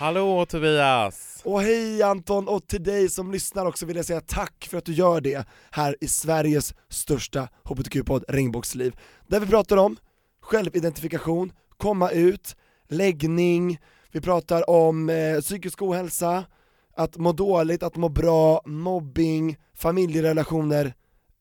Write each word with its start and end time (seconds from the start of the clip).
Hallå 0.00 0.46
Tobias! 0.46 1.40
Och 1.44 1.62
hej 1.62 2.02
Anton, 2.02 2.48
och 2.48 2.66
till 2.66 2.82
dig 2.82 3.08
som 3.08 3.32
lyssnar 3.32 3.66
också 3.66 3.86
vill 3.86 3.96
jag 3.96 4.04
säga 4.04 4.20
tack 4.20 4.66
för 4.70 4.78
att 4.78 4.84
du 4.84 4.92
gör 4.92 5.20
det 5.20 5.46
här 5.70 5.96
i 6.00 6.08
Sveriges 6.08 6.74
största 6.88 7.48
hbtq-podd 7.64 8.24
Regnbågsliv. 8.28 8.96
Där 9.26 9.40
vi 9.40 9.46
pratar 9.46 9.76
om 9.76 9.96
självidentifikation, 10.40 11.52
komma 11.76 12.10
ut, 12.10 12.56
läggning, 12.88 13.78
vi 14.12 14.20
pratar 14.20 14.70
om 14.70 15.10
eh, 15.10 15.40
psykisk 15.40 15.82
ohälsa, 15.82 16.44
att 16.96 17.16
må 17.16 17.32
dåligt, 17.32 17.82
att 17.82 17.96
må 17.96 18.08
bra, 18.08 18.62
mobbing, 18.64 19.56
familjerelationer, 19.74 20.94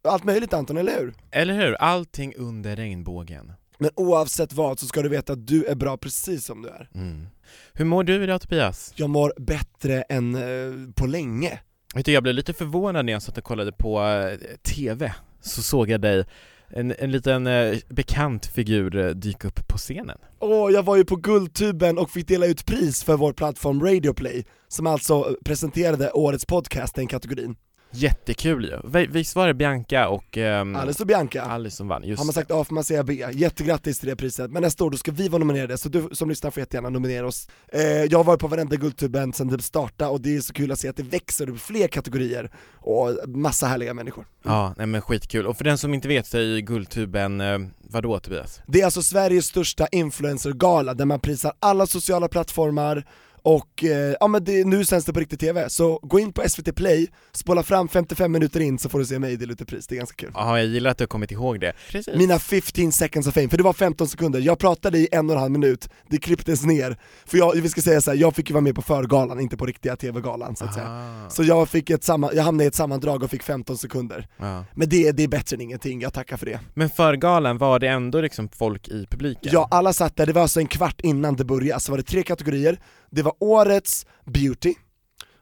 allt 0.04 0.24
möjligt 0.24 0.54
Anton, 0.54 0.78
eller 0.78 1.00
hur? 1.00 1.14
Eller 1.32 1.54
hur? 1.54 1.74
Allting 1.74 2.36
under 2.36 2.76
regnbågen. 2.76 3.52
Men 3.80 3.92
oavsett 3.96 4.54
vad 4.54 4.80
så 4.80 4.86
ska 4.88 5.02
du 5.02 5.10
veta 5.10 5.34
att 5.34 5.48
du 5.48 5.66
är 5.66 5.76
bra 5.76 5.98
precis 5.98 6.46
som 6.46 6.62
du 6.62 6.70
är. 6.70 6.90
Mm. 6.96 7.28
Hur 7.74 7.86
mår 7.86 8.04
du 8.04 8.24
idag 8.24 8.42
Tobias? 8.42 8.94
Jag 8.96 9.10
mår 9.10 9.34
bättre 9.38 10.02
än 10.02 10.36
eh, 10.36 10.94
på 10.96 11.06
länge. 11.06 11.60
Vet 11.96 12.06
du, 12.06 12.12
jag 12.12 12.24
blev 12.24 12.36
lite 12.36 12.54
förvånad 12.54 13.06
när 13.06 13.14
jag 13.14 13.22
satt 13.22 13.38
och 13.38 13.44
kollade 13.44 13.72
på 13.72 14.02
eh, 14.02 14.58
TV, 14.58 15.14
så 15.42 15.62
såg 15.62 15.90
jag 15.90 16.02
dig, 16.02 16.26
en, 16.70 16.94
en 17.00 17.12
liten 17.12 17.48
eh, 17.48 17.78
bekant 17.90 18.46
figur 18.46 18.96
eh, 18.96 19.10
dyka 19.10 19.48
upp 19.48 19.68
på 19.68 19.78
scenen. 19.78 20.18
Åh, 20.40 20.72
jag 20.72 20.84
var 20.84 20.96
ju 20.96 21.06
på 21.06 21.16
Guldtuben 21.16 21.98
och 21.98 22.12
fick 22.12 22.28
dela 22.28 22.46
ut 22.46 22.66
pris 22.66 23.04
för 23.04 23.18
vår 23.18 23.34
plattform 23.34 23.86
Radioplay, 23.86 24.46
som 24.68 24.88
alltså 24.88 25.36
presenterade 25.46 26.12
årets 26.12 26.46
podcast, 26.46 26.96
den 26.96 27.08
kategorin. 27.08 27.56
Jättekul 27.92 28.66
ju! 28.66 28.80
Vi- 29.00 29.08
Visst 29.08 29.36
var 29.36 29.48
det 29.48 29.54
Bianca 29.54 30.08
och 30.10 30.38
ehm, 30.38 30.76
Alice 30.76 31.04
och 31.04 31.08
Bianca, 31.08 31.42
Alice 31.42 31.76
som 31.78 31.88
vann? 31.88 32.04
Just 32.04 32.20
har 32.20 32.26
man 32.26 32.34
sagt. 32.34 32.52
A 32.52 32.64
får 32.64 32.76
man 32.76 32.84
säga 32.84 33.04
B. 33.04 33.26
Jättegrattis 33.34 34.00
till 34.00 34.10
det 34.10 34.16
priset, 34.16 34.52
men 34.52 34.62
nästa 34.62 34.84
år 34.84 34.90
då 34.92 34.98
ska 34.98 35.12
vi 35.12 35.28
vara 35.30 35.40
nominerade, 35.40 35.78
så 35.78 35.90
du 35.90 36.10
som 36.12 36.30
lyssnar 36.30 36.52
får 36.52 36.62
jättegärna 36.62 36.90
nominera 36.90 37.28
oss. 37.28 37.48
Eh, 37.74 37.82
jag 37.82 38.20
har 38.20 38.24
varit 38.24 38.40
på 38.40 38.48
varenda 38.48 38.76
Guldtuben 38.76 39.34
sedan 39.34 39.48
det 39.48 39.62
startade 39.62 40.12
och 40.12 40.22
det 40.22 40.36
är 40.36 40.42
så 40.42 40.54
kul 40.54 40.72
att 40.72 40.80
se 40.80 40.88
att 40.88 40.96
det 40.98 41.04
växer, 41.04 41.46
det 41.46 41.52
blir 41.52 41.60
fler 41.62 41.88
kategorier 41.88 42.52
och 42.76 43.10
massa 43.28 43.68
härliga 43.68 43.94
människor. 43.94 44.26
Ja, 44.44 44.74
nej 44.78 44.88
men 44.88 45.02
skitkul. 45.02 45.48
Och 45.48 45.58
för 45.58 45.64
den 45.64 45.78
som 45.78 45.94
inte 45.94 46.08
vet 46.08 46.28
så 46.28 46.38
är 46.38 46.42
ju 46.42 46.62
Guldtuben, 46.62 47.42
eh, 47.42 47.58
vadå 47.82 48.20
Tobias? 48.20 48.62
Det 48.68 48.82
är 48.82 48.86
alltså 48.86 49.02
Sveriges 49.02 49.46
största 49.46 49.88
influencergala 49.92 50.94
där 50.94 51.06
man 51.06 51.20
prisar 51.20 51.54
alla 51.60 51.86
sociala 51.88 52.28
plattformar 52.28 53.06
och 53.42 53.84
eh, 53.84 54.16
ja 54.20 54.28
men 54.28 54.44
det, 54.44 54.66
nu 54.66 54.86
sänds 54.86 55.06
det 55.06 55.14
på 55.14 55.20
riktig 55.20 55.40
TV, 55.40 55.70
så 55.70 56.00
gå 56.04 56.20
in 56.20 56.34
på 56.34 56.50
SVT 56.50 56.76
Play, 56.76 57.08
spola 57.32 57.64
fram 57.64 57.88
55 57.88 58.32
minuter 58.32 58.60
in 58.60 58.80
så 58.80 58.90
får 58.90 59.00
du 59.00 59.06
se 59.06 59.20
mig 59.20 59.38
dela 59.38 59.52
ut 59.54 59.62
ett 59.62 59.68
pris, 59.68 59.88
det 59.88 59.96
är 59.96 59.98
ganska 59.98 60.16
kul. 60.26 60.32
Ja, 60.34 60.58
jag 60.58 60.68
gillar 60.68 60.92
att 60.92 60.98
du 60.98 61.02
har 61.02 61.08
kommit 61.08 61.32
ihåg 61.32 61.60
det. 61.60 61.74
Precis. 61.92 62.16
Mina 62.16 62.40
15 62.40 62.92
seconds 62.92 63.28
of 63.28 63.34
fame, 63.34 63.50
för 63.50 63.58
det 63.58 63.64
var 63.64 63.74
15 63.74 64.08
sekunder, 64.08 64.40
jag 64.40 64.60
pratade 64.60 64.98
i 64.98 65.08
en 65.12 65.30
och 65.30 65.36
en 65.36 65.42
halv 65.42 65.52
minut, 65.52 65.90
det 66.10 66.18
klipptes 66.18 66.66
ner, 66.66 66.98
för 67.26 67.38
jag, 67.38 67.52
vi 67.56 67.70
ska 67.70 67.82
säga 67.82 68.02
så 68.02 68.12
här, 68.12 68.18
jag 68.18 68.36
fick 68.36 68.50
ju 68.50 68.54
vara 68.54 68.62
med 68.62 68.76
på 68.76 68.82
förgalan, 68.82 69.40
inte 69.40 69.58
på 69.58 69.66
riktiga 69.66 69.96
TV-galan 69.96 70.56
så 70.56 70.66
att 70.66 70.74
säga. 70.74 70.88
Ah, 70.90 71.30
Så 71.30 71.44
jag, 71.44 71.70
fick 71.70 71.90
ett 71.90 72.04
samma, 72.04 72.34
jag 72.34 72.44
hamnade 72.44 72.64
i 72.64 72.68
ett 72.68 72.76
sammandrag 72.76 73.24
och 73.24 73.30
fick 73.32 73.44
15 73.44 73.78
sekunder. 73.78 74.28
ja. 74.38 74.66
Men 74.74 74.90
det, 74.90 75.12
det 75.12 75.24
är 75.24 75.28
bättre 75.28 75.56
än 75.56 75.62
ingenting, 75.62 76.02
jag 76.02 76.14
tackar 76.14 76.38
för 76.38 76.46
det. 76.46 76.60
Men 76.74 76.90
för 76.90 77.16
galan 77.16 77.58
var 77.58 77.80
det 77.80 77.88
ändå 77.88 78.22
liksom 78.22 78.50
folk 78.50 78.88
i 78.88 79.06
publiken? 79.10 79.52
Ja, 79.54 79.68
alla 79.72 79.94
satt 79.94 80.16
där, 80.16 80.26
det 80.26 80.34
var 80.34 80.42
alltså 80.42 80.60
en 80.60 80.68
kvart 80.68 81.02
innan 81.02 81.36
det 81.36 81.46
började, 81.46 81.80
så 81.82 81.92
var 81.92 81.98
det 81.98 82.04
tre 82.04 82.24
kategorier, 82.24 82.80
det 83.12 83.22
var 83.22 83.34
årets 83.40 84.06
beauty, 84.26 84.74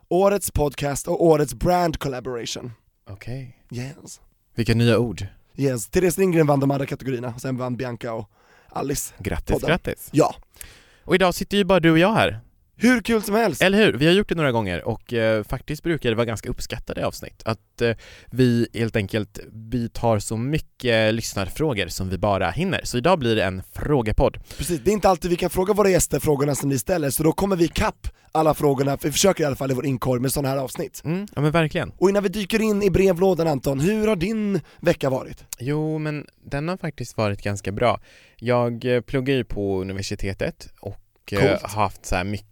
årets 0.10 0.52
podcast 0.52 1.08
och 1.08 1.26
årets 1.26 1.54
brand 1.54 2.00
collaboration. 2.00 2.72
Okej. 3.10 3.58
Yes. 3.72 4.22
Vilka 4.56 4.74
nya 4.74 4.98
ord. 5.00 5.26
Yes, 5.56 5.88
Therese 5.90 6.18
Lindgren 6.18 6.48
vann 6.48 6.60
de 6.60 6.72
andra 6.72 6.86
kategorierna, 6.86 7.34
och 7.36 7.42
sen 7.42 7.58
vann 7.58 7.78
Bianca 7.78 8.14
och 8.14 8.30
Alice. 8.70 9.14
Grattis, 9.18 9.54
Podden. 9.54 9.68
grattis. 9.70 10.10
Ja, 10.12 10.36
Och 11.04 11.16
idag 11.16 11.36
sitter 11.36 11.58
ju 11.58 11.64
bara 11.64 11.80
du 11.80 11.92
och 11.92 12.00
jag 12.00 12.14
här. 12.14 12.40
Hur 12.78 13.02
kul 13.02 13.22
som 13.22 13.36
helst! 13.36 13.62
Eller 13.62 13.78
hur? 13.78 13.94
Vi 13.94 14.06
har 14.06 14.14
gjort 14.14 14.30
det 14.30 14.36
några 14.36 14.52
gånger 14.52 14.88
och 14.88 15.14
eh, 15.14 15.44
faktiskt 15.44 15.84
brukar 15.84 16.10
det 16.10 16.16
vara 16.16 16.26
ganska 16.26 16.50
uppskattade 16.50 17.06
avsnitt. 17.06 17.42
Att 17.46 17.82
eh, 17.82 17.92
vi 18.32 18.68
helt 18.74 18.96
enkelt, 18.96 19.40
vi 19.72 19.90
tar 19.90 20.20
så 20.20 20.38
mycket 20.38 21.14
lyssnarfrågor 21.14 21.88
som 21.88 22.10
vi 22.10 22.18
bara 22.18 22.50
hinner. 22.50 22.82
Så 22.84 22.98
idag 22.98 23.20
blir 23.20 23.36
det 23.36 23.44
en 23.44 23.64
frågepodd. 23.74 24.38
Precis, 24.58 24.80
det 24.84 24.92
är 24.92 24.94
inte 24.94 25.10
alltid 25.10 25.32
vi 25.32 25.38
kan 25.38 25.50
fråga 25.50 25.74
våra 25.74 25.90
gäster 25.90 26.20
frågorna 26.20 26.56
som 26.56 26.70
ni 26.70 26.78
ställer, 26.78 27.10
så 27.10 27.24
då 27.24 27.32
kommer 27.32 27.56
vi 27.56 27.68
kapp 27.68 28.08
alla 28.32 28.54
frågorna, 28.54 28.98
för 28.98 29.08
vi 29.08 29.12
försöker 29.12 29.44
i 29.44 29.48
alla 29.48 29.56
fall 29.56 29.72
i 29.72 29.74
vår 29.74 29.86
inkorg 29.86 30.22
med 30.22 30.32
sådana 30.34 30.50
här 30.50 30.58
avsnitt. 30.58 31.02
Mm, 31.06 31.28
ja 31.36 31.42
men 31.42 31.52
verkligen. 31.52 31.92
Och 31.98 32.10
innan 32.10 32.24
vi 32.24 32.30
dyker 32.30 32.62
in 32.62 32.84
i 32.84 32.90
brevlådan 32.90 33.48
Anton, 33.48 33.80
hur 33.80 34.08
har 34.08 34.16
din 34.16 34.62
vecka 34.80 35.10
varit? 35.10 35.46
Jo, 35.60 35.98
men 35.98 36.26
den 36.46 36.68
har 36.68 36.78
faktiskt 36.78 37.18
varit 37.18 37.42
ganska 37.42 37.72
bra. 37.72 38.00
Jag 38.36 38.86
eh, 38.96 39.02
pluggar 39.02 39.36
ju 39.36 39.44
på 39.44 39.82
universitetet 39.82 40.70
och 40.80 41.00
eh, 41.32 41.40
Coolt. 41.40 41.62
har 41.62 41.82
haft 41.82 42.06
så 42.06 42.16
här 42.16 42.24
mycket 42.24 42.47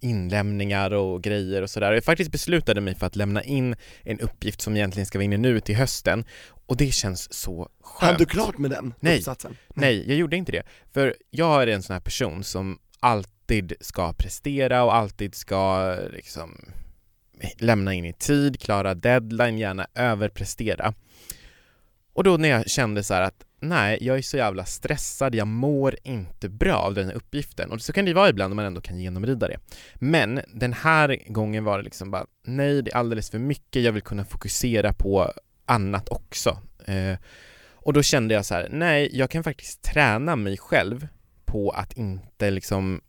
inlämningar 0.00 0.90
och 0.90 1.22
grejer 1.22 1.62
och 1.62 1.70
sådär. 1.70 1.92
Jag 1.92 2.04
faktiskt 2.04 2.32
beslutade 2.32 2.80
mig 2.80 2.94
för 2.94 3.06
att 3.06 3.16
lämna 3.16 3.42
in 3.42 3.76
en 4.02 4.20
uppgift 4.20 4.60
som 4.60 4.76
egentligen 4.76 5.06
ska 5.06 5.18
vara 5.18 5.24
inne 5.24 5.36
nu 5.36 5.60
till 5.60 5.76
hösten 5.76 6.24
och 6.66 6.76
det 6.76 6.92
känns 6.92 7.32
så 7.32 7.68
skönt. 7.80 8.10
Hann 8.10 8.18
du 8.18 8.26
klart 8.26 8.58
med 8.58 8.70
den 8.70 8.94
Nej. 9.00 9.18
uppsatsen? 9.18 9.56
Nej, 9.74 10.08
jag 10.08 10.16
gjorde 10.16 10.36
inte 10.36 10.52
det. 10.52 10.62
För 10.92 11.16
jag 11.30 11.62
är 11.62 11.66
en 11.66 11.82
sån 11.82 11.94
här 11.94 12.00
person 12.00 12.44
som 12.44 12.78
alltid 13.00 13.72
ska 13.80 14.12
prestera 14.12 14.84
och 14.84 14.94
alltid 14.94 15.34
ska 15.34 15.94
liksom 16.12 16.64
lämna 17.58 17.94
in 17.94 18.04
i 18.04 18.12
tid, 18.12 18.60
klara 18.60 18.94
deadline, 18.94 19.58
gärna 19.58 19.86
överprestera. 19.94 20.94
Och 22.12 22.24
då 22.24 22.36
när 22.36 22.48
jag 22.48 22.70
kände 22.70 23.02
så 23.02 23.14
här 23.14 23.22
att 23.22 23.44
nej, 23.60 23.98
jag 24.00 24.18
är 24.18 24.22
så 24.22 24.36
jävla 24.36 24.64
stressad, 24.64 25.34
jag 25.34 25.46
mår 25.46 25.96
inte 26.02 26.48
bra 26.48 26.74
av 26.74 26.94
den 26.94 27.06
här 27.06 27.14
uppgiften. 27.14 27.70
Och 27.70 27.82
så 27.82 27.92
kan 27.92 28.04
det 28.04 28.08
ju 28.08 28.14
vara 28.14 28.28
ibland 28.28 28.50
när 28.50 28.56
man 28.56 28.64
ändå 28.64 28.80
kan 28.80 29.00
genomrida 29.00 29.48
det. 29.48 29.58
Men 29.94 30.40
den 30.54 30.72
här 30.72 31.18
gången 31.26 31.64
var 31.64 31.78
det 31.78 31.84
liksom 31.84 32.10
bara, 32.10 32.26
nej, 32.44 32.82
det 32.82 32.90
är 32.90 32.96
alldeles 32.96 33.30
för 33.30 33.38
mycket, 33.38 33.82
jag 33.82 33.92
vill 33.92 34.02
kunna 34.02 34.24
fokusera 34.24 34.92
på 34.92 35.32
annat 35.66 36.08
också. 36.08 36.58
Eh, 36.86 37.16
och 37.72 37.92
då 37.92 38.02
kände 38.02 38.34
jag 38.34 38.46
så 38.46 38.54
här, 38.54 38.68
nej, 38.70 39.10
jag 39.12 39.30
kan 39.30 39.44
faktiskt 39.44 39.82
träna 39.82 40.36
mig 40.36 40.56
själv 40.56 41.08
på 41.44 41.70
att 41.70 41.92
inte 41.96 42.50
liksom 42.50 43.00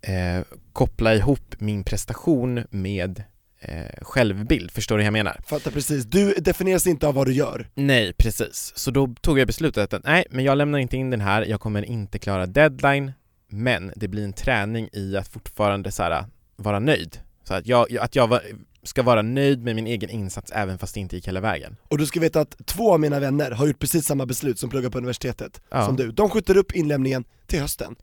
eh, 0.00 0.44
koppla 0.72 1.14
ihop 1.14 1.54
min 1.58 1.84
prestation 1.84 2.64
med 2.70 3.22
eh, 3.60 3.84
självbild. 4.02 4.70
Förstår 4.70 4.96
du 4.96 5.02
hur 5.02 5.06
jag 5.06 5.12
menar? 5.12 5.40
Fattar 5.46 5.70
precis, 5.70 6.04
du 6.04 6.32
definieras 6.34 6.86
inte 6.86 7.06
av 7.08 7.14
vad 7.14 7.26
du 7.26 7.32
gör. 7.32 7.68
Nej, 7.74 8.12
precis. 8.12 8.72
Så 8.76 8.90
då 8.90 9.14
tog 9.20 9.38
jag 9.38 9.46
beslutet 9.46 9.92
att 9.94 10.04
nej, 10.04 10.24
men 10.30 10.44
jag 10.44 10.58
lämnar 10.58 10.78
inte 10.78 10.96
in 10.96 11.10
den 11.10 11.20
här, 11.20 11.42
jag 11.46 11.60
kommer 11.60 11.82
inte 11.82 12.18
klara 12.18 12.46
deadline, 12.46 13.12
men 13.50 13.92
det 13.96 14.08
blir 14.08 14.24
en 14.24 14.32
träning 14.32 14.88
i 14.92 15.16
att 15.16 15.28
fortfarande 15.28 15.92
så 15.92 16.02
här, 16.02 16.24
vara 16.56 16.78
nöjd. 16.78 17.18
Så 17.44 17.54
att 17.54 17.66
jag, 17.66 17.96
att 17.98 18.16
jag 18.16 18.28
var, 18.28 18.42
ska 18.82 19.02
vara 19.02 19.22
nöjd 19.22 19.62
med 19.64 19.74
min 19.76 19.86
egen 19.86 20.10
insats 20.10 20.52
även 20.54 20.78
fast 20.78 20.94
det 20.94 21.00
inte 21.00 21.16
gick 21.16 21.28
hela 21.28 21.40
vägen. 21.40 21.76
Och 21.88 21.98
du 21.98 22.06
ska 22.06 22.20
veta 22.20 22.40
att 22.40 22.56
två 22.66 22.92
av 22.92 23.00
mina 23.00 23.20
vänner 23.20 23.50
har 23.50 23.66
gjort 23.66 23.78
precis 23.78 24.04
samma 24.06 24.26
beslut 24.26 24.58
som 24.58 24.70
pluggar 24.70 24.90
på 24.90 24.98
universitetet 24.98 25.60
Ja. 25.70 25.86
som 25.86 25.96
du. 25.96 26.12
De 26.12 26.30
skjuter 26.30 26.56
upp 26.56 26.72
inlämningen 26.72 27.24
till 27.46 27.60
hösten. 27.60 27.96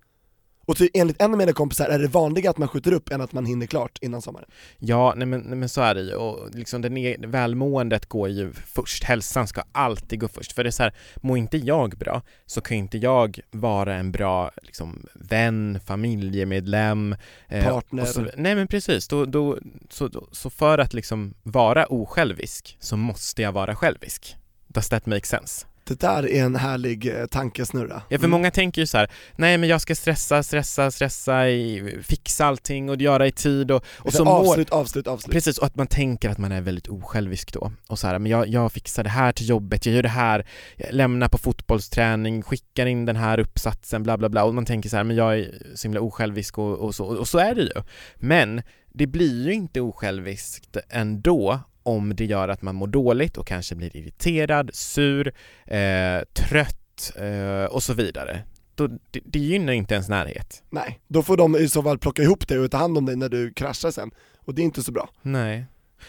Och 0.65 0.77
ty, 0.77 0.89
enligt 0.93 1.21
en 1.21 1.31
av 1.31 1.37
mina 1.37 1.53
kompisar 1.53 1.89
är 1.89 1.99
det 1.99 2.07
vanligare 2.07 2.49
att 2.49 2.57
man 2.57 2.67
skjuter 2.67 2.91
upp 2.93 3.11
än 3.11 3.21
att 3.21 3.31
man 3.31 3.45
hinner 3.45 3.65
klart 3.65 3.97
innan 4.01 4.21
sommaren. 4.21 4.49
Ja, 4.79 5.13
nej 5.17 5.27
men, 5.27 5.39
nej 5.41 5.57
men 5.57 5.69
så 5.69 5.81
är 5.81 5.95
det 5.95 6.01
ju 6.01 6.13
och 6.15 6.55
liksom 6.55 6.81
det 6.81 6.89
ne- 6.89 7.27
välmåendet 7.27 8.05
går 8.05 8.29
ju 8.29 8.53
först, 8.53 9.03
hälsan 9.03 9.47
ska 9.47 9.63
alltid 9.71 10.19
gå 10.19 10.27
först 10.27 10.51
för 10.51 10.63
det 10.63 10.69
är 10.69 10.71
så 10.71 10.83
här, 10.83 10.93
mår 11.15 11.37
inte 11.37 11.57
jag 11.57 11.89
bra 11.97 12.21
så 12.45 12.61
kan 12.61 12.77
inte 12.77 12.97
jag 12.97 13.39
vara 13.51 13.95
en 13.95 14.11
bra 14.11 14.51
liksom, 14.63 15.05
vän, 15.13 15.79
familjemedlem 15.85 17.15
eh, 17.47 17.63
Partner. 17.63 18.05
så, 18.05 18.25
Nej 18.37 18.55
men 18.55 18.67
precis, 18.67 19.07
då, 19.07 19.25
då, 19.25 19.57
så, 19.89 20.07
då, 20.07 20.27
så 20.31 20.49
för 20.49 20.77
att 20.77 20.93
liksom 20.93 21.33
vara 21.43 21.85
osjälvisk 21.85 22.77
så 22.79 22.97
måste 22.97 23.41
jag 23.41 23.51
vara 23.51 23.75
självisk. 23.75 24.35
Does 24.67 24.89
that 24.89 25.05
make 25.05 25.25
sense? 25.25 25.65
Det 25.87 25.99
där 25.99 26.29
är 26.29 26.43
en 26.43 26.55
härlig 26.55 27.19
eh, 27.19 27.25
tankesnurra. 27.25 28.01
Ja 28.09 28.19
för 28.19 28.27
många 28.27 28.51
tänker 28.51 28.81
ju 28.81 28.87
så 28.87 28.97
här: 28.97 29.11
nej 29.35 29.57
men 29.57 29.69
jag 29.69 29.81
ska 29.81 29.95
stressa, 29.95 30.43
stressa, 30.43 30.91
stressa, 30.91 31.49
i, 31.49 31.97
fixa 32.03 32.45
allting 32.45 32.89
och 32.89 33.01
göra 33.01 33.27
i 33.27 33.31
tid 33.31 33.71
och, 33.71 33.85
och 33.97 34.13
så 34.13 34.25
mår, 34.25 34.31
avslut, 34.31 34.69
avslut, 34.69 35.07
avslut. 35.07 35.33
Precis, 35.33 35.57
och 35.57 35.65
att 35.65 35.75
man 35.75 35.87
tänker 35.87 36.29
att 36.29 36.37
man 36.37 36.51
är 36.51 36.61
väldigt 36.61 36.87
osjälvisk 36.87 37.53
då. 37.53 37.71
Och 37.87 37.99
så 37.99 38.07
här, 38.07 38.19
men 38.19 38.31
jag, 38.31 38.47
jag 38.47 38.71
fixar 38.71 39.03
det 39.03 39.09
här 39.09 39.31
till 39.31 39.49
jobbet, 39.49 39.85
jag 39.85 39.95
gör 39.95 40.03
det 40.03 40.09
här, 40.09 40.47
lämnar 40.89 41.27
på 41.27 41.37
fotbollsträning, 41.37 42.41
skickar 42.41 42.85
in 42.85 43.05
den 43.05 43.15
här 43.15 43.39
uppsatsen, 43.39 44.03
bla 44.03 44.17
bla 44.17 44.29
bla. 44.29 44.43
Och 44.43 44.55
man 44.55 44.65
tänker 44.65 44.89
så 44.89 44.97
här, 44.97 45.03
men 45.03 45.15
jag 45.15 45.39
är 45.39 45.61
så 45.75 45.87
himla 45.87 46.01
osjälvisk 46.01 46.57
och, 46.57 46.79
och 46.79 46.95
så, 46.95 47.05
och 47.05 47.27
så 47.27 47.37
är 47.37 47.55
det 47.55 47.61
ju. 47.61 47.81
Men 48.15 48.61
det 48.93 49.07
blir 49.07 49.45
ju 49.45 49.53
inte 49.53 49.81
osjälviskt 49.81 50.77
ändå 50.89 51.59
om 51.85 52.15
det 52.15 52.25
gör 52.25 52.47
att 52.49 52.61
man 52.61 52.75
mår 52.75 52.87
dåligt 52.87 53.37
och 53.37 53.47
kanske 53.47 53.75
blir 53.75 53.97
irriterad, 53.97 54.69
sur, 54.73 55.33
eh, 55.65 56.21
trött 56.33 57.13
eh, 57.15 57.65
och 57.65 57.83
så 57.83 57.93
vidare. 57.93 58.43
Då, 58.75 58.87
det, 58.87 59.19
det 59.25 59.39
gynnar 59.39 59.73
inte 59.73 59.93
ens 59.93 60.09
närhet. 60.09 60.63
Nej, 60.69 60.99
då 61.07 61.23
får 61.23 61.37
de 61.37 61.55
i 61.55 61.69
så 61.69 61.83
fall 61.83 61.99
plocka 61.99 62.23
ihop 62.23 62.47
dig 62.47 62.59
och 62.59 62.71
ta 62.71 62.77
hand 62.77 62.97
om 62.97 63.05
dig 63.05 63.15
när 63.15 63.29
du 63.29 63.53
kraschar 63.53 63.91
sen, 63.91 64.11
och 64.45 64.55
det 64.55 64.61
är 64.61 64.63
inte 64.63 64.83
så 64.83 64.91
bra. 64.91 65.09
Nej. 65.21 65.65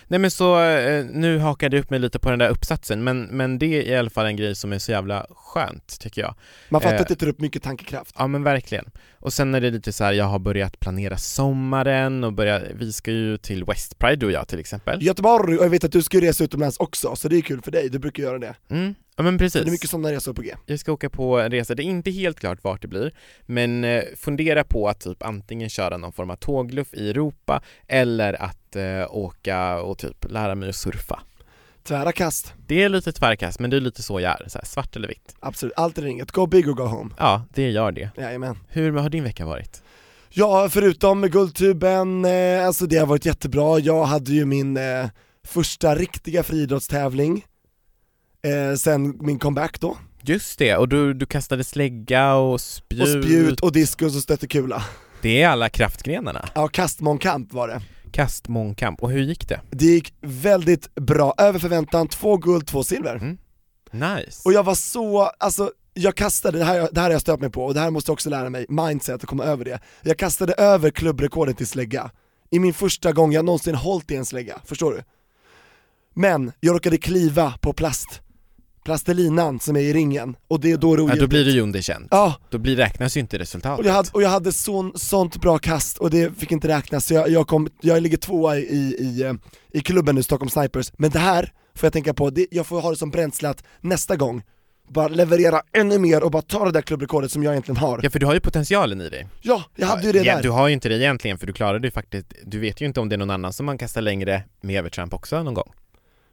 Nej 0.06 0.20
men 0.20 0.30
så, 0.30 0.60
eh, 0.62 1.04
nu 1.04 1.38
hakade 1.38 1.76
jag 1.76 1.84
upp 1.84 1.90
mig 1.90 2.00
lite 2.00 2.18
på 2.18 2.30
den 2.30 2.38
där 2.38 2.48
uppsatsen, 2.48 3.04
men, 3.04 3.22
men 3.22 3.58
det 3.58 3.66
är 3.66 3.82
i 3.82 3.96
alla 3.96 4.10
fall 4.10 4.26
en 4.26 4.36
grej 4.36 4.54
som 4.54 4.72
är 4.72 4.78
så 4.78 4.92
jävla 4.92 5.26
skönt, 5.30 6.00
tycker 6.00 6.22
jag. 6.22 6.34
Man 6.68 6.80
fattar 6.80 6.94
Eh. 6.94 7.00
att 7.00 7.08
det 7.08 7.16
tar 7.16 7.28
upp 7.28 7.40
mycket 7.40 7.62
tankekraft. 7.62 8.14
Ja 8.18 8.26
men 8.26 8.42
verkligen. 8.42 8.90
Och 9.18 9.32
sen 9.32 9.54
är 9.54 9.60
det 9.60 9.70
lite 9.70 9.92
så 9.92 10.04
här, 10.04 10.12
jag 10.12 10.24
har 10.24 10.38
börjat 10.38 10.80
planera 10.80 11.16
sommaren 11.16 12.24
och 12.24 12.32
börja, 12.32 12.62
vi 12.74 12.92
ska 12.92 13.10
ju 13.10 13.36
till 13.38 13.64
West 13.64 13.98
Pride 13.98 14.16
du 14.16 14.26
och 14.26 14.32
jag 14.32 14.48
till 14.48 14.58
exempel. 14.60 15.02
Göteborg, 15.02 15.58
och 15.58 15.64
jag 15.64 15.70
vet 15.70 15.84
att 15.84 15.92
du 15.92 16.02
ska 16.02 16.20
resa 16.20 16.44
utomlands 16.44 16.76
också, 16.76 17.16
så 17.16 17.28
det 17.28 17.36
är 17.36 17.40
kul 17.42 17.62
för 17.62 17.70
dig, 17.70 17.88
du 17.88 17.98
brukar 17.98 18.22
göra 18.22 18.38
det. 18.38 18.54
Mm. 18.70 18.94
Ja 19.16 19.22
men 19.22 19.38
precis. 19.38 19.62
det 19.62 19.68
är 19.68 19.70
mycket 19.70 19.90
sådana 19.90 20.12
resor 20.12 20.32
på 20.34 20.42
G. 20.42 20.54
Jag 20.66 20.78
ska 20.80 20.92
åka 20.92 21.10
på 21.10 21.40
en 21.40 21.50
resa, 21.50 21.74
det 21.74 21.82
är 21.82 21.84
inte 21.84 22.10
helt 22.10 22.40
klart 22.40 22.64
vart 22.64 22.82
det 22.82 22.88
blir, 22.88 23.12
men 23.46 23.84
eh, 23.84 24.02
fundera 24.16 24.64
på 24.64 24.88
att 24.88 25.00
typ 25.00 25.22
antingen 25.22 25.68
köra 25.68 25.96
någon 25.96 26.12
form 26.12 26.30
av 26.30 26.36
tågluff 26.36 26.94
i 26.94 27.10
Europa 27.10 27.62
eller 27.86 28.42
att 28.42 28.76
eh, 28.76 29.06
åka 29.10 29.80
och 29.80 29.98
typ 29.98 30.26
lära 30.30 30.54
mig 30.54 30.68
att 30.68 30.76
surfa. 30.76 31.20
Tvära 31.84 32.12
kast, 32.12 32.54
Det 32.66 32.82
är 32.82 32.88
lite 32.88 33.12
tvärkast, 33.12 33.60
men 33.60 33.70
det 33.70 33.76
är 33.76 33.80
lite 33.80 34.02
så 34.02 34.20
jag 34.20 34.40
är, 34.40 34.48
så 34.48 34.58
här, 34.58 34.64
svart 34.64 34.96
eller 34.96 35.08
vitt. 35.08 35.36
absolut, 35.40 35.74
allt 35.76 35.98
eller 35.98 36.08
inget. 36.08 36.30
Go 36.32 36.46
big 36.46 36.68
or 36.68 36.72
go 36.74 36.82
home. 36.82 37.10
Ja, 37.18 37.42
det 37.54 37.70
gör 37.70 37.92
det. 37.92 38.10
Jajamän. 38.16 38.58
Hur 38.68 38.92
har 38.92 39.08
din 39.08 39.24
vecka 39.24 39.46
varit? 39.46 39.82
Ja, 40.30 40.68
förutom 40.70 41.22
Guldtuben, 41.22 42.24
eh, 42.24 42.66
alltså 42.66 42.86
det 42.86 42.96
har 42.96 43.06
varit 43.06 43.26
jättebra. 43.26 43.78
Jag 43.78 44.04
hade 44.04 44.32
ju 44.32 44.44
min 44.44 44.76
eh, 44.76 45.06
första 45.44 45.94
riktiga 45.94 46.42
friidrottstävling 46.42 47.44
eh, 48.46 48.74
sen 48.76 49.18
min 49.20 49.38
comeback 49.38 49.80
då. 49.80 49.96
Just 50.22 50.58
det, 50.58 50.76
och 50.76 50.88
du, 50.88 51.14
du 51.14 51.26
kastade 51.26 51.64
slägga 51.64 52.34
och 52.34 52.60
spjut. 52.60 53.02
Och 53.02 53.08
spjut 53.08 53.60
och 53.60 53.72
diskus 53.72 54.16
och 54.16 54.22
stöttekula. 54.22 54.84
Det 55.22 55.42
är 55.42 55.48
alla 55.48 55.68
kraftgrenarna. 55.68 56.48
Ja, 56.54 56.68
kastmångkamp 56.68 57.52
var 57.52 57.68
det. 57.68 57.82
Kast, 58.12 58.48
mångkamp. 58.48 59.02
Och 59.02 59.10
hur 59.10 59.22
gick 59.22 59.48
det? 59.48 59.60
Det 59.70 59.86
gick 59.86 60.14
väldigt 60.20 60.94
bra, 60.94 61.34
över 61.38 61.58
förväntan, 61.58 62.08
två 62.08 62.36
guld, 62.36 62.66
två 62.66 62.84
silver. 62.84 63.16
Mm. 63.16 63.38
Nice. 63.90 64.42
Och 64.44 64.52
jag 64.52 64.62
var 64.62 64.74
så, 64.74 65.22
alltså 65.22 65.70
jag 65.94 66.14
kastade, 66.14 66.58
det 66.58 66.64
här, 66.64 66.88
det 66.92 67.00
här 67.00 67.08
har 67.08 67.12
jag 67.12 67.20
stört 67.20 67.40
mig 67.40 67.50
på 67.50 67.64
och 67.64 67.74
det 67.74 67.80
här 67.80 67.90
måste 67.90 68.10
jag 68.10 68.12
också 68.12 68.30
lära 68.30 68.50
mig, 68.50 68.66
mindset, 68.68 69.14
att 69.14 69.26
komma 69.26 69.44
över 69.44 69.64
det. 69.64 69.78
Jag 70.02 70.18
kastade 70.18 70.52
över 70.52 70.90
klubbrekordet 70.90 71.60
i 71.60 71.66
slägga, 71.66 72.10
i 72.50 72.58
min 72.58 72.74
första 72.74 73.12
gång 73.12 73.32
jag 73.32 73.44
någonsin 73.44 73.74
hållit 73.74 74.10
i 74.10 74.16
en 74.16 74.24
slägga, 74.24 74.60
förstår 74.64 74.92
du? 74.92 75.02
Men 76.14 76.52
jag 76.60 76.74
råkade 76.74 76.98
kliva 76.98 77.54
på 77.60 77.72
plast, 77.72 78.20
plastelinan 78.86 79.60
som 79.60 79.76
är 79.76 79.80
i 79.80 79.92
ringen, 79.92 80.36
och 80.48 80.60
det 80.60 80.70
är 80.70 80.76
då 80.76 80.96
det 80.96 81.02
ja, 81.02 81.20
då 81.20 81.26
blir 81.26 81.44
det 81.44 81.50
ju 81.50 81.60
underkänt. 81.60 82.08
Ja, 82.10 82.34
Då 82.50 82.58
blir, 82.58 82.76
räknas 82.76 83.16
ju 83.16 83.20
inte 83.20 83.38
resultatet. 83.38 83.78
och 83.78 83.86
jag 83.86 83.92
hade, 83.92 84.08
och 84.12 84.22
jag 84.22 84.28
hade 84.28 84.52
sån, 84.52 84.92
sånt 84.94 85.40
bra 85.40 85.58
kast 85.58 85.98
och 85.98 86.10
det 86.10 86.38
fick 86.38 86.52
inte 86.52 86.68
räknas, 86.68 87.06
så 87.06 87.14
jag, 87.14 87.28
jag, 87.28 87.46
kom, 87.46 87.68
jag 87.80 88.02
ligger 88.02 88.16
tvåa 88.16 88.56
i, 88.56 88.60
i, 88.60 88.76
i, 89.04 89.34
i 89.72 89.80
klubben 89.80 90.14
nu, 90.14 90.22
Stockholm 90.22 90.50
Snipers, 90.50 90.92
men 90.96 91.10
det 91.10 91.18
här 91.18 91.52
får 91.74 91.86
jag 91.86 91.92
tänka 91.92 92.14
på, 92.14 92.30
det, 92.30 92.46
jag 92.50 92.66
får 92.66 92.80
ha 92.80 92.90
det 92.90 92.96
som 92.96 93.10
bränsle 93.10 93.48
att 93.48 93.64
nästa 93.80 94.16
gång, 94.16 94.42
bara 94.88 95.08
leverera 95.08 95.62
ännu 95.72 95.98
mer 95.98 96.22
och 96.22 96.30
bara 96.30 96.42
ta 96.42 96.64
det 96.64 96.72
där 96.72 96.82
klubbrekordet 96.82 97.32
som 97.32 97.42
jag 97.42 97.52
egentligen 97.52 97.76
har. 97.76 98.00
Ja 98.02 98.10
för 98.10 98.18
du 98.18 98.26
har 98.26 98.34
ju 98.34 98.40
potentialen 98.40 99.00
i 99.00 99.08
dig. 99.08 99.28
Ja, 99.42 99.62
jag 99.76 99.86
hade 99.86 100.06
ju 100.06 100.12
det 100.12 100.18
ja, 100.18 100.36
där. 100.36 100.42
Du 100.42 100.50
har 100.50 100.68
ju 100.68 100.74
inte 100.74 100.88
det 100.88 100.96
egentligen 100.96 101.38
för 101.38 101.46
du 101.46 101.52
klarade 101.52 101.86
ju 101.86 101.90
faktiskt, 101.90 102.26
du 102.44 102.58
vet 102.58 102.80
ju 102.80 102.86
inte 102.86 103.00
om 103.00 103.08
det 103.08 103.14
är 103.14 103.18
någon 103.18 103.30
annan 103.30 103.52
som 103.52 103.66
man 103.66 103.78
kastar 103.78 104.00
längre 104.00 104.42
med 104.60 104.78
övertramp 104.78 105.14
också 105.14 105.42
någon 105.42 105.54
gång. 105.54 105.72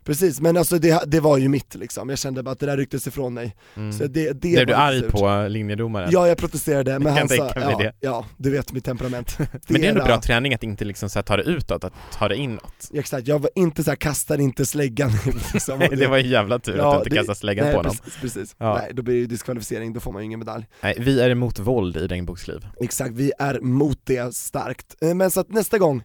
Precis, 0.03 0.41
men 0.41 0.57
alltså 0.57 0.77
det, 0.79 1.03
det 1.07 1.19
var 1.19 1.37
ju 1.37 1.47
mitt 1.49 1.75
liksom, 1.75 2.09
jag 2.09 2.19
kände 2.19 2.43
bara 2.43 2.51
att 2.51 2.59
det 2.59 2.65
där 2.65 2.77
rycktes 2.77 3.07
ifrån 3.07 3.33
mig. 3.33 3.55
Så 3.99 4.07
det, 4.07 4.31
det 4.31 4.39
Blev 4.39 4.67
du 4.67 4.73
arg 4.73 4.99
surt. 4.99 5.11
på 5.11 5.45
linjedomaren? 5.49 6.09
Ja, 6.11 6.27
jag 6.27 6.37
protesterade, 6.37 6.99
men 6.99 7.13
han 7.17 7.29
sa, 7.29 7.51
ja, 7.55 7.77
det. 7.77 7.93
ja, 7.99 8.25
du 8.37 8.49
vet 8.51 8.73
mitt 8.73 8.85
temperament. 8.85 9.37
Men 9.67 9.81
det 9.81 9.87
är 9.87 9.89
ändå 9.91 10.05
bra 10.05 10.21
träning 10.21 10.53
att 10.53 10.63
inte 10.63 10.85
liksom 10.85 11.09
så 11.09 11.19
här 11.19 11.23
ta 11.23 11.37
det 11.37 11.43
utåt, 11.43 11.83
att 11.83 11.93
ta 12.13 12.27
det 12.27 12.35
inåt. 12.35 12.89
Exakt, 12.93 13.27
jag 13.27 13.39
var 13.39 13.49
inte 13.55 13.83
så 13.83 13.91
här, 13.91 13.95
kastar 13.95 14.41
inte 14.41 14.65
släggan 14.65 15.11
liksom, 15.53 15.81
och 15.81 15.97
det 15.97 16.07
var 16.07 16.17
ju 16.17 16.27
jävla 16.27 16.59
tur 16.59 16.79
att 16.79 16.91
du 16.91 16.97
inte 16.97 17.09
det- 17.09 17.15
kastade 17.15 17.35
släggan 17.39 17.65
nej, 17.65 17.73
på 17.73 17.79
honom. 17.79 17.95
Precis, 18.03 18.21
precis. 18.21 18.55
Ja. 18.57 18.77
Nej, 18.77 18.91
då 18.93 19.01
blir 19.01 19.13
det 19.15 19.19
ju 19.19 19.25
diskvalificering, 19.27 19.93
då 19.93 19.99
får 19.99 20.11
man 20.11 20.21
ju 20.21 20.25
ingen 20.25 20.39
medalj. 20.39 20.65
Nej, 20.83 20.95
vi 20.99 21.21
är 21.21 21.29
emot 21.29 21.59
våld 21.59 21.97
i 21.97 22.07
regnbågsliv. 22.07 22.67
Exakt, 22.79 23.11
vi 23.13 23.31
är 23.39 23.59
mot 23.59 23.99
det 24.03 24.35
starkt. 24.35 24.95
Eh, 25.01 25.13
Men 25.13 25.31
så 25.31 25.39
att 25.39 25.49
nästa 25.49 25.77
gång 25.77 26.03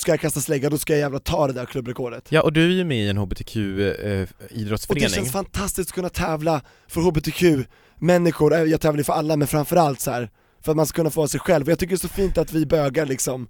ska 0.00 0.12
jag 0.12 0.20
kasta 0.20 0.40
slägga, 0.40 0.70
då 0.70 0.78
ska 0.78 0.92
jag 0.92 1.00
jävla 1.00 1.18
ta 1.18 1.46
det 1.46 1.52
där 1.52 1.66
klubbrekordet. 1.66 2.26
Ja, 2.28 2.42
och 2.42 2.52
du 2.52 2.64
är 2.64 2.74
ju 2.74 2.84
med 2.84 2.98
i 2.98 3.08
en 3.08 3.18
Och 3.18 3.24
hbtq-idrottsförening. 3.28 5.02
det 5.02 5.14
känns 5.14 5.32
fantastiskt 5.32 5.90
att 5.90 5.94
kunna 5.94 6.08
tävla 6.08 6.60
för 6.88 7.00
hbtq-människor, 7.00 8.54
Eh, 8.54 8.62
jag 8.62 8.80
tävlar 8.80 8.98
ju 8.98 9.04
för 9.04 9.12
alla 9.12 9.36
men 9.36 9.48
framförallt 9.48 10.00
så 10.00 10.10
här 10.10 10.30
för 10.64 10.72
att 10.72 10.76
man 10.76 10.86
ska 10.86 10.96
kunna 10.96 11.10
få 11.10 11.20
vara 11.20 11.28
sig 11.28 11.40
själv. 11.40 11.66
Och 11.66 11.70
jag 11.70 11.78
tycker 11.78 11.90
det 11.90 11.96
är 11.96 12.08
så 12.08 12.14
fint 12.14 12.38
att 12.38 12.52
vi 12.52 12.66
bögar 12.66 13.06
liksom 13.06 13.48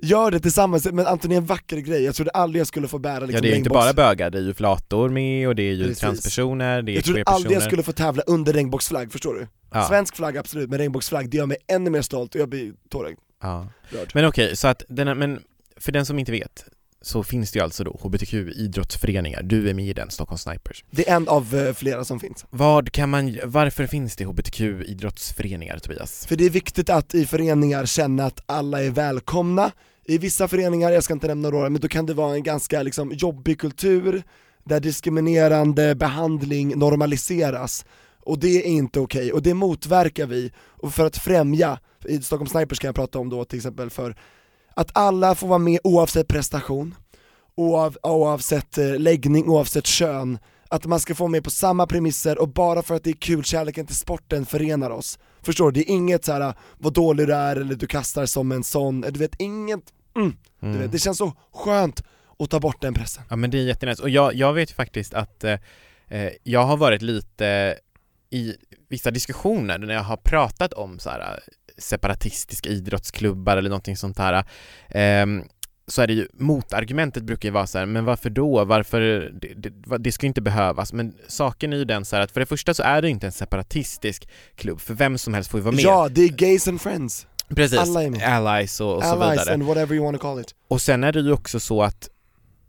gör 0.00 0.30
det 0.30 0.40
tillsammans, 0.40 0.92
men 0.92 1.06
Anton 1.06 1.32
är 1.32 1.36
en 1.36 1.46
vacker 1.46 1.76
grej, 1.76 2.02
jag 2.04 2.14
trodde 2.14 2.30
aldrig 2.30 2.60
jag 2.60 2.66
skulle 2.66 2.88
få 2.88 2.98
bära 2.98 3.20
liksom 3.20 3.34
ja, 3.34 3.40
det 3.40 3.52
är 3.52 3.56
inte 3.58 3.70
bara 3.70 3.92
bögar, 3.92 4.30
det 4.30 4.38
är 4.38 4.42
ju 4.42 4.54
flator 4.54 5.08
med 5.08 5.48
och 5.48 5.56
det 5.56 5.62
är 5.62 5.72
ju 5.72 5.82
Precis. 5.82 5.98
transpersoner, 5.98 6.82
det 6.82 6.92
är 6.92 6.94
Jag 6.94 7.04
trodde 7.04 7.22
aldrig 7.22 7.56
jag 7.56 7.62
skulle 7.62 7.82
få 7.82 7.92
tävla 7.92 8.22
under 8.26 8.52
regnbågsflagg, 8.52 9.12
förstår 9.12 9.34
du? 9.34 9.46
Ja. 9.72 9.88
Svensk 9.88 10.16
flagg 10.16 10.36
absolut, 10.36 10.70
men 10.70 10.78
regnbågsflagg 10.78 11.30
det 11.30 11.36
gör 11.36 11.46
mig 11.46 11.56
ännu 11.66 11.90
mer 11.90 12.02
stolt 12.02 12.34
och 12.34 12.40
jag 12.40 12.48
blir 12.48 12.72
tårögd. 12.90 13.18
Ja. 13.42 13.66
Men 14.14 14.24
okej, 14.24 14.56
så 14.56 14.68
att 14.68 14.82
den 14.88 15.08
här, 15.08 15.14
men 15.14 15.40
för 15.80 15.92
den 15.92 16.06
som 16.06 16.18
inte 16.18 16.32
vet 16.32 16.64
så 17.00 17.22
finns 17.22 17.52
det 17.52 17.58
ju 17.58 17.62
alltså 17.62 17.84
då 17.84 17.90
hbtq-idrottsföreningar, 18.02 19.42
du 19.42 19.70
är 19.70 19.74
med 19.74 19.84
i 19.84 19.92
den, 19.92 20.10
Stockholm 20.10 20.38
Snipers. 20.38 20.84
Det 20.90 21.08
är 21.08 21.16
en 21.16 21.28
av 21.28 21.54
eh, 21.54 21.74
flera 21.74 22.04
som 22.04 22.20
finns. 22.20 22.46
Vad 22.50 22.92
kan 22.92 23.10
man, 23.10 23.38
varför 23.44 23.86
finns 23.86 24.16
det 24.16 24.24
hbtq-idrottsföreningar 24.24 25.78
Tobias? 25.78 26.26
För 26.26 26.36
det 26.36 26.44
är 26.46 26.50
viktigt 26.50 26.90
att 26.90 27.14
i 27.14 27.26
föreningar 27.26 27.86
känna 27.86 28.26
att 28.26 28.42
alla 28.46 28.82
är 28.82 28.90
välkomna. 28.90 29.72
I 30.04 30.18
vissa 30.18 30.48
föreningar, 30.48 30.90
jag 30.90 31.04
ska 31.04 31.14
inte 31.14 31.26
nämna 31.26 31.50
några, 31.50 31.68
men 31.68 31.80
då 31.80 31.88
kan 31.88 32.06
det 32.06 32.14
vara 32.14 32.34
en 32.34 32.42
ganska 32.42 32.82
liksom, 32.82 33.12
jobbig 33.12 33.60
kultur 33.60 34.22
där 34.64 34.80
diskriminerande 34.80 35.94
behandling 35.94 36.78
normaliseras. 36.78 37.84
Och 38.20 38.38
det 38.38 38.48
är 38.48 38.62
inte 38.62 39.00
okej, 39.00 39.32
och 39.32 39.42
det 39.42 39.54
motverkar 39.54 40.26
vi. 40.26 40.52
Och 40.56 40.94
för 40.94 41.06
att 41.06 41.16
främja, 41.16 41.78
i 42.04 42.22
Stockholm 42.22 42.48
Snipers 42.48 42.78
kan 42.78 42.88
jag 42.88 42.94
prata 42.94 43.18
om 43.18 43.30
då 43.30 43.44
till 43.44 43.56
exempel 43.56 43.90
för 43.90 44.16
att 44.78 44.90
alla 44.92 45.34
får 45.34 45.48
vara 45.48 45.58
med 45.58 45.80
oavsett 45.84 46.28
prestation, 46.28 46.94
oav, 47.54 47.98
oavsett 48.02 48.78
eh, 48.78 48.98
läggning, 48.98 49.48
oavsett 49.48 49.86
kön, 49.86 50.38
att 50.68 50.86
man 50.86 51.00
ska 51.00 51.14
få 51.14 51.24
vara 51.24 51.30
med 51.30 51.44
på 51.44 51.50
samma 51.50 51.86
premisser 51.86 52.38
och 52.38 52.48
bara 52.48 52.82
för 52.82 52.94
att 52.94 53.04
det 53.04 53.10
är 53.10 53.14
kul, 53.14 53.44
kärleken 53.44 53.86
till 53.86 53.96
sporten 53.96 54.46
förenar 54.46 54.90
oss. 54.90 55.18
Förstår 55.42 55.70
du? 55.70 55.80
Det 55.80 55.90
är 55.90 55.94
inget 55.94 56.24
så 56.24 56.32
här 56.32 56.54
vad 56.78 56.92
dålig 56.92 57.26
du 57.26 57.34
är 57.34 57.56
eller 57.56 57.74
du 57.74 57.86
kastar 57.86 58.26
som 58.26 58.52
en 58.52 58.64
sån, 58.64 59.00
du 59.00 59.18
vet 59.18 59.34
inget, 59.38 59.80
mm, 60.16 60.36
du 60.60 60.78
vet, 60.78 60.92
det 60.92 60.98
känns 60.98 61.18
så 61.18 61.32
skönt 61.52 62.02
att 62.38 62.50
ta 62.50 62.60
bort 62.60 62.82
den 62.82 62.94
pressen. 62.94 63.22
Ja 63.28 63.36
men 63.36 63.50
det 63.50 63.58
är 63.58 63.62
jättenice, 63.62 64.02
och 64.02 64.10
jag, 64.10 64.34
jag 64.34 64.52
vet 64.52 64.70
ju 64.70 64.74
faktiskt 64.74 65.14
att 65.14 65.44
eh, 65.44 65.58
eh, 66.08 66.32
jag 66.42 66.64
har 66.64 66.76
varit 66.76 67.02
lite 67.02 67.78
i 68.30 68.54
vissa 68.88 69.10
diskussioner 69.10 69.78
när 69.78 69.94
jag 69.94 70.02
har 70.02 70.16
pratat 70.16 70.72
om 70.72 70.98
så 70.98 71.10
här 71.10 71.20
eh, 71.20 71.67
separatistiska 71.78 72.68
idrottsklubbar 72.68 73.56
eller 73.56 73.70
någonting 73.70 73.96
sånt 73.96 74.18
här 74.18 74.44
ehm, 74.88 75.44
så 75.86 76.02
är 76.02 76.06
det 76.06 76.12
ju, 76.12 76.28
motargumentet 76.32 77.22
brukar 77.22 77.48
ju 77.48 77.52
vara 77.52 77.66
så 77.66 77.78
här, 77.78 77.86
men 77.86 78.04
varför 78.04 78.30
då? 78.30 78.64
Varför, 78.64 79.00
det, 79.40 79.54
det, 79.56 79.98
det 79.98 80.22
ju 80.22 80.26
inte 80.28 80.40
behövas, 80.40 80.92
men 80.92 81.14
saken 81.28 81.72
är 81.72 81.76
ju 81.76 81.84
den 81.84 82.04
så 82.04 82.16
här 82.16 82.22
att 82.22 82.30
för 82.30 82.40
det 82.40 82.46
första 82.46 82.74
så 82.74 82.82
är 82.82 83.02
det 83.02 83.08
inte 83.10 83.26
en 83.26 83.32
separatistisk 83.32 84.28
klubb, 84.54 84.80
för 84.80 84.94
vem 84.94 85.18
som 85.18 85.34
helst 85.34 85.50
får 85.50 85.60
ju 85.60 85.64
vara 85.64 85.74
med. 85.74 85.84
Ja, 85.84 86.08
det 86.08 86.22
är 86.22 86.28
gays 86.28 86.68
and 86.68 86.80
friends, 86.80 87.26
Precis, 87.48 87.78
allies 88.24 88.80
och, 88.80 88.96
och 88.96 89.02
så 89.02 89.08
allies 89.08 89.32
vidare. 89.40 89.54
and 89.54 89.62
whatever 89.62 89.94
you 89.94 90.04
wanna 90.04 90.18
call 90.18 90.40
it. 90.40 90.54
Och 90.68 90.82
sen 90.82 91.04
är 91.04 91.12
det 91.12 91.20
ju 91.20 91.32
också 91.32 91.60
så 91.60 91.82
att 91.82 92.08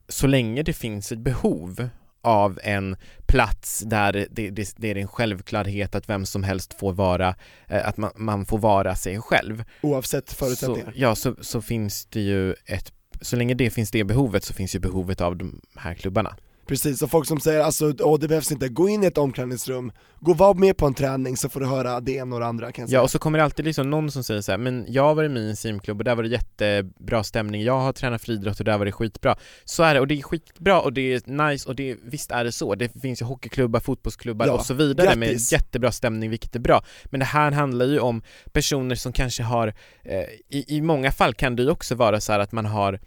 så 0.09 0.27
länge 0.27 0.63
det 0.63 0.73
finns 0.73 1.11
ett 1.11 1.19
behov 1.19 1.89
av 2.21 2.59
en 2.63 2.95
plats 3.25 3.79
där 3.79 4.13
det, 4.31 4.49
det, 4.49 4.73
det 4.77 4.91
är 4.91 4.95
en 4.95 5.07
självklarhet 5.07 5.95
att 5.95 6.09
vem 6.09 6.25
som 6.25 6.43
helst 6.43 6.73
får 6.73 6.93
vara, 6.93 7.35
eh, 7.67 7.88
att 7.88 7.97
man, 7.97 8.11
man 8.15 8.45
får 8.45 8.57
vara 8.57 8.95
sig 8.95 9.21
själv. 9.21 9.63
Oavsett 9.81 10.29
Så, 10.29 10.35
förutsättningar. 10.35 10.93
ja, 10.95 11.15
så, 11.15 11.35
så 11.41 11.61
finns 11.61 12.05
det 12.05 12.21
ju 12.21 12.53
ett, 12.65 12.93
så 13.21 13.35
länge 13.35 13.53
det 13.53 13.69
finns 13.69 13.91
det 13.91 14.03
behovet 14.03 14.43
så 14.43 14.53
finns 14.53 14.75
ju 14.75 14.79
behovet 14.79 15.21
av 15.21 15.35
de 15.35 15.61
här 15.75 15.93
klubbarna. 15.93 16.35
Precis, 16.69 17.01
och 17.01 17.11
folk 17.11 17.27
som 17.27 17.39
säger 17.39 17.59
alltså, 17.59 17.93
åh 17.99 18.19
det 18.19 18.27
behövs 18.27 18.51
inte, 18.51 18.69
gå 18.69 18.89
in 18.89 19.03
i 19.03 19.07
ett 19.07 19.17
omklädningsrum, 19.17 19.91
gå 20.19 20.33
var 20.33 20.53
med 20.53 20.77
på 20.77 20.85
en 20.85 20.93
träning 20.93 21.38
så 21.38 21.49
får 21.49 21.59
du 21.59 21.65
höra 21.65 21.99
det 21.99 22.11
ena 22.11 22.35
och 22.35 22.41
det 22.41 22.47
andra 22.47 22.71
kan 22.71 22.81
jag 22.83 22.89
säga. 22.89 22.99
Ja 22.99 23.03
och 23.03 23.11
så 23.11 23.19
kommer 23.19 23.38
det 23.38 23.43
alltid 23.43 23.65
liksom 23.65 23.89
någon 23.89 24.11
som 24.11 24.23
säger 24.23 24.41
så 24.41 24.51
här, 24.51 24.57
men 24.57 24.85
jag 24.88 25.03
har 25.03 25.15
varit 25.15 25.31
med 25.31 25.43
i 25.43 25.49
en 25.49 25.55
simklubb 25.55 25.97
och 25.97 26.03
där 26.03 26.15
var 26.15 26.23
det 26.23 26.29
jättebra 26.29 27.23
stämning, 27.23 27.63
jag 27.63 27.79
har 27.79 27.93
tränat 27.93 28.21
friidrott 28.21 28.59
och 28.59 28.65
där 28.65 28.77
var 28.77 28.85
det 28.85 28.91
skitbra. 28.91 29.38
Så 29.65 29.83
är 29.83 29.93
det, 29.93 29.99
och 29.99 30.07
det 30.07 30.19
är 30.19 30.21
skitbra 30.21 30.81
och 30.81 30.93
det 30.93 31.13
är 31.13 31.49
nice 31.49 31.69
och 31.69 31.75
det, 31.75 31.97
visst 32.03 32.31
är 32.31 32.43
det 32.43 32.51
så, 32.51 32.75
det 32.75 33.01
finns 33.01 33.21
ju 33.21 33.25
hockeyklubbar, 33.25 33.79
fotbollsklubbar 33.79 34.47
Ja, 34.47 34.53
och 34.53 34.65
så 34.65 34.73
vidare 34.73 35.05
grattis. 35.05 35.19
med 35.19 35.51
jättebra 35.51 35.91
stämning, 35.91 36.29
vilket 36.29 36.55
är 36.55 36.59
bra. 36.59 36.83
Men 37.05 37.19
det 37.19 37.25
här 37.25 37.51
handlar 37.51 37.85
ju 37.85 37.99
om 37.99 38.21
personer 38.51 38.95
som 38.95 39.13
kanske 39.13 39.43
har, 39.43 39.73
eh, 40.03 40.19
i, 40.49 40.65
i 40.67 40.81
många 40.81 41.11
fall 41.11 41.33
kan 41.33 41.55
det 41.55 41.63
ju 41.63 41.69
också 41.69 41.95
vara 41.95 42.21
så 42.21 42.31
här 42.31 42.39
att 42.39 42.51
man 42.51 42.65
har 42.65 42.99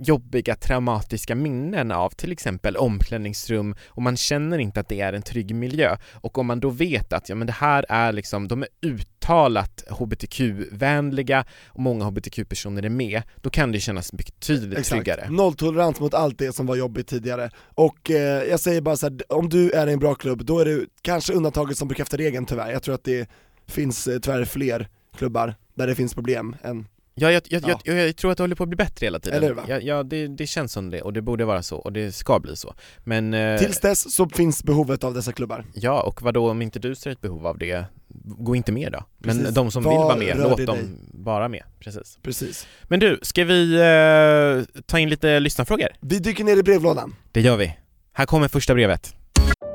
jobbiga 0.00 0.54
traumatiska 0.54 1.34
minnen 1.34 1.90
av 1.90 2.10
till 2.10 2.32
exempel 2.32 2.76
omklädningsrum 2.76 3.74
och 3.88 4.02
man 4.02 4.16
känner 4.16 4.58
inte 4.58 4.80
att 4.80 4.88
det 4.88 5.00
är 5.00 5.12
en 5.12 5.22
trygg 5.22 5.54
miljö 5.54 5.96
och 6.12 6.38
om 6.38 6.46
man 6.46 6.60
då 6.60 6.70
vet 6.70 7.12
att 7.12 7.28
ja 7.28 7.34
men 7.34 7.46
det 7.46 7.52
här 7.52 7.86
är 7.88 8.12
liksom, 8.12 8.48
de 8.48 8.62
är 8.62 8.68
uttalat 8.82 9.84
hbtq-vänliga 9.88 11.44
och 11.66 11.80
många 11.80 12.04
hbtq-personer 12.04 12.82
är 12.82 12.88
med, 12.88 13.22
då 13.36 13.50
kan 13.50 13.72
det 13.72 13.80
kännas 13.80 14.12
betydligt 14.12 14.84
tryggare. 14.84 15.30
Nolltolerans 15.30 16.00
mot 16.00 16.14
allt 16.14 16.38
det 16.38 16.52
som 16.52 16.66
var 16.66 16.76
jobbigt 16.76 17.06
tidigare. 17.06 17.50
Och 17.74 18.10
eh, 18.10 18.44
jag 18.44 18.60
säger 18.60 18.80
bara 18.80 18.96
så 18.96 19.06
här, 19.06 19.32
om 19.32 19.48
du 19.48 19.70
är 19.70 19.86
i 19.86 19.92
en 19.92 19.98
bra 19.98 20.14
klubb, 20.14 20.44
då 20.44 20.58
är 20.58 20.64
det 20.64 20.86
kanske 21.02 21.32
undantaget 21.32 21.78
som 21.78 21.88
bekräftar 21.88 22.18
regeln 22.18 22.46
tyvärr. 22.46 22.70
Jag 22.70 22.82
tror 22.82 22.94
att 22.94 23.04
det 23.04 23.28
finns 23.66 24.06
eh, 24.08 24.18
tyvärr 24.18 24.44
fler 24.44 24.88
klubbar 25.16 25.54
där 25.74 25.86
det 25.86 25.94
finns 25.94 26.14
problem 26.14 26.56
än 26.62 26.86
Ja, 27.14 27.32
jag, 27.32 27.42
jag, 27.48 27.62
Ja. 27.68 27.80
Jag, 27.84 27.96
jag 28.08 28.16
tror 28.16 28.30
att 28.30 28.36
det 28.36 28.42
håller 28.42 28.56
på 28.56 28.62
att 28.62 28.68
bli 28.68 28.76
bättre 28.76 29.06
hela 29.06 29.18
tiden. 29.18 29.36
Eller 29.38 29.48
hur? 29.48 29.62
Ja, 29.68 29.78
ja 29.80 30.02
det, 30.02 30.26
det 30.26 30.46
känns 30.46 30.72
som 30.72 30.90
det 30.90 31.02
och 31.02 31.12
det 31.12 31.22
borde 31.22 31.44
vara 31.44 31.62
så 31.62 31.76
och 31.76 31.92
det 31.92 32.12
ska 32.12 32.38
bli 32.38 32.56
så. 32.56 32.74
Men 33.04 33.34
eh, 33.34 33.58
Tills 33.58 33.80
dess 33.80 34.14
så 34.14 34.28
finns 34.28 34.62
behovet 34.64 35.04
av 35.04 35.14
dessa 35.14 35.32
klubbar. 35.32 35.64
Ja, 35.74 36.02
och 36.02 36.22
vad 36.22 36.34
då 36.34 36.50
om 36.50 36.62
inte 36.62 36.78
du 36.78 36.94
ser 36.94 37.10
ett 37.10 37.20
behov 37.20 37.46
av 37.46 37.58
det, 37.58 37.84
gå 38.24 38.56
inte 38.56 38.72
med 38.72 38.92
då. 38.92 39.04
Men 39.18 39.38
Precis. 39.38 39.54
de 39.54 39.70
som 39.70 39.82
Var 39.82 39.90
vill 39.92 39.98
vara 39.98 40.16
med, 40.16 40.36
låt 40.50 40.66
dem 40.66 40.76
dig? 40.78 40.88
vara 41.12 41.48
med. 41.48 41.62
Precis. 41.80 42.18
Precis. 42.22 42.66
Men 42.82 43.00
du, 43.00 43.18
ska 43.22 43.44
vi 43.44 43.74
eh, 43.74 44.80
ta 44.86 44.98
in 44.98 45.08
lite 45.08 45.40
lyssnarfrågor? 45.40 45.88
Vi 46.00 46.18
dyker 46.18 46.44
ner 46.44 46.56
i 46.56 46.62
brevlådan. 46.62 47.16
Det 47.32 47.40
gör 47.40 47.56
vi. 47.56 47.76
Här 48.12 48.26
kommer 48.26 48.48
första 48.48 48.74
brevet. 48.74 49.14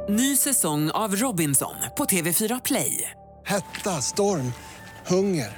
Ny 0.10 0.36
säsong 0.36 0.89
av 0.91 1.15
Robinson 1.15 1.74
på 1.98 2.06
TV4 2.06 2.62
Play. 2.65 3.12
Hetta, 3.46 4.01
storm, 4.01 4.53
hunger. 5.08 5.58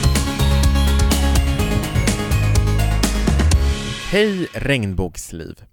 Hej 4.11 4.47
regnbågsliv! 4.53 5.63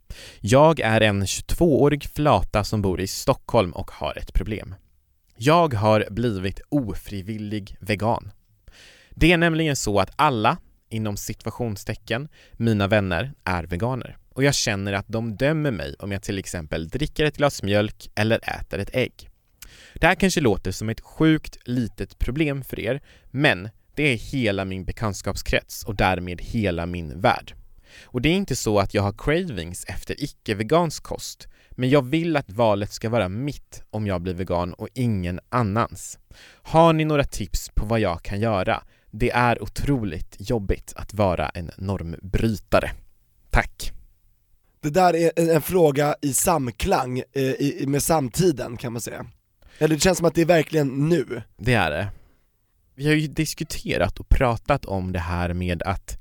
Jag 0.40 0.80
är 0.80 1.00
en 1.00 1.25
22-årig 1.25 2.04
flata 2.04 2.64
som 2.64 2.83
bor 2.83 3.00
i 3.00 3.07
Stockholm 3.07 3.73
och 3.73 3.90
har 3.90 4.18
ett 4.18 4.35
problem. 4.35 4.75
Jag 5.37 5.75
har 5.75 6.07
blivit 6.11 6.61
ofrivillig 6.68 7.76
vegan. 7.80 8.30
Det 9.11 9.33
är 9.33 9.37
nämligen 9.37 9.76
så 9.76 10.00
att 10.00 10.11
alla, 10.16 10.57
inom 10.88 11.16
situationstecken, 11.16 12.28
mina 12.52 12.87
vänner 12.87 13.33
är 13.45 13.64
veganer 13.64 14.16
och 14.35 14.45
jag 14.45 14.54
känner 14.54 14.92
att 14.92 15.09
de 15.09 15.37
dömer 15.37 15.71
mig 15.71 15.95
om 15.99 16.12
jag 16.12 16.23
till 16.23 16.38
exempel 16.38 16.88
dricker 16.88 17.25
ett 17.25 17.37
glas 17.37 17.62
mjölk 17.62 18.11
eller 18.14 18.59
äter 18.61 18.78
ett 18.78 18.95
ägg. 18.95 19.28
Det 19.95 20.07
här 20.07 20.14
kanske 20.14 20.40
låter 20.40 20.73
som 20.73 20.88
ett 20.88 21.00
sjukt 21.00 21.59
litet 21.64 22.18
problem 22.18 22.64
för 22.64 22.80
er, 22.80 23.00
men 23.30 23.68
det 23.95 24.02
är 24.02 24.16
hela 24.16 24.64
min 24.64 24.85
bekantskapskrets 24.85 25.85
och 25.85 25.97
därmed 25.97 26.40
hela 26.40 26.87
min 26.87 27.21
värld. 27.21 27.58
Och 28.04 28.23
det 28.23 28.28
är 28.28 28.35
inte 28.35 28.57
så 28.57 28.78
att 28.78 28.95
jag 28.95 29.02
har 29.02 29.12
cravings 29.18 29.85
efter 29.85 30.25
icke-vegansk 30.25 31.02
kost, 31.02 31.49
men 31.71 31.90
jag 31.90 32.07
vill 32.07 32.37
att 32.37 32.50
valet 32.50 32.92
ska 32.92 33.09
vara 33.09 33.28
mitt 33.28 33.83
om 33.90 34.07
jag 34.07 34.23
blir 34.23 34.35
vegan 34.35 34.73
och 34.73 34.88
ingen 34.95 35.40
annans. 35.49 36.18
Har 36.62 36.92
ni 36.92 37.04
några 37.04 37.25
tips 37.25 37.71
på 37.75 37.87
vad 37.87 38.00
jag 38.00 38.23
kan 38.23 38.40
göra? 38.40 38.83
Det 39.11 39.30
är 39.30 39.62
otroligt 39.62 40.37
jobbigt 40.38 40.92
att 40.97 41.14
vara 41.14 41.49
en 41.49 41.71
normbrytare. 41.76 42.90
Tack! 43.50 43.92
Det 44.80 44.90
där 44.90 45.16
är 45.16 45.33
en, 45.37 45.50
en 45.50 45.62
fråga 45.62 46.16
i 46.21 46.33
samklang 46.33 47.18
eh, 47.18 47.42
i, 47.42 47.85
med 47.87 48.02
samtiden 48.02 48.76
kan 48.76 48.92
man 48.92 49.02
säga. 49.02 49.26
Eller 49.78 49.95
det 49.95 50.00
känns 50.00 50.18
som 50.18 50.26
att 50.26 50.35
det 50.35 50.40
är 50.40 50.47
verkligen 50.47 51.09
nu. 51.09 51.42
Det 51.57 51.75
är 51.75 51.90
det. 51.90 52.09
Vi 52.95 53.07
har 53.07 53.14
ju 53.14 53.26
diskuterat 53.26 54.21
och 54.21 54.28
pratat 54.28 54.85
om 54.85 55.12
det 55.12 55.18
här 55.18 55.52
med 55.52 55.83
att 55.83 56.18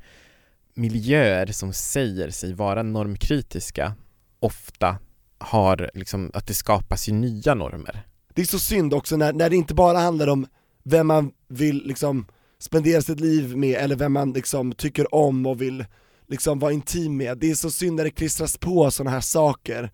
miljöer 0.77 1.45
som 1.45 1.73
säger 1.73 2.29
sig 2.29 2.53
vara 2.53 2.83
normkritiska 2.83 3.93
ofta 4.39 4.97
har 5.37 5.91
liksom, 5.93 6.31
att 6.33 6.47
det 6.47 6.53
skapas 6.53 7.09
ju 7.09 7.13
nya 7.13 7.53
normer. 7.53 8.07
Det 8.33 8.41
är 8.41 8.45
så 8.45 8.59
synd 8.59 8.93
också 8.93 9.17
när, 9.17 9.33
när 9.33 9.49
det 9.49 9.55
inte 9.55 9.73
bara 9.73 9.97
handlar 9.97 10.27
om 10.27 10.47
vem 10.83 11.07
man 11.07 11.31
vill 11.47 11.83
liksom 11.85 12.25
spendera 12.59 13.01
sitt 13.01 13.19
liv 13.19 13.57
med 13.57 13.75
eller 13.75 13.95
vem 13.95 14.13
man 14.13 14.33
liksom 14.33 14.71
tycker 14.71 15.15
om 15.15 15.45
och 15.45 15.61
vill 15.61 15.85
liksom 16.27 16.59
vara 16.59 16.71
intim 16.71 17.17
med. 17.17 17.37
Det 17.37 17.51
är 17.51 17.55
så 17.55 17.71
synd 17.71 17.95
när 17.95 18.03
det 18.03 18.09
klistras 18.09 18.57
på 18.57 18.91
sådana 18.91 19.11
här 19.11 19.21
saker 19.21 19.91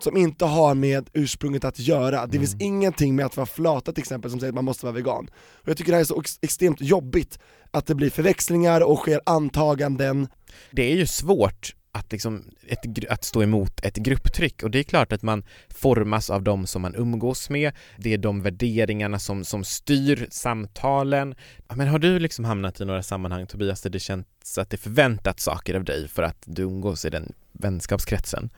som 0.00 0.16
inte 0.16 0.44
har 0.44 0.74
med 0.74 1.10
ursprunget 1.12 1.64
att 1.64 1.78
göra. 1.78 2.26
Det 2.26 2.38
finns 2.38 2.56
ingenting 2.60 3.16
med 3.16 3.26
att 3.26 3.36
vara 3.36 3.46
flata 3.46 3.92
till 3.92 4.02
exempel 4.02 4.30
som 4.30 4.40
säger 4.40 4.50
att 4.50 4.54
man 4.54 4.64
måste 4.64 4.86
vara 4.86 4.94
vegan. 4.94 5.28
Och 5.62 5.68
jag 5.68 5.76
tycker 5.76 5.92
det 5.92 5.96
här 5.96 6.00
är 6.00 6.04
så 6.04 6.20
ex- 6.20 6.38
extremt 6.42 6.80
jobbigt 6.80 7.38
att 7.76 7.86
det 7.86 7.94
blir 7.94 8.10
förväxlingar 8.10 8.80
och 8.80 8.98
sker 8.98 9.20
antaganden. 9.26 10.28
Det 10.70 10.82
är 10.82 10.96
ju 10.96 11.06
svårt 11.06 11.74
att, 11.92 12.12
liksom, 12.12 12.44
ett, 12.66 13.10
att 13.10 13.24
stå 13.24 13.42
emot 13.42 13.84
ett 13.84 13.96
grupptryck 13.96 14.62
och 14.62 14.70
det 14.70 14.78
är 14.78 14.82
klart 14.82 15.12
att 15.12 15.22
man 15.22 15.44
formas 15.68 16.30
av 16.30 16.42
de 16.42 16.66
som 16.66 16.82
man 16.82 16.94
umgås 16.94 17.50
med, 17.50 17.72
det 17.96 18.12
är 18.12 18.18
de 18.18 18.42
värderingarna 18.42 19.18
som, 19.18 19.44
som 19.44 19.64
styr 19.64 20.26
samtalen. 20.30 21.34
Men 21.74 21.88
har 21.88 21.98
du 21.98 22.18
liksom 22.18 22.44
hamnat 22.44 22.80
i 22.80 22.84
några 22.84 23.02
sammanhang 23.02 23.46
Tobias 23.46 23.82
där 23.82 23.90
det 23.90 24.00
känns 24.00 24.58
att 24.58 24.70
det 24.70 24.76
förväntats 24.76 25.44
saker 25.44 25.74
av 25.74 25.84
dig 25.84 26.08
för 26.08 26.22
att 26.22 26.42
du 26.44 26.62
umgås 26.62 27.04
i 27.04 27.10
den 27.10 27.32
vänskapskretsen? 27.52 28.50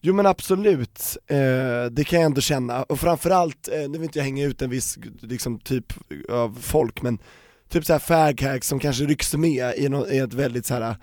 Jo 0.00 0.14
men 0.14 0.26
absolut, 0.26 1.16
eh, 1.26 1.84
det 1.90 2.04
kan 2.06 2.20
jag 2.20 2.26
ändå 2.26 2.40
känna, 2.40 2.82
och 2.82 3.00
framförallt, 3.00 3.68
eh, 3.68 3.80
nu 3.80 3.98
vill 3.98 4.02
inte 4.02 4.18
jag 4.18 4.24
hänga 4.24 4.44
ut 4.44 4.62
en 4.62 4.70
viss 4.70 4.98
liksom, 5.20 5.58
typ 5.58 5.92
av 6.28 6.58
folk 6.60 7.02
men 7.02 7.18
typ 7.68 7.84
såhär 7.84 7.98
faghags 8.00 8.68
som 8.68 8.78
kanske 8.78 9.04
rycks 9.04 9.34
med 9.34 9.74
i, 9.76 9.88
nå- 9.88 10.06
i 10.08 10.18
ett 10.18 10.34
väldigt 10.34 10.66
så 10.66 10.74
här 10.74 10.96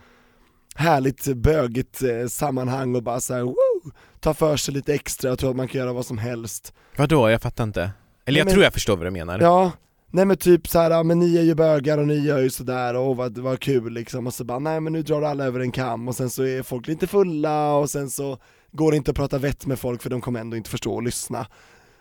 härligt 0.76 1.36
bögigt 1.36 2.02
eh, 2.04 2.28
sammanhang 2.28 2.96
och 2.96 3.04
bara 3.04 3.20
såhär 3.20 3.42
woo, 3.42 3.92
ta 4.20 4.34
för 4.34 4.58
sig 4.58 4.74
lite 4.74 4.94
extra 4.94 5.32
och 5.32 5.40
tror 5.40 5.50
att 5.50 5.56
man 5.56 5.68
kan 5.68 5.80
göra 5.82 5.94
vad 5.94 6.06
som 6.06 6.18
helst. 6.18 6.74
Vadå? 6.98 7.30
Jag 7.30 7.42
fattar 7.42 7.64
inte. 7.64 7.82
Eller 7.82 7.92
Nej, 8.26 8.38
jag 8.38 8.46
men- 8.46 8.54
tror 8.54 8.64
jag 8.64 8.74
förstår 8.74 8.98
vad 8.98 9.06
du 9.08 9.12
menar. 9.12 9.40
Ja, 9.40 9.72
nej 10.12 10.26
men 10.26 10.38
typ 10.38 10.68
såhär, 10.68 10.92
ja, 10.92 11.04
men 11.04 11.20
ni 11.20 11.38
är 11.38 11.42
ju 11.42 11.56
bögar 11.56 11.98
och 11.98 12.08
ni 12.08 12.16
gör 12.20 12.40
ju 12.40 12.50
sådär 12.50 12.94
och 12.96 13.16
vad, 13.16 13.38
vad 13.38 13.60
kul 13.60 13.94
liksom 13.94 14.28
och 14.28 14.34
så 14.34 14.44
bara 14.44 14.60
nej 14.60 14.80
men 14.80 14.94
nu 14.94 15.02
drar 15.02 15.22
alla 15.22 15.46
över 15.46 15.60
en 15.60 15.72
kam 15.72 16.08
och 16.08 16.16
sen 16.16 16.30
så 16.30 16.44
är 16.44 16.64
folk 16.64 16.88
lite 16.88 17.08
fulla 17.08 17.74
och 17.74 17.90
sen 17.90 18.10
så 18.10 18.38
går 18.72 18.92
det 18.92 18.98
inte 18.98 19.12
att 19.12 19.18
prata 19.18 19.38
vett 19.38 19.66
med 19.66 19.80
folk 19.80 20.02
för 20.02 20.10
de 20.10 20.22
kommer 20.22 20.40
ändå 20.40 20.58
inte 20.58 20.70
förstå 20.70 20.94
och 20.96 21.04
lyssna. 21.04 21.48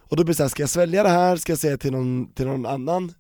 Och 0.01 0.17
då 0.17 0.25
blir 0.25 0.33
det 0.33 0.37
såhär, 0.37 0.49
ska 0.51 0.63
jag 0.63 0.71
svälja 0.71 1.03
det 1.03 1.09
här, 1.09 1.37
ska 1.37 1.53
jag 1.53 1.59
säga 1.59 1.77
till 1.79 1.93
någon, 1.93 2.33
till 2.35 2.47
någon 2.47 2.67
annan? 2.67 3.13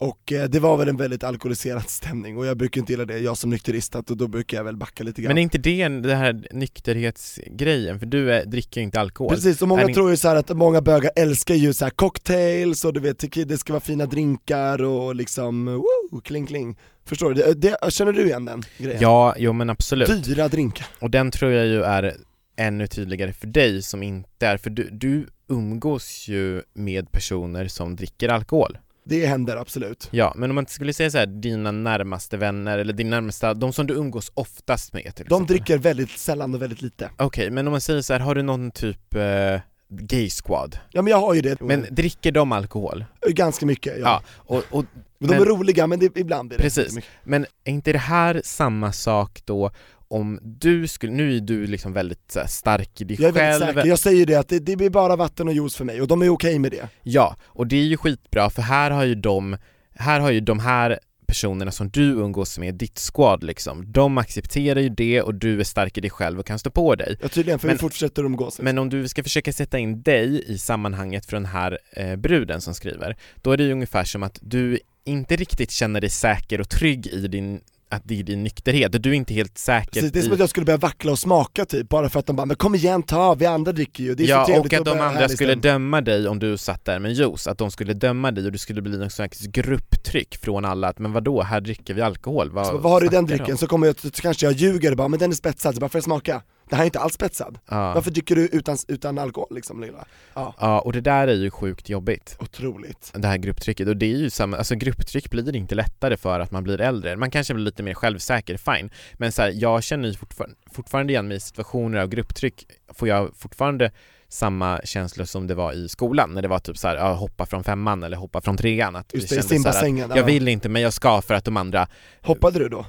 Och 0.00 0.32
eh, 0.32 0.44
det 0.48 0.60
var 0.60 0.76
väl 0.76 0.88
en 0.88 0.96
väldigt 0.96 1.24
alkoholiserad 1.24 1.88
stämning 1.88 2.36
och 2.38 2.46
jag 2.46 2.56
brukar 2.56 2.80
inte 2.80 2.92
gilla 2.92 3.04
det, 3.04 3.18
jag 3.18 3.38
som 3.38 3.50
nykterist, 3.50 3.94
att, 3.96 4.10
och 4.10 4.16
då 4.16 4.28
brukar 4.28 4.56
jag 4.56 4.64
väl 4.64 4.76
backa 4.76 5.04
lite 5.04 5.22
grann. 5.22 5.28
Men 5.30 5.38
är 5.38 5.42
inte 5.42 5.58
det 5.58 5.82
en- 5.82 6.02
det 6.02 6.14
här 6.14 6.46
nykterhetsgrejen? 6.52 7.98
För 7.98 8.06
du 8.06 8.32
är, 8.32 8.44
dricker 8.44 8.80
ju 8.80 8.84
inte 8.84 9.00
alkohol. 9.00 9.34
Precis, 9.34 9.62
och 9.62 9.68
många 9.68 9.82
Är 9.82 9.94
tror 9.94 10.10
ju 10.10 10.16
så 10.16 10.28
här 10.28 10.36
att 10.36 10.48
många 10.56 10.80
bögar 10.80 11.10
älskar 11.16 11.54
ju 11.54 11.72
så 11.72 11.84
här 11.84 11.90
cocktails 11.90 12.84
och 12.84 12.92
du 12.92 13.00
vet, 13.00 13.24
det 13.48 13.58
ska 13.58 13.72
vara 13.72 13.80
fina 13.80 14.06
drinkar 14.06 14.82
och 14.82 15.14
liksom, 15.14 15.64
woo, 15.66 16.20
kling 16.24 16.46
kling. 16.46 16.76
Förstår 17.04 17.34
du? 17.34 17.42
Det, 17.42 17.54
det, 17.54 17.92
känner 17.92 18.12
du 18.12 18.24
igen 18.26 18.44
den 18.44 18.62
grejen? 18.78 18.98
Ja, 19.02 19.34
jo 19.38 19.52
men 19.52 19.70
absolut. 19.70 20.24
Dyra 20.24 20.48
drinkar. 20.48 20.86
Och 21.00 21.10
den 21.10 21.30
tror 21.30 21.52
jag 21.52 21.66
ju 21.66 21.82
är 21.82 22.16
ännu 22.56 22.86
tydligare 22.86 23.32
för 23.32 23.46
dig 23.46 23.82
som 23.82 24.02
inte 24.02 24.46
är, 24.46 24.56
för 24.56 24.70
du, 24.70 24.88
du 24.92 25.26
umgås 25.48 26.28
ju 26.28 26.62
med 26.74 27.12
personer 27.12 27.68
som 27.68 27.96
dricker 27.96 28.28
alkohol. 28.28 28.78
Det 29.08 29.26
händer 29.26 29.56
absolut. 29.56 30.08
Ja, 30.10 30.32
men 30.36 30.50
om 30.50 30.54
man 30.54 30.66
skulle 30.66 30.92
säga 30.92 31.10
så 31.10 31.18
här, 31.18 31.26
dina 31.26 31.70
närmaste 31.72 32.36
vänner 32.36 32.78
eller 32.78 32.92
din 32.92 33.10
närmsta, 33.10 33.54
de 33.54 33.72
som 33.72 33.86
du 33.86 33.94
umgås 33.94 34.30
oftast 34.34 34.92
med 34.92 35.02
till 35.02 35.10
De 35.12 35.20
exempel. 35.34 35.46
dricker 35.46 35.78
väldigt 35.78 36.10
sällan 36.10 36.54
och 36.54 36.62
väldigt 36.62 36.82
lite. 36.82 37.10
Okej, 37.16 37.50
men 37.50 37.66
om 37.66 37.70
man 37.70 37.80
säger 37.80 38.00
så 38.02 38.12
här, 38.12 38.20
har 38.20 38.34
du 38.34 38.42
någon 38.42 38.70
typ 38.70 39.14
eh, 39.14 39.60
gay 39.90 40.30
squad? 40.30 40.78
Ja 40.90 41.02
men 41.02 41.10
jag 41.10 41.20
har 41.20 41.34
ju 41.34 41.40
det. 41.40 41.60
Men 41.60 41.86
dricker 41.90 42.32
de 42.32 42.52
alkohol? 42.52 43.04
Ganska 43.28 43.66
mycket, 43.66 43.94
ja. 43.98 44.02
Ja, 44.04 44.22
och, 44.56 44.62
och 44.70 44.84
Men 45.18 45.28
de 45.28 45.34
är 45.34 45.38
men- 45.38 45.48
roliga, 45.48 45.86
men 45.86 45.98
det, 45.98 46.16
ibland 46.16 46.48
blir 46.48 46.58
det 46.58 46.62
Precis. 46.62 46.84
inte 46.84 46.94
mycket. 46.94 47.10
Men 47.24 47.46
är 47.64 47.72
inte 47.72 47.92
det 47.92 47.98
här 47.98 48.40
samma 48.44 48.92
sak 48.92 49.40
då 49.44 49.70
om 50.08 50.38
du 50.42 50.86
skulle, 50.88 51.12
nu 51.12 51.36
är 51.36 51.40
du 51.40 51.66
liksom 51.66 51.92
väldigt 51.92 52.36
här, 52.36 52.46
stark 52.46 53.00
i 53.00 53.04
dig 53.04 53.16
Jag 53.20 53.34
själv 53.34 53.60
säker, 53.60 53.86
jag 53.86 53.98
säger 53.98 54.26
det 54.26 54.34
att 54.34 54.48
det, 54.48 54.58
det 54.58 54.76
blir 54.76 54.90
bara 54.90 55.16
vatten 55.16 55.48
och 55.48 55.54
juice 55.54 55.76
för 55.76 55.84
mig 55.84 56.00
och 56.00 56.08
de 56.08 56.22
är 56.22 56.28
okej 56.28 56.58
med 56.58 56.70
det. 56.72 56.88
Ja, 57.02 57.36
och 57.44 57.66
det 57.66 57.76
är 57.76 57.84
ju 57.84 57.96
skitbra 57.96 58.50
för 58.50 58.62
här 58.62 58.90
har 58.90 59.04
ju 59.04 59.14
de, 59.14 59.56
här 59.94 60.20
har 60.20 60.30
ju 60.30 60.40
de 60.40 60.58
här 60.58 60.98
personerna 61.26 61.70
som 61.70 61.88
du 61.90 62.02
umgås 62.02 62.58
med, 62.58 62.74
ditt 62.74 62.98
squad 62.98 63.44
liksom, 63.44 63.92
de 63.92 64.18
accepterar 64.18 64.80
ju 64.80 64.88
det 64.88 65.22
och 65.22 65.34
du 65.34 65.60
är 65.60 65.64
stark 65.64 65.98
i 65.98 66.00
dig 66.00 66.10
själv 66.10 66.38
och 66.38 66.46
kan 66.46 66.58
stå 66.58 66.70
på 66.70 66.94
dig. 66.94 67.16
Ja 67.22 67.28
tydligen, 67.28 67.58
för 67.58 67.66
Men- 67.66 67.76
vi 67.76 67.80
fortsätter 67.80 68.24
umgås. 68.24 68.60
Men 68.60 68.78
om 68.78 68.88
du 68.88 69.08
ska 69.08 69.22
försöka 69.22 69.52
sätta 69.52 69.78
in 69.78 70.02
dig 70.02 70.44
i 70.46 70.58
sammanhanget 70.58 71.26
för 71.26 71.36
den 71.36 71.46
här 71.46 71.78
eh, 71.92 72.16
bruden 72.16 72.60
som 72.60 72.74
skriver, 72.74 73.16
då 73.42 73.52
är 73.52 73.56
det 73.56 73.64
ju 73.64 73.72
ungefär 73.72 74.04
som 74.04 74.22
att 74.22 74.38
du 74.42 74.78
inte 75.04 75.36
riktigt 75.36 75.70
känner 75.70 76.00
dig 76.00 76.10
säker 76.10 76.60
och 76.60 76.68
trygg 76.68 77.06
i 77.06 77.28
din 77.28 77.60
att 77.90 78.02
det 78.04 78.18
är 78.20 78.22
din 78.22 78.42
nykterhet, 78.44 79.02
du 79.02 79.10
är 79.10 79.14
inte 79.14 79.34
helt 79.34 79.58
säker 79.58 79.90
Precis, 79.92 80.12
det 80.12 80.18
är 80.18 80.22
som 80.22 80.32
att 80.32 80.38
jag 80.38 80.48
skulle 80.48 80.66
börja 80.66 80.76
vackla 80.76 81.12
och 81.12 81.18
smaka 81.18 81.64
typ, 81.64 81.88
bara 81.88 82.08
för 82.08 82.20
att 82.20 82.26
de 82.26 82.36
bara 82.36 82.46
'men 82.46 82.56
kom 82.56 82.74
igen, 82.74 83.02
ta, 83.02 83.34
vi 83.34 83.46
andra 83.46 83.72
dricker 83.72 84.04
ju' 84.04 84.14
det 84.14 84.22
är 84.22 84.26
så 84.26 84.30
Ja, 84.32 84.46
trevligt 84.46 84.72
och 84.72 84.80
att 84.80 84.88
att 84.88 84.98
de 84.98 85.00
andra 85.04 85.28
skulle 85.28 85.54
döma 85.54 86.00
dig 86.00 86.28
om 86.28 86.38
du 86.38 86.56
satt 86.58 86.84
där 86.84 86.98
med 86.98 87.12
juice, 87.12 87.46
att 87.46 87.58
de 87.58 87.70
skulle 87.70 87.94
döma 87.94 88.30
dig 88.30 88.46
och 88.46 88.52
det 88.52 88.58
skulle 88.58 88.82
bli 88.82 88.98
någon 88.98 89.10
slags 89.10 89.40
grupptryck 89.46 90.36
från 90.36 90.64
alla 90.64 90.88
att 90.88 90.98
men 90.98 91.12
vadå, 91.12 91.42
här 91.42 91.60
dricker 91.60 91.94
vi 91.94 92.00
alkohol, 92.02 92.50
vad, 92.50 92.66
Så 92.66 92.78
vad 92.78 92.92
har 92.92 93.00
du 93.00 93.06
i 93.06 93.08
den 93.08 93.26
snackar 93.26 93.26
du 93.28 93.32
om?" 93.34 93.38
drycken? 93.38 93.58
Så 93.58 93.66
kommer 93.66 93.86
jag, 93.86 94.00
så 94.00 94.10
kanske 94.10 94.46
jag 94.46 94.52
ljuger 94.52 94.90
och 94.90 94.96
bara 94.96 95.08
'men 95.08 95.18
den 95.18 95.30
är 95.30 95.34
spetsad' 95.34 95.74
så 95.74 95.80
bara 95.80 95.88
'får 95.88 95.98
jag 95.98 96.04
smaka?' 96.04 96.42
Det 96.70 96.76
här 96.76 96.82
är 96.82 96.86
inte 96.86 96.98
alls 96.98 97.14
spetsad. 97.14 97.58
Ja. 97.68 97.94
Varför 97.94 98.10
dricker 98.10 98.34
du 98.34 98.46
utan, 98.46 98.76
utan 98.88 99.18
alkohol 99.18 99.48
liksom 99.50 99.80
lilla? 99.80 100.04
Ja, 100.34 100.54
Ja, 100.60 100.80
och 100.80 100.92
det 100.92 101.00
där 101.00 101.28
är 101.28 101.34
ju 101.34 101.50
sjukt 101.50 101.88
jobbigt, 101.88 102.36
otroligt. 102.40 103.12
det 103.14 103.28
här 103.28 103.36
grupptrycket, 103.36 103.88
och 103.88 103.96
det 103.96 104.06
är 104.06 104.16
ju 104.16 104.30
samma, 104.30 104.56
alltså 104.56 104.74
grupptryck 104.74 105.30
blir 105.30 105.56
inte 105.56 105.74
lättare 105.74 106.16
för 106.16 106.40
att 106.40 106.50
man 106.50 106.64
blir 106.64 106.80
äldre, 106.80 107.16
man 107.16 107.30
kanske 107.30 107.54
blir 107.54 107.64
lite 107.64 107.82
mer 107.82 107.94
självsäker, 107.94 108.56
fine, 108.56 108.90
men 109.14 109.32
så 109.32 109.42
här, 109.42 109.52
jag 109.54 109.82
känner 109.82 110.08
ju 110.08 110.14
fortfarande, 110.14 110.56
fortfarande 110.72 111.12
igen 111.12 111.28
mig 111.28 111.36
i 111.36 111.40
situationer 111.40 111.98
av 111.98 112.08
grupptryck, 112.08 112.66
får 112.94 113.08
jag 113.08 113.36
fortfarande 113.36 113.90
samma 114.28 114.80
känslor 114.84 115.24
som 115.24 115.46
det 115.46 115.54
var 115.54 115.72
i 115.72 115.88
skolan, 115.88 116.34
när 116.34 116.42
det 116.42 116.48
var 116.48 116.58
typ 116.58 116.78
så 116.78 116.88
här, 116.88 116.96
ja, 116.96 117.12
hoppa 117.12 117.46
från 117.46 117.64
femman 117.64 118.02
eller 118.02 118.16
hoppa 118.16 118.40
från 118.40 118.56
trean, 118.56 118.96
att 118.96 119.14
Just 119.14 119.28
det 119.28 119.36
i 119.36 119.42
simbassängen. 119.42 120.08
jag 120.08 120.18
ja. 120.18 120.24
vill 120.24 120.48
inte 120.48 120.68
men 120.68 120.82
jag 120.82 120.92
ska 120.92 121.22
för 121.22 121.34
att 121.34 121.44
de 121.44 121.56
andra 121.56 121.88
Hoppade 122.22 122.58
du 122.58 122.68
då? 122.68 122.86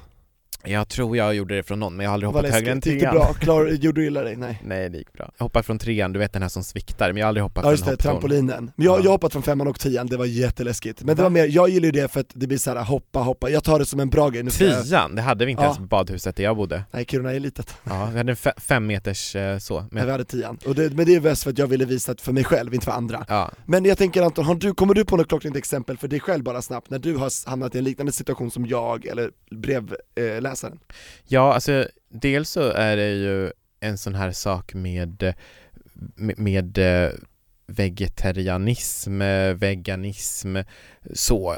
Jag 0.64 0.88
tror 0.88 1.16
jag 1.16 1.34
gjorde 1.34 1.56
det 1.56 1.62
från 1.62 1.80
någon, 1.80 1.96
men 1.96 2.04
jag 2.04 2.10
har 2.10 2.14
aldrig 2.14 2.28
hoppat 2.32 2.50
högre 2.50 2.70
än 2.70 2.76
läskigt. 2.76 2.92
Gick 2.92 3.02
det 3.02 3.10
trean 3.10 3.24
bra? 3.24 3.34
Klar, 3.34 3.66
gjorde 3.66 4.00
du 4.00 4.06
illa 4.06 4.22
dig? 4.22 4.36
Nej. 4.36 4.60
Nej 4.64 4.90
det 4.90 4.98
gick 4.98 5.12
bra 5.12 5.32
Jag 5.38 5.44
hoppade 5.44 5.62
från 5.62 5.78
trean, 5.78 6.12
du 6.12 6.18
vet 6.18 6.32
den 6.32 6.42
här 6.42 6.48
som 6.48 6.64
sviktar, 6.64 7.08
men 7.12 7.16
jag 7.16 7.24
har 7.24 7.28
aldrig 7.28 7.42
hoppat 7.42 7.64
Ja 7.64 7.70
just 7.70 7.84
från 7.84 7.90
det, 7.94 8.02
trampolinen. 8.02 8.72
Men 8.76 8.86
jag, 8.86 8.92
Ja. 8.94 8.98
jag 8.98 9.04
har 9.04 9.12
hoppat 9.12 9.32
från 9.32 9.42
femman 9.42 9.66
och 9.68 9.80
tian, 9.80 10.06
det 10.06 10.16
var 10.16 10.24
jätteläskigt. 10.24 11.02
Men 11.02 11.16
det 11.16 11.22
Va? 11.22 11.28
var 11.28 11.30
mer, 11.30 11.46
jag 11.50 11.68
gillar 11.68 11.86
ju 11.86 11.92
det 11.92 12.08
för 12.12 12.20
att 12.20 12.26
det 12.34 12.46
blir 12.46 12.58
såhär 12.58 12.82
hoppa, 12.84 13.18
hoppa, 13.18 13.50
jag 13.50 13.64
tar 13.64 13.78
det 13.78 13.86
som 13.86 14.00
en 14.00 14.10
bra 14.10 14.28
grej. 14.28 14.42
Nu 14.42 14.50
ska 14.50 14.64
jag, 14.64 14.84
Tian, 14.84 15.14
det 15.14 15.22
hade 15.22 15.44
vi 15.44 15.50
inte 15.50 15.62
Ja. 15.62 15.66
ens 15.66 15.78
på 15.78 15.84
badhuset 15.84 16.36
där 16.36 16.44
jag 16.44 16.56
bodde 16.56 16.82
nej 16.90 17.04
Kiruna 17.08 17.32
är 17.32 17.40
litet. 17.40 17.74
Ja, 17.84 18.08
vi 18.12 18.18
hade 18.18 18.32
en 18.32 18.36
fe- 18.36 18.60
fem 18.60 18.86
meters 18.86 19.36
eh, 19.36 19.58
så, 19.58 19.78
Men 19.80 19.88
men, 19.90 20.04
vi 20.06 20.12
hade 20.12 20.24
tian. 20.24 20.58
Och 20.66 20.74
det, 20.74 20.90
men 20.96 21.06
det 21.06 21.14
är 21.14 21.20
mest 21.20 21.42
för 21.42 21.50
att 21.50 21.58
jag 21.58 21.66
ville 21.66 21.84
visa 21.84 22.12
att 22.12 22.20
för 22.20 22.32
mig 22.32 22.44
själv, 22.44 22.74
inte 22.74 22.84
för 22.84 22.92
andra. 22.92 23.24
ja. 23.28 23.50
Men 23.66 23.84
jag 23.84 23.98
tänker 23.98 24.22
Anton, 24.22 24.44
har 24.44 24.54
du, 24.54 24.74
kommer 24.74 24.94
du 24.94 25.04
på 25.04 25.16
något 25.16 25.28
klockrent 25.28 25.56
exempel 25.56 25.96
för 25.98 26.08
dig 26.08 26.20
själv 26.20 26.44
bara 26.44 26.62
snabbt, 26.62 26.90
när 26.90 26.98
du 26.98 27.16
har 27.16 27.26
s- 27.26 27.44
hamnat 27.46 27.74
i 27.74 27.78
en 27.78 27.84
liknande 27.84 28.12
situation 28.12 28.50
som 28.50 28.66
jag, 28.66 29.06
eller 29.06 29.30
brevläsaren? 29.50 30.44
Eh, 30.46 30.49
läsaren? 30.50 30.78
ja, 31.28 31.54
alltså 31.54 31.88
dels 32.08 32.50
så 32.50 32.70
är 32.70 32.96
det 32.96 33.10
ju 33.14 33.50
en 33.80 33.98
sån 33.98 34.14
här 34.14 34.32
sak 34.32 34.74
med, 34.74 35.34
med, 36.16 36.38
med 36.38 36.78
eh, 36.78 37.10
vegetarianism, 37.66 39.18
veganism, 39.56 40.56
så 41.14 41.56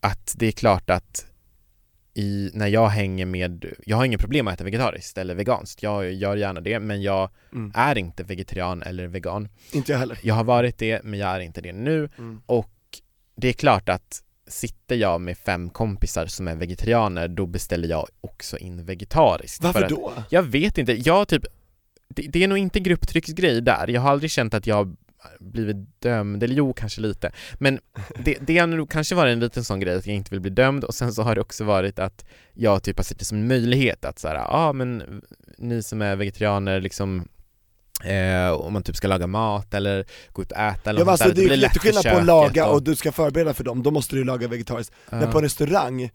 att 0.00 0.34
det 0.36 0.46
är 0.46 0.52
klart 0.52 0.90
att 0.90 1.26
i, 2.14 2.50
när 2.54 2.66
jag 2.66 2.88
hänger 2.88 3.26
med, 3.26 3.64
jag 3.86 3.96
har 3.96 4.04
inget 4.04 4.20
problem 4.20 4.44
med 4.44 4.52
att 4.52 4.58
äta 4.60 4.64
vegetariskt 4.64 5.18
eller 5.18 5.34
veganskt, 5.34 5.82
jag 5.82 6.12
gör 6.12 6.36
gärna 6.36 6.60
det, 6.60 6.80
men 6.80 7.02
jag 7.02 7.30
Mm. 7.52 7.72
är 7.74 7.98
inte 7.98 8.22
vegetarian 8.24 8.82
eller 8.82 9.06
vegan. 9.06 9.48
Inte 9.72 9.92
jag 9.92 9.98
heller. 9.98 10.18
Jag 10.22 10.34
har 10.34 10.44
varit 10.44 10.78
det, 10.78 11.04
men 11.04 11.18
jag 11.18 11.28
är 11.36 11.40
inte 11.40 11.60
det 11.60 11.72
nu 11.72 12.08
Mm. 12.18 12.42
och 12.46 12.70
det 13.36 13.48
är 13.48 13.52
klart 13.52 13.88
att 13.88 14.22
sitter 14.48 14.96
jag 14.96 15.20
med 15.20 15.38
fem 15.38 15.70
kompisar 15.70 16.26
som 16.26 16.48
är 16.48 16.56
vegetarianer, 16.56 17.28
då 17.28 17.46
beställer 17.46 17.88
jag 17.88 18.08
också 18.20 18.58
in 18.58 18.84
vegetariskt. 18.84 19.64
Varför 19.64 19.88
då? 19.88 20.12
Jag 20.30 20.42
vet 20.42 20.78
inte, 20.78 20.92
jag 20.92 21.28
typ, 21.28 21.42
det, 22.08 22.22
det 22.22 22.44
är 22.44 22.48
nog 22.48 22.58
inte 22.58 22.80
grupptrycksgrej 22.80 23.60
där, 23.60 23.88
jag 23.88 24.00
har 24.00 24.10
aldrig 24.10 24.30
känt 24.30 24.54
att 24.54 24.66
jag 24.66 24.96
blivit 25.40 26.00
dömd, 26.00 26.42
eller 26.42 26.54
jo 26.54 26.72
kanske 26.72 27.00
lite, 27.00 27.32
men 27.54 27.80
det, 28.24 28.38
det 28.40 28.58
har 28.58 28.66
nog 28.66 28.90
kanske 28.90 29.14
varit 29.14 29.32
en 29.32 29.40
liten 29.40 29.64
sån 29.64 29.80
grej 29.80 29.96
att 29.96 30.06
jag 30.06 30.16
inte 30.16 30.30
vill 30.30 30.40
bli 30.40 30.50
dömd 30.50 30.84
och 30.84 30.94
sen 30.94 31.12
så 31.12 31.22
har 31.22 31.34
det 31.34 31.40
också 31.40 31.64
varit 31.64 31.98
att 31.98 32.24
jag 32.54 32.82
typ 32.82 32.96
har 32.96 33.04
sett 33.04 33.18
det 33.18 33.24
som 33.24 33.38
en 33.38 33.48
möjlighet 33.48 34.04
att 34.04 34.18
såhär, 34.18 34.34
ja 34.34 34.48
ah, 34.50 34.72
men 34.72 35.22
ni 35.58 35.82
som 35.82 36.02
är 36.02 36.16
vegetarianer 36.16 36.80
liksom 36.80 37.28
Eh, 38.04 38.50
om 38.50 38.72
man 38.72 38.82
typ 38.82 38.96
ska 38.96 39.08
laga 39.08 39.26
mat 39.26 39.74
eller 39.74 40.04
gå 40.32 40.42
ut 40.42 40.52
och 40.52 40.58
äta 40.58 40.90
eller 40.90 41.00
Ja, 41.00 41.04
men 41.04 41.12
något 41.12 41.20
alltså, 41.20 41.28
där, 41.28 41.34
det 41.34 41.42
är 41.42 41.46
blir 41.46 41.56
lätt 41.56 41.62
jätteskillnad 41.70 42.02
för 42.02 42.10
på 42.10 42.16
att 42.18 42.24
laga 42.26 42.66
och 42.66 42.82
du 42.82 42.96
ska 42.96 43.12
förbereda 43.12 43.54
för 43.54 43.64
dem, 43.64 43.82
då 43.82 43.90
måste 43.90 44.16
du 44.16 44.24
laga 44.24 44.48
vegetariskt. 44.48 44.92
Men 45.10 45.20
Ja. 45.20 45.26
på 45.32 45.38
en 45.38 45.44
restaurang, 45.44 46.10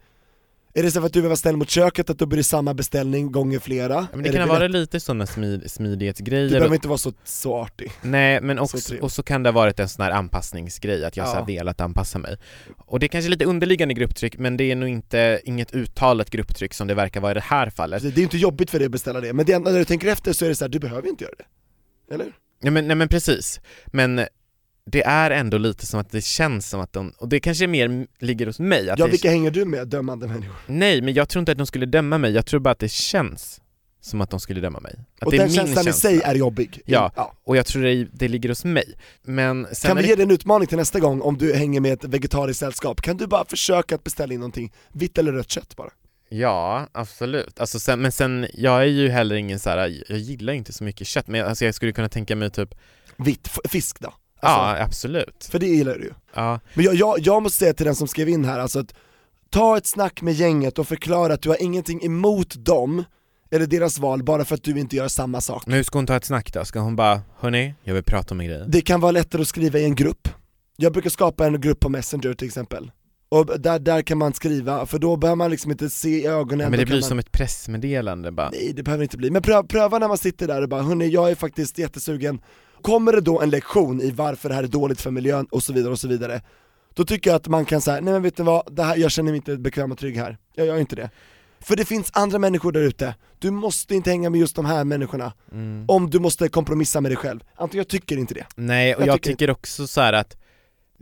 är 0.76 0.84
det 0.84 0.92
så 0.92 1.00
för 1.00 1.08
att 1.08 1.14
du 1.14 1.22
vill 1.22 1.28
vara 1.30 1.36
snäll 1.38 1.58
mot 1.58 1.70
köket, 1.70 2.10
att 2.10 2.18
då 2.20 2.26
blir 2.26 2.38
det 2.38 2.44
samma 2.44 2.74
beställning 2.74 3.32
gånger 3.32 3.60
flera? 3.60 3.94
Ja, 3.94 4.08
men 4.14 4.24
det 4.24 4.30
Är 4.30 4.34
kan 4.34 4.42
bilett- 4.42 4.50
varit 4.60 4.72
lite 4.72 5.00
sådana 5.00 5.26
smid, 5.26 5.72
smidighetsgrejer 5.72 6.44
Du 6.50 6.54
behöver 6.56 6.76
inte 6.76 6.88
vara 6.88 6.98
så, 6.98 7.14
så 7.24 7.56
artig. 7.56 7.92
Nej 8.02 8.42
men 8.42 8.58
Så 8.58 8.64
också, 8.64 8.78
trevligt. 8.78 9.04
och 9.04 9.12
så 9.12 9.24
kan 9.24 9.44
det 9.44 9.50
ha 9.50 9.54
varit 9.54 9.80
en 9.80 9.90
sån 9.90 10.04
här 10.04 10.12
anpassningsgrej, 10.12 11.06
att 11.06 11.18
jag 11.18 11.28
Ja. 11.28 11.36
så 11.40 11.46
velat 11.46 11.82
anpassa 11.82 12.20
mig 12.20 12.38
Och 12.78 13.00
det 13.00 13.06
är 13.06 13.08
kanske 13.08 13.30
lite 13.30 13.46
underliggande 13.46 13.94
grupptryck, 13.94 14.38
men 14.38 14.58
det 14.58 14.72
är 14.72 14.76
nog 14.76 14.90
inte, 14.90 15.42
inget 15.44 15.74
uttalat 15.76 16.30
grupptryck 16.30 16.74
som 16.74 16.88
det 16.88 16.94
verkar 16.94 17.22
vara 17.22 17.32
i 17.32 17.36
det 17.36 17.44
här 17.44 17.70
fallet 17.70 18.02
Det 18.16 18.22
är 18.22 18.24
inte 18.24 18.38
jobbigt 18.38 18.72
för 18.72 18.80
dig 18.80 18.86
att 18.86 18.92
beställa 18.92 19.22
det, 19.22 19.34
men 19.34 19.46
det, 19.46 19.60
när 19.60 19.80
du 19.80 19.86
tänker 19.86 20.08
efter 20.08 20.34
så 20.34 20.46
är 20.46 20.50
det 20.50 20.56
så 20.56 20.64
här, 20.64 20.70
du 20.70 20.80
behöver 20.80 21.08
inte 21.10 21.24
göra 21.24 21.34
det. 21.38 21.46
Eller? 22.12 22.34
ja, 22.62 22.72
men, 22.72 22.88
Nej 22.88 22.96
men 22.96 23.08
precis, 23.10 23.60
men 23.86 24.22
det 24.86 25.04
är 25.04 25.32
ändå 25.32 25.58
lite 25.58 25.86
som 25.86 26.00
att 26.00 26.12
det 26.12 26.24
känns 26.24 26.70
som 26.70 26.80
att 26.82 26.94
de, 26.94 27.14
och 27.18 27.30
det 27.30 27.40
kanske 27.40 27.68
mer 27.68 28.08
ligger 28.20 28.46
hos 28.46 28.60
mig 28.60 28.90
att 28.90 29.00
Ja, 29.00 29.06
det, 29.06 29.12
vilka 29.12 29.30
hänger 29.30 29.52
du 29.52 29.66
med, 29.66 29.88
dömande 29.88 30.28
människor? 30.28 30.56
Nej 30.68 31.02
men 31.02 31.14
jag 31.14 31.30
tror 31.30 31.40
inte 31.40 31.52
att 31.52 31.58
de 31.58 31.68
skulle 31.68 31.86
döma 31.86 32.18
mig, 32.18 32.32
jag 32.32 32.46
tror 32.46 32.60
bara 32.60 32.72
att 32.72 32.80
det 32.80 32.92
känns 32.92 33.60
som 34.02 34.22
att 34.22 34.30
de 34.30 34.40
skulle 34.40 34.62
döma 34.62 34.80
mig 34.80 34.96
Att 35.20 35.26
Och 35.26 35.32
det 35.32 35.38
är 35.38 35.40
den 35.40 35.48
min 35.48 35.56
känslan 35.56 35.82
i 35.82 35.86
känsla. 35.86 36.10
sig 36.10 36.22
är 36.22 36.36
jobbig. 36.36 36.82
Ja. 36.86 37.34
Och 37.44 37.58
jag 37.58 37.66
tror 37.66 37.84
det, 37.84 38.08
det 38.14 38.28
ligger 38.28 38.50
hos 38.50 38.66
mig 38.66 38.94
Men 39.24 39.68
Kan 39.82 39.96
vi 39.98 40.02
det 40.04 40.10
ge 40.10 40.16
dig 40.16 40.24
en 40.24 40.32
utmaning 40.32 40.68
till 40.68 40.78
nästa 40.78 41.00
gång 41.00 41.22
om 41.22 41.38
du 41.38 41.54
hänger 41.54 41.80
med 41.80 41.94
ett 41.94 42.04
vegetariskt 42.04 42.60
sällskap? 42.60 43.02
Kan 43.02 43.18
du 43.18 43.28
bara 43.28 43.46
försöka 43.46 43.96
att 43.96 44.04
beställa 44.04 44.34
in 44.34 44.40
någonting, 44.40 44.74
vitt 44.94 45.18
eller 45.18 45.32
rött 45.32 45.50
kött 45.50 45.76
bara? 45.76 45.90
Ja, 46.36 46.88
absolut. 46.92 47.60
Alltså 47.60 47.80
sen, 47.80 48.02
men 48.02 48.12
sen, 48.12 48.48
jag 48.54 48.82
är 48.82 48.86
ju 48.86 49.10
heller 49.10 49.36
ingen 49.36 49.60
så 49.60 49.70
här, 49.70 50.04
jag 50.10 50.18
gillar 50.20 50.54
inte 50.54 50.74
så 50.74 50.84
mycket 50.84 51.08
kött, 51.08 51.28
men 51.28 51.40
jag, 51.40 51.50
alltså 51.50 51.66
jag 51.66 51.76
skulle 51.76 51.92
kunna 51.92 52.10
tänka 52.10 52.36
mig 52.36 52.50
typ, 52.50 52.76
Vitt, 53.18 53.50
fisk 53.70 54.00
då? 54.00 54.14
ja 54.42 54.48
Alltså, 54.48 54.84
absolut. 54.84 55.48
För 55.52 55.60
det 55.60 55.68
gillar 55.68 55.98
du 55.98 56.04
ju. 56.04 56.14
Ja, 56.36 56.60
Men 56.74 56.86
jag, 56.86 56.96
jag, 56.96 57.20
jag 57.20 57.44
måste 57.44 57.58
säga 57.58 57.74
till 57.74 57.86
den 57.86 57.96
som 57.96 58.08
skrev 58.08 58.30
in 58.30 58.46
här, 58.46 58.60
alltså 58.60 58.80
att 58.80 58.94
ta 59.50 59.78
ett 59.78 59.86
snack 59.86 60.22
med 60.22 60.34
gänget 60.34 60.80
och 60.80 60.88
förklara 60.88 61.34
att 61.34 61.42
du 61.42 61.50
har 61.50 61.64
ingenting 61.64 62.06
emot 62.06 62.66
dem, 62.66 63.04
eller 63.52 63.68
deras 63.68 64.00
val, 64.00 64.24
bara 64.24 64.46
för 64.46 64.56
att 64.56 64.64
du 64.64 64.80
inte 64.80 64.96
gör 64.96 65.08
samma 65.08 65.42
sak. 65.42 65.64
men 65.66 65.76
hur 65.76 65.84
ska 65.84 65.98
hon 65.98 66.08
ta 66.08 66.16
ett 66.16 66.26
snack 66.26 66.54
då? 66.54 66.66
Ska 66.66 66.80
hon 66.80 66.96
bara, 66.96 67.22
hörni, 67.40 67.74
jag 67.84 67.94
vill 67.94 68.04
prata 68.04 68.34
om 68.34 68.40
en 68.40 68.48
grej? 68.48 68.64
Det 68.68 68.82
kan 68.82 69.00
vara 69.02 69.12
lättare 69.12 69.42
att 69.42 69.48
skriva 69.48 69.80
i 69.80 69.84
en 69.84 69.96
grupp. 69.96 70.28
Jag 70.78 70.94
brukar 70.94 71.10
skapa 71.10 71.46
en 71.46 71.62
grupp 71.62 71.80
på 71.80 71.90
Messenger 71.90 72.34
till 72.34 72.48
exempel. 72.48 72.92
Och 73.34 73.60
där, 73.60 73.80
där 73.80 74.02
kan 74.02 74.18
man 74.18 74.34
skriva, 74.34 74.86
för 74.86 75.00
då 75.00 75.18
behöver 75.18 75.36
man 75.36 75.52
liksom 75.52 75.72
inte 75.72 75.90
se 75.90 76.10
i 76.10 76.26
ögonen. 76.28 76.58
men 76.58 76.72
då 76.72 76.78
det 76.78 76.86
blir 76.86 76.96
man... 76.96 77.04
som 77.04 77.20
ett 77.20 77.32
pressmeddelande 77.32 78.32
bara. 78.32 78.50
Nej 78.50 78.74
det 78.76 78.84
behöver 78.84 79.04
inte 79.04 79.18
bli, 79.18 79.32
men 79.32 79.42
pröva, 79.42 79.64
pröva 79.64 80.00
när 80.00 80.08
man 80.08 80.18
sitter 80.18 80.48
där 80.48 80.62
och 80.62 80.70
bara 80.70 80.82
hörni, 80.82 81.08
jag 81.08 81.32
är 81.32 81.36
faktiskt 81.36 81.78
jättesugen. 81.78 82.42
Kommer 82.82 83.12
det 83.12 83.22
då 83.22 83.42
en 83.42 83.50
lektion 83.50 84.02
i 84.02 84.12
varför 84.12 84.50
det 84.50 84.56
här 84.56 84.64
är 84.64 84.68
dåligt 84.68 85.02
för 85.02 85.12
miljön? 85.12 85.46
och 85.52 85.64
så 85.64 85.74
vidare 85.74 85.92
och 85.92 86.00
så 86.00 86.08
vidare. 86.08 86.42
Då 86.94 87.06
tycker 87.06 87.30
jag 87.30 87.36
att 87.36 87.48
man 87.48 87.66
kan 87.66 87.82
säga, 87.82 88.02
nej 88.02 88.14
men 88.14 88.22
vet 88.22 88.38
du 88.38 88.44
vad, 88.44 88.76
det 88.76 88.84
här, 88.84 88.98
jag 88.98 89.12
känner 89.12 89.32
mig 89.32 89.38
inte 89.38 89.58
bekväm 89.58 89.92
och 89.92 89.98
trygg 89.98 90.18
här, 90.18 90.38
jag 90.56 90.68
gör 90.68 90.78
inte 90.78 90.96
det. 90.96 91.10
För 91.60 91.76
det 91.76 91.86
finns 91.86 92.10
andra 92.14 92.40
människor 92.40 92.72
där 92.72 92.82
ute, 92.82 93.16
du 93.40 93.52
måste 93.52 93.96
inte 93.96 94.10
hänga 94.10 94.30
med 94.30 94.40
just 94.40 94.56
de 94.56 94.66
här 94.66 94.84
människorna. 94.84 95.34
Mm. 95.52 95.86
Om 95.88 96.10
du 96.10 96.20
måste 96.20 96.50
kompromissa 96.50 97.02
med 97.02 97.12
dig 97.12 97.18
själv, 97.18 97.40
Anton 97.56 97.78
jag 97.78 97.88
tycker 97.88 98.18
inte 98.18 98.34
det. 98.34 98.46
Nej, 98.56 98.96
och 98.96 99.02
Jag 99.02 99.08
jag, 99.08 99.16
tycker- 99.16 99.30
tycker 99.30 99.50
också 99.50 99.88
så 99.88 100.02
här 100.02 100.14
att 100.14 100.38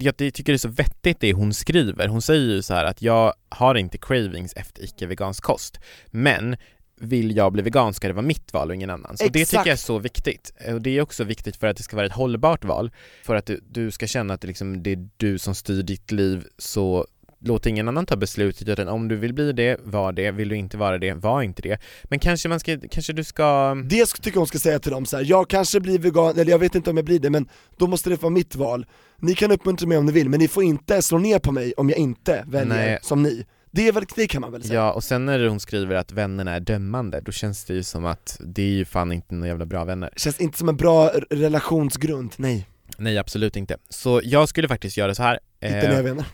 jag 0.01 0.17
tycker 0.17 0.43
det 0.43 0.53
är 0.53 0.57
så 0.57 0.69
vettigt 0.69 1.19
det 1.19 1.33
hon 1.33 1.53
skriver. 1.53 2.07
Hon 2.07 2.21
säger 2.21 2.41
ju 2.41 2.61
så 2.61 2.73
här 2.73 2.85
att 2.85 3.01
jag 3.01 3.33
har 3.49 3.75
inte 3.75 3.97
cravings 3.97 4.53
efter 4.53 4.83
icke-vegansk 4.83 5.43
kost. 5.43 5.79
Men 6.07 6.55
vill 7.01 7.35
jag 7.35 7.53
bli 7.53 7.61
vegan 7.61 7.93
ska 7.93 8.07
det 8.07 8.13
vara 8.13 8.25
mitt 8.25 8.53
val 8.53 8.69
och 8.69 8.75
ingen 8.75 8.89
annans. 8.89 9.21
Och 9.21 9.31
det 9.31 9.41
Exakt. 9.41 9.49
tycker 9.51 9.69
jag 9.69 9.73
är 9.73 9.77
så 9.77 9.99
viktigt. 9.99 10.53
Och 10.67 10.81
det 10.81 10.97
är 10.97 11.01
också 11.01 11.23
viktigt 11.23 11.55
för 11.55 11.67
att 11.67 11.77
det 11.77 11.83
ska 11.83 11.95
vara 11.95 12.05
ett 12.05 12.11
hållbart 12.11 12.65
val. 12.65 12.91
För 13.23 13.35
att 13.35 13.45
du, 13.45 13.59
du 13.69 13.91
ska 13.91 14.07
känna 14.07 14.33
att 14.33 14.41
det, 14.41 14.47
liksom, 14.47 14.83
det 14.83 14.91
är 14.91 15.09
du 15.17 15.39
som 15.39 15.55
styr 15.55 15.83
ditt 15.83 16.11
liv 16.11 16.47
så 16.57 17.07
låt 17.41 17.65
ingen 17.65 17.87
annan 17.87 18.05
ta 18.05 18.15
beslutet 18.15 18.67
utan 18.67 18.87
om 18.87 19.07
du 19.07 19.15
vill 19.15 19.33
bli 19.33 19.51
det, 19.51 19.77
var 19.83 20.11
det. 20.11 20.31
Vill 20.31 20.49
du 20.49 20.55
inte 20.55 20.77
vara 20.77 20.97
det, 20.97 21.13
var 21.13 21.41
inte 21.41 21.61
det. 21.61 21.81
Men 22.03 22.19
kanske 22.19 22.49
man 22.49 22.59
ska, 22.59 22.77
kanske 22.91 23.13
du 23.13 23.23
ska 23.23 23.75
Det 23.89 24.05
tycker 24.05 24.31
jag 24.31 24.41
hon 24.41 24.47
ska 24.47 24.59
säga 24.59 24.79
till 24.79 24.91
dem 24.91 25.05
så 25.05 25.17
här. 25.17 25.23
jag 25.27 25.49
kanske 25.49 25.79
blir 25.79 25.99
vegan, 25.99 26.39
eller 26.39 26.51
jag 26.51 26.59
vet 26.59 26.75
inte 26.75 26.89
om 26.89 26.97
jag 26.97 27.05
blir 27.05 27.19
det, 27.19 27.29
men 27.29 27.49
då 27.77 27.87
måste 27.87 28.09
det 28.09 28.21
vara 28.21 28.29
mitt 28.29 28.55
val. 28.55 28.85
Ni 29.19 29.35
kan 29.35 29.51
uppmuntra 29.51 29.87
mig 29.87 29.97
om 29.97 30.05
ni 30.05 30.11
vill, 30.11 30.29
men 30.29 30.39
ni 30.39 30.47
får 30.47 30.63
inte 30.63 31.01
slå 31.01 31.17
ner 31.17 31.39
på 31.39 31.51
mig 31.51 31.73
om 31.77 31.89
jag 31.89 31.99
inte 31.99 32.43
väljer 32.47 32.75
Nej. 32.75 32.99
som 33.01 33.23
ni. 33.23 33.45
Det, 33.71 33.87
är 33.87 33.91
väl, 33.91 34.05
det 34.15 34.27
kan 34.27 34.41
man 34.41 34.51
väl 34.51 34.63
säga? 34.63 34.79
Ja, 34.79 34.91
och 34.91 35.03
sen 35.03 35.25
när 35.25 35.47
hon 35.47 35.59
skriver 35.59 35.95
att 35.95 36.11
vännerna 36.11 36.55
är 36.55 36.59
dömande, 36.59 37.21
då 37.21 37.31
känns 37.31 37.65
det 37.65 37.73
ju 37.73 37.83
som 37.83 38.05
att 38.05 38.37
det 38.39 38.61
är 38.61 38.73
ju 38.73 38.85
fan 38.85 39.11
inte 39.11 39.35
några 39.35 39.47
jävla 39.47 39.65
bra 39.65 39.83
vänner. 39.83 40.09
Känns 40.15 40.41
inte 40.41 40.57
som 40.57 40.69
en 40.69 40.77
bra 40.77 41.11
relationsgrund, 41.29 42.33
nej. 42.37 42.67
Nej, 42.97 43.17
absolut 43.17 43.55
inte. 43.55 43.77
Så 43.89 44.21
jag 44.23 44.49
skulle 44.49 44.67
faktiskt 44.67 44.97
göra 44.97 45.15
så 45.15 45.23
här. 45.23 45.39
Inte 45.63 45.77
eh, 45.77 45.89
när 45.89 45.95
jag 45.95 46.03
vänner. 46.03 46.25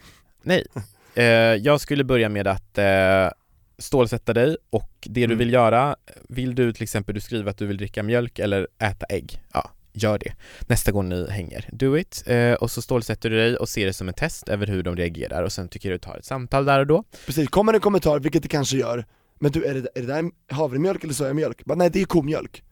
Nej. 0.43 0.65
Eh, 1.17 1.23
jag 1.55 1.81
skulle 1.81 2.03
börja 2.03 2.29
med 2.29 2.47
att 2.47 2.77
eh, 2.77 3.29
stålsätta 3.77 4.33
dig 4.33 4.57
och 4.69 4.91
det 5.01 5.19
du 5.21 5.23
Mm. 5.23 5.37
vill 5.37 5.53
göra, 5.53 5.95
vill 6.29 6.55
du 6.55 6.73
till 6.73 6.83
exempel, 6.83 7.15
du 7.15 7.21
skriver 7.21 7.49
att 7.51 7.57
du 7.57 7.65
vill 7.65 7.77
dricka 7.77 8.03
mjölk 8.03 8.39
eller 8.39 8.67
äta 8.79 9.05
ägg, 9.09 9.41
ja, 9.53 9.71
gör 9.93 10.17
det. 10.19 10.33
Nästa 10.67 10.91
gång 10.91 11.09
ni 11.09 11.29
hänger, 11.31 11.69
do 11.71 11.97
it. 11.97 12.23
Eh, 12.27 12.53
och 12.53 12.71
så 12.71 12.81
stålsätter 12.81 13.29
du 13.29 13.35
dig 13.37 13.57
och 13.57 13.69
ser 13.69 13.85
det 13.85 13.93
som 13.93 14.09
ett 14.09 14.17
test 14.17 14.49
över 14.49 14.67
hur 14.67 14.83
de 14.83 14.95
reagerar 14.95 15.43
och 15.43 15.51
sen 15.51 15.67
tycker 15.69 15.89
du 15.91 15.97
tar 15.97 16.17
ett 16.17 16.25
samtal 16.25 16.65
där 16.65 16.79
och 16.79 16.87
då. 16.87 17.03
Precis, 17.25 17.49
kommer 17.49 17.73
en 17.73 17.79
kommentar, 17.79 18.19
vilket 18.19 18.43
det 18.43 18.49
kanske 18.49 18.77
gör, 18.77 19.05
men 19.39 19.51
du 19.51 19.63
är 19.65 19.73
det, 19.73 19.89
är 19.95 20.01
det 20.01 20.07
där 20.07 20.25
havremjölk 20.51 21.03
eller 21.03 21.13
sojamjölk? 21.13 21.65
Bara, 21.65 21.75
nej 21.75 21.89
det 21.89 22.01
är 22.01 22.05
komjölk. 22.05 22.63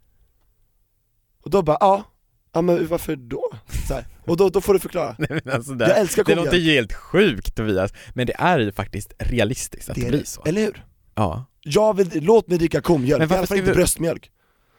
Och 1.42 1.50
då 1.50 1.62
bara, 1.62 1.78
ja, 1.80 2.04
ja 2.56 2.62
men 2.62 2.88
varför 2.88 3.16
då? 3.16 3.52
Och 4.28 4.38
då, 4.38 4.50
då 4.50 4.62
får 4.62 4.74
du 4.74 4.80
förklara. 4.80 5.16
Nej, 5.20 5.42
men 5.44 5.54
alltså 5.56 5.74
Jag 5.80 5.98
älskar 6.00 6.24
det 6.24 6.36
låter 6.36 6.58
ju 6.58 6.72
helt 6.74 6.94
sjukt 6.94 7.56
Tobias, 7.56 7.94
men 8.14 8.28
det 8.28 8.34
är 8.38 8.60
ju 8.60 8.72
faktiskt 8.72 9.14
realistiskt 9.20 9.90
att 9.90 9.96
det, 9.96 10.02
Det 10.02 10.08
blir 10.10 10.20
det. 10.20 10.26
så. 10.26 10.44
Eller 10.46 10.62
hur? 10.62 10.86
Ja. 11.16 11.46
Jag 11.62 11.96
vill, 11.98 12.10
låt 12.24 12.48
mig 12.48 12.58
dricka 12.58 12.82
komjölk, 12.82 13.22
i 13.32 13.36
alla 13.36 13.48
fall 13.48 13.58
inte 13.58 13.70
vi- 13.72 13.76
bröstmjölk. 13.76 14.32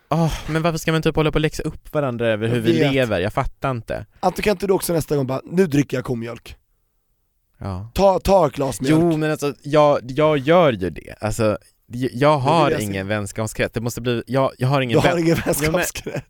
Åh, 0.08 0.32
men 0.48 0.62
varför 0.62 0.78
ska 0.78 0.92
man 0.92 1.02
typ 1.02 1.16
hålla 1.16 1.32
på 1.32 1.36
och 1.36 1.40
läxa 1.40 1.62
upp 1.62 1.94
varandra 1.94 2.28
över 2.28 2.48
hur 2.48 2.60
vi 2.60 2.72
lever? 2.72 3.20
Jag 3.20 3.32
fattar 3.32 3.70
inte. 3.70 4.06
Anton 4.20 4.42
kan 4.42 4.50
inte 4.50 4.66
du 4.66 4.72
också 4.72 4.92
nästa 4.92 5.16
gång 5.16 5.26
bara, 5.26 5.40
nu 5.44 5.66
dricker 5.66 5.96
jag 5.96 6.04
komjölk. 6.04 6.56
Ja. 7.58 7.90
Ta, 7.94 8.18
ta 8.18 8.46
ett 8.46 8.52
glas 8.52 8.80
mjölk. 8.80 8.98
Jo 9.00 9.16
men 9.16 9.30
alltså, 9.30 9.54
jag, 9.62 10.00
jag 10.10 10.38
gör 10.38 10.72
ju 10.72 10.90
det. 10.90 11.14
Alltså, 11.20 11.58
jag 12.12 12.38
har 12.38 12.70
jag 12.70 12.80
se. 12.80 12.84
ingen 12.86 13.08
vänskapskrets, 13.08 13.74
det 13.74 13.80
måste 13.80 14.00
bli, 14.00 14.22
jag, 14.26 14.52
jag 14.58 14.68
har 14.68 14.78
du 14.78 14.84
ingen 14.84 14.98
har 14.98 15.08
vän, 15.08 15.18
ingen 15.18 15.34
men- 15.36 15.42
vänskapskrets. 15.44 16.26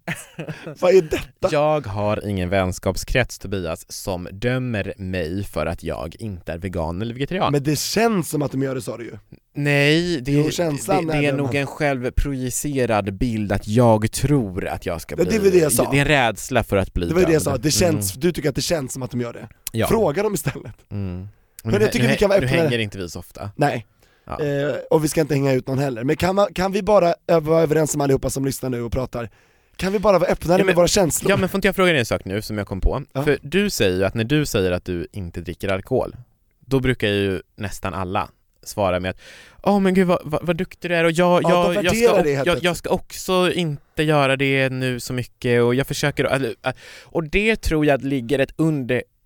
Vad 0.80 0.94
är 0.94 1.02
detta? 1.02 1.48
jag 1.52 1.86
har 1.86 2.28
ingen 2.28 2.48
vänskapskrets 2.48 3.38
Tobias 3.38 3.92
som 3.92 4.28
dömer 4.32 4.94
mig 4.98 5.44
för 5.44 5.66
att 5.66 5.82
jag 5.82 6.16
inte 6.18 6.52
är 6.52 6.58
vegan 6.58 7.02
eller 7.02 7.14
vegetarian. 7.14 7.52
Men 7.52 7.62
det 7.62 7.78
känns 7.78 8.28
som 8.30 8.42
att 8.42 8.52
de 8.52 8.62
gör 8.62 8.74
det 8.74 8.82
sa 8.82 8.96
du 8.96 9.04
ju. 9.04 9.18
Nej, 9.54 10.20
det, 10.20 10.32
Jo, 10.32 10.42
det, 10.42 10.62
det, 10.86 10.92
är 11.16 11.22
det 11.22 11.32
nog 11.32 11.54
en 11.54 11.66
självprojicerad 11.66 13.14
bild 13.14 13.52
att 13.52 13.68
jag 13.68 14.10
tror 14.12 14.66
att 14.68 14.86
jag 14.86 15.00
ska 15.00 15.16
Men 15.16 15.24
bli... 15.26 15.32
det 15.34 15.40
är 15.40 15.42
väl 15.42 15.52
det 15.52 15.58
jag 15.58 15.72
sa. 15.72 15.90
Det 15.90 15.96
är 15.96 16.00
en 16.00 16.06
rädsla 16.08 16.64
för 16.64 16.76
att 16.76 16.92
bli 16.94 17.08
Det 17.08 17.14
var 17.14 17.22
det 17.22 17.32
jag 17.32 17.42
sa, 17.42 17.56
det 17.56 17.70
känns, 17.70 18.12
Mm. 18.14 18.20
du 18.20 18.32
tycker 18.32 18.48
att 18.48 18.54
det 18.54 18.62
känns 18.62 18.92
som 18.92 19.02
att 19.02 19.10
de 19.10 19.20
gör 19.20 19.32
det. 19.32 19.48
Ja. 19.72 19.86
Fråga 19.86 20.22
dem 20.22 20.34
istället. 20.34 20.72
Mm. 20.90 21.28
Men 21.64 21.80
jag 21.82 21.92
tycker 21.92 22.06
nu, 22.06 22.12
vi 22.12 22.18
kan 22.18 22.28
vara 22.28 22.40
nu 22.40 22.46
öppnare. 22.46 22.62
hänger 22.62 22.78
inte 22.78 22.98
vi 22.98 23.08
så 23.08 23.18
ofta. 23.18 23.50
Nej. 23.56 23.86
Ja. 24.26 24.40
Eh, 24.44 24.74
och 24.90 25.04
vi 25.04 25.08
ska 25.08 25.20
inte 25.20 25.34
hänga 25.34 25.52
ut 25.52 25.66
någon 25.68 25.78
heller. 25.78 26.04
Men 26.04 26.16
kan, 26.16 26.34
man, 26.34 26.54
kan 26.54 26.72
vi 26.72 26.82
bara 26.82 27.14
vara 27.26 27.62
överens 27.62 27.94
om 27.94 28.00
allihopa 28.00 28.30
som 28.30 28.44
lyssnar 28.44 28.70
nu 28.70 28.82
och 28.82 28.92
pratar, 28.92 29.30
kan 29.76 29.92
vi 29.92 29.98
bara 29.98 30.18
vara 30.18 30.30
öppnare 30.30 30.54
Ja, 30.54 30.58
men- 30.58 30.66
med 30.66 30.76
våra 30.76 30.88
känslor? 30.88 31.30
Ja 31.30 31.36
men 31.36 31.48
får 31.48 31.58
inte 31.58 31.68
jag 31.68 31.76
fråga 31.76 31.92
dig 31.92 31.98
en 31.98 32.06
sak 32.06 32.24
nu 32.24 32.42
som 32.42 32.58
jag 32.58 32.66
kom 32.66 32.80
på? 32.80 33.02
Ja. 33.12 33.24
För 33.24 33.38
du 33.42 33.70
säger 33.70 33.96
ju 33.96 34.04
att 34.04 34.14
när 34.14 34.24
du 34.24 34.46
säger 34.46 34.72
att 34.72 34.84
du 34.84 35.06
inte 35.12 35.40
dricker 35.40 35.68
alkohol, 35.68 36.16
då 36.60 36.80
brukar 36.80 37.08
ju 37.08 37.42
nästan 37.56 37.94
alla 37.94 38.28
svara 38.62 39.00
med 39.00 39.10
att 39.10 39.20
Åh 39.62 39.80
men 39.80 39.94
gud 39.94 40.06
vad, 40.06 40.18
vad, 40.24 40.46
vad 40.46 40.56
duktig 40.56 40.90
du 40.90 40.94
är 40.94 41.04
och 41.04 41.10
jag, 41.10 41.42
Ja, 41.42 41.74
jag, 41.74 41.84
jag, 41.84 41.96
ska, 41.96 42.22
det 42.22 42.30
jag, 42.30 42.58
jag, 42.62 42.76
ska 42.76 42.90
också 42.90 43.52
inte 43.52 44.02
göra 44.02 44.36
det 44.36 44.68
nu 44.68 45.00
så 45.00 45.12
mycket 45.12 45.62
och 45.62 45.74
jag 45.74 45.86
försöker 45.86 46.46
äh, 46.64 46.72
Och 47.04 47.24
det 47.24 47.56
tror 47.56 47.86
jag 47.86 48.04
ligger 48.04 48.38
ett 48.38 48.52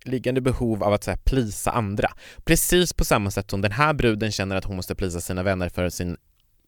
underliggande 0.05 0.41
behov 0.41 0.83
av 0.83 0.93
att 0.93 1.03
så 1.03 1.11
här, 1.11 1.17
plisa 1.17 1.71
andra 1.71 2.11
Precis 2.43 2.93
på 2.93 3.05
samma 3.05 3.31
sätt 3.31 3.51
som 3.51 3.61
den 3.61 3.71
här 3.71 3.93
bruden 3.93 4.31
känner 4.31 4.55
att 4.55 4.65
hon 4.65 4.75
måste 4.75 4.95
plisa 4.95 5.21
sina 5.21 5.43
vänner 5.43 5.69
för 5.69 5.89
sin 5.89 6.17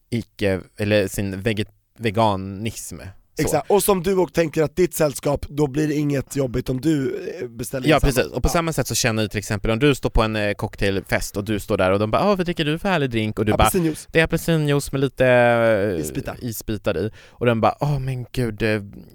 icke, 0.09 0.61
eller 0.77 1.07
sin 1.07 1.41
veget, 1.41 1.69
veganism. 1.97 2.99
Exakt, 3.37 3.71
och 3.71 3.83
som 3.83 4.03
du 4.03 4.15
och 4.15 4.33
tänker 4.33 4.63
att 4.63 4.75
ditt 4.75 4.93
sällskap, 4.93 5.45
då 5.49 5.67
blir 5.67 5.87
det 5.87 5.93
inget 5.93 6.35
jobbigt 6.35 6.69
om 6.69 6.81
du 6.81 7.15
eh, 7.41 7.47
beställer 7.47 7.87
Ja 7.89 7.99
precis, 7.99 8.25
och 8.25 8.43
på 8.43 8.47
Ja. 8.49 8.53
samma 8.53 8.73
sätt 8.73 8.87
så 8.87 8.95
känner 8.95 9.23
du 9.23 9.29
till 9.29 9.39
exempel 9.39 9.71
om 9.71 9.79
du 9.79 9.95
står 9.95 10.09
på 10.09 10.21
en 10.21 10.35
eh, 10.35 10.53
cocktailfest 10.53 11.37
och 11.37 11.43
du 11.43 11.59
står 11.59 11.77
där 11.77 11.91
och 11.91 11.99
de 11.99 12.11
bara 12.11 12.21
"Åh, 12.31 12.35
vad 12.37 12.45
dricker 12.45 12.65
du 12.65 12.79
för 12.79 12.89
härlig 12.89 13.09
drink?” 13.09 13.39
och 13.39 13.45
du 13.45 13.51
bara 13.51 13.69
det 14.11 14.19
är 14.19 14.23
apelsinjuice 14.23 14.91
med 14.91 15.01
lite 15.01 15.25
eh, 15.27 15.99
Isbitar. 16.01 16.35
isbitar 16.41 16.97
i 16.97 17.11
och 17.29 17.45
de 17.45 17.61
bara 17.61 17.75
åh 17.79 17.99
men 17.99 18.25
gud, 18.31 18.63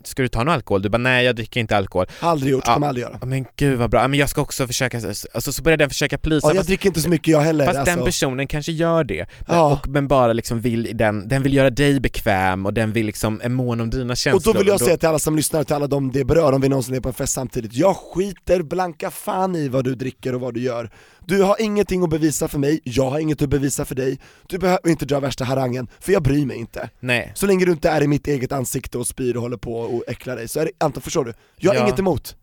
ska 0.04 0.22
du 0.22 0.28
ta 0.28 0.38
någon 0.44 0.54
alkohol? 0.54 0.82
Du 0.82 0.88
bara 0.88 0.98
nej 0.98 1.24
jag 1.24 1.36
dricker 1.36 1.60
inte 1.60 1.76
alkohol. 1.76 2.06
Aldrig 2.20 2.52
gjort, 2.52 2.62
Ja. 2.66 2.74
kommer 2.74 2.86
aldrig 2.88 3.02
göra. 3.02 3.18
"Ja, 3.20 3.26
Men 3.26 3.46
gud 3.56 3.78
vad 3.78 3.90
bra, 3.90 4.08
men 4.08 4.18
jag 4.18 4.28
ska 4.28 4.40
också 4.40 4.66
försöka, 4.66 4.96
alltså 5.34 5.52
så 5.52 5.62
börjar 5.62 5.76
den 5.76 5.88
försöka 5.88 6.18
plisa 6.18 6.48
Ja, 6.48 6.54
jag 6.54 6.64
dricker 6.66 6.86
inte 6.86 7.00
så 7.00 7.08
mycket 7.08 7.28
jag 7.32 7.40
heller. 7.40 7.66
fast 7.66 7.78
alltså. 7.78 7.96
den 7.96 8.04
personen 8.04 8.46
kanske 8.46 8.72
gör 8.72 9.04
det, 9.04 9.26
men, 9.46 9.56
Ja. 9.56 9.72
och, 9.72 9.88
men 9.88 10.08
bara 10.08 10.32
liksom 10.32 10.60
vill 10.60 10.90
den, 10.94 11.28
den 11.28 11.42
vill 11.42 11.54
göra 11.54 11.70
dig 11.70 12.00
bekväm 12.00 12.66
och 12.66 12.74
den 12.74 12.92
vill 12.92 13.06
liksom, 13.06 13.40
är 13.44 13.48
mån 13.48 13.80
om 13.80 13.90
dina 13.90 14.07
Och 14.14 14.16
känslor. 14.16 14.52
då 14.54 14.58
vill 14.58 14.68
jag 14.68 14.80
säga 14.80 14.96
till 14.96 15.08
alla 15.08 15.18
som 15.18 15.36
lyssnar, 15.36 15.64
till 15.64 15.74
alla 15.74 15.86
de 15.86 16.12
det 16.12 16.24
berör, 16.24 16.52
om 16.52 16.60
vi 16.60 16.68
någonsin 16.68 16.94
är 16.94 17.00
på 17.00 17.08
en 17.08 17.14
fest 17.14 17.32
samtidigt, 17.32 17.74
jag 17.74 17.96
skiter 17.96 18.62
blanka 18.62 19.10
fan 19.10 19.56
i 19.56 19.68
vad 19.68 19.84
du 19.84 19.94
dricker 19.94 20.34
och 20.34 20.40
vad 20.40 20.54
du 20.54 20.60
gör. 20.60 20.90
Du 21.26 21.42
har 21.42 21.56
ingenting 21.62 22.02
att 22.02 22.10
bevisa 22.10 22.48
för 22.48 22.58
mig, 22.58 22.80
jag 22.84 23.10
har 23.10 23.18
inget 23.18 23.42
att 23.42 23.48
bevisa 23.48 23.84
för 23.84 23.94
dig, 23.94 24.18
du 24.48 24.58
behöver 24.58 24.88
inte 24.88 25.04
dra 25.06 25.20
värsta 25.20 25.44
harangen, 25.44 25.88
för 26.00 26.12
jag 26.12 26.22
bryr 26.22 26.46
mig 26.46 26.56
inte. 26.56 26.90
Nej, 27.00 27.32
Så 27.34 27.46
länge 27.46 27.64
du 27.64 27.72
inte 27.72 27.88
är 27.90 28.02
i 28.02 28.06
mitt 28.06 28.26
eget 28.26 28.52
ansikte 28.52 28.98
och 28.98 29.06
spyr 29.06 29.36
och 29.36 29.42
håller 29.42 29.56
på 29.56 29.74
och 29.74 30.02
äcklar 30.06 30.36
dig, 30.36 30.48
så 30.48 30.60
är 30.60 30.64
det, 30.64 30.70
Anton 30.78 31.02
förstår 31.02 31.24
du? 31.24 31.34
Jag 31.56 31.70
har 31.70 31.76
Ja. 31.76 31.82
inget 31.82 31.98
emot, 31.98 32.36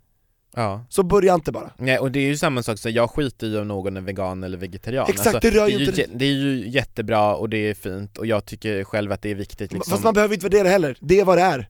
ja. 0.56 0.86
så 0.90 1.04
börja 1.04 1.34
inte 1.34 1.52
bara. 1.52 1.72
Nej 1.78 1.98
och 2.00 2.12
det 2.12 2.20
är 2.20 2.28
ju 2.28 2.38
samma 2.38 2.64
sak, 2.64 2.80
så 2.80 2.90
jag 2.90 3.10
skiter 3.10 3.48
i 3.48 3.58
om 3.58 3.68
någon 3.68 3.98
är 3.98 4.02
vegan 4.02 4.44
eller 4.44 4.58
vegetarian 4.58 5.06
Exakt, 5.10 5.42
det 5.42 5.52
rör 5.52 5.64
är 5.66 5.70
ju 5.70 5.86
inte 5.86 6.02
jä- 6.02 6.10
Det 6.16 6.26
är 6.26 6.34
ju 6.34 6.70
jättebra 6.70 7.36
och 7.36 7.50
det 7.50 7.58
är 7.58 7.74
fint 7.74 8.18
och 8.18 8.26
jag 8.26 8.46
tycker 8.46 8.84
själv 8.84 9.12
att 9.12 9.22
det 9.22 9.30
är 9.32 9.36
viktigt 9.36 9.72
liksom 9.74 9.92
Fast 9.92 10.04
man 10.04 10.14
behöver 10.14 10.34
inte 10.34 10.46
värdera 10.46 10.68
heller, 10.68 10.98
det 11.02 11.20
är 11.20 11.26
vad 11.26 11.38
det 11.38 11.42
är. 11.44 11.70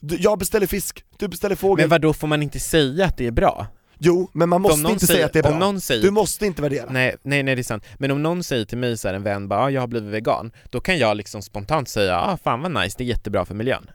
Du, 0.00 0.16
jag 0.20 0.38
beställer 0.38 0.66
fisk, 0.66 1.04
du 1.18 1.28
beställer 1.28 1.56
fågel. 1.56 1.82
Men 1.82 1.90
vad 1.90 2.00
då 2.00 2.12
får 2.12 2.26
man 2.28 2.42
inte 2.42 2.60
säga 2.60 3.06
att 3.06 3.16
det 3.16 3.26
är 3.26 3.30
bra? 3.30 3.66
Jo, 3.98 4.30
men 4.32 4.48
man 4.48 4.62
måste 4.62 4.92
inte 4.92 5.06
säger- 5.06 5.16
säga 5.16 5.26
att 5.26 5.32
det 5.32 5.38
är 5.38 5.42
bra. 5.42 5.58
någon 5.58 5.80
säger- 5.80 6.02
Du 6.02 6.10
måste 6.10 6.46
inte 6.46 6.62
värdera. 6.62 6.86
Nej, 6.90 7.16
nej, 7.22 7.42
nej 7.42 7.54
det 7.54 7.60
är 7.60 7.62
sant. 7.62 7.84
Men 7.98 8.10
om 8.10 8.22
någon 8.22 8.44
säger 8.44 8.64
till 8.64 8.78
mig 8.78 8.96
så 8.96 9.08
här, 9.08 9.14
en 9.14 9.22
vän 9.22 9.48
bara, 9.48 9.60
ah, 9.60 9.70
jag 9.70 9.80
har 9.82 9.86
blivit 9.88 10.10
vegan, 10.12 10.52
då 10.70 10.80
kan 10.80 10.98
jag 10.98 11.16
liksom 11.16 11.42
spontant 11.42 11.88
säga, 11.88 12.18
ah 12.20 12.36
fan 12.44 12.62
vad 12.62 12.82
nice, 12.82 12.94
det 12.98 13.04
är 13.04 13.08
jättebra 13.08 13.44
för 13.44 13.54
miljön. 13.54 13.90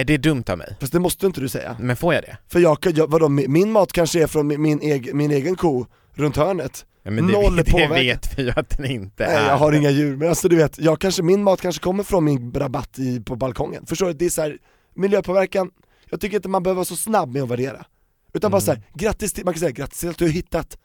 Är 0.00 0.04
det 0.04 0.16
dumt 0.16 0.44
av 0.48 0.58
mig? 0.58 0.76
Fast 0.80 0.92
det 0.92 1.00
måste 1.00 1.26
inte 1.26 1.40
du 1.40 1.48
säga. 1.48 1.76
Men 1.80 1.96
får 1.96 2.14
jag 2.14 2.22
det? 2.22 2.36
För 2.48 2.60
jag, 2.60 2.78
jag 2.94 3.10
vadå, 3.10 3.28
min 3.28 3.72
mat 3.72 3.92
kanske 3.92 4.22
är 4.22 4.26
från 4.26 4.46
min, 4.46 4.62
min, 4.62 4.80
egen, 4.80 5.16
min 5.16 5.30
egen 5.30 5.56
ko 5.56 5.86
runt 6.14 6.36
hörnet. 6.36 6.86
Ja, 7.02 7.10
men 7.10 7.26
det, 7.26 7.32
Noll 7.32 7.56
det 7.64 7.64
påverkan. 7.64 7.94
vet 7.94 8.38
vi 8.38 8.42
ju 8.42 8.50
att 8.56 8.70
den 8.70 8.86
inte 8.86 9.26
Nej 9.26 9.36
är. 9.36 9.46
jag 9.48 9.56
har 9.56 9.72
inga 9.72 9.90
djur, 9.90 10.16
men 10.16 10.28
alltså 10.28 10.48
du 10.48 10.56
vet, 10.56 10.78
jag 10.78 11.00
kanske, 11.00 11.22
min 11.22 11.42
mat 11.42 11.60
kanske 11.60 11.82
kommer 11.82 12.02
från 12.04 12.24
min 12.24 12.52
rabatt 12.52 12.98
i, 12.98 13.20
på 13.20 13.36
balkongen. 13.36 13.86
Förstår 13.86 14.06
du? 14.06 14.12
Det 14.12 14.24
är 14.26 14.30
så 14.30 14.42
här, 14.42 14.58
miljöpåverkan, 14.94 15.70
jag 16.10 16.20
tycker 16.20 16.36
inte 16.36 16.48
man 16.48 16.62
behöver 16.62 16.76
vara 16.76 16.84
så 16.84 16.96
snabb 16.96 17.32
med 17.32 17.42
att 17.42 17.48
värdera. 17.50 17.86
Utan 18.32 18.50
bara 18.50 18.56
Mm. 18.62 18.66
så 18.66 18.72
här, 18.72 18.82
grattis 18.94 19.32
till, 19.32 19.44
man 19.44 19.54
kan 19.54 19.58
säga 19.60 19.70
grattis 19.70 20.00
till 20.00 20.08
att 20.08 20.18
du 20.18 20.24
har 20.24 20.32
hittat 20.32 20.78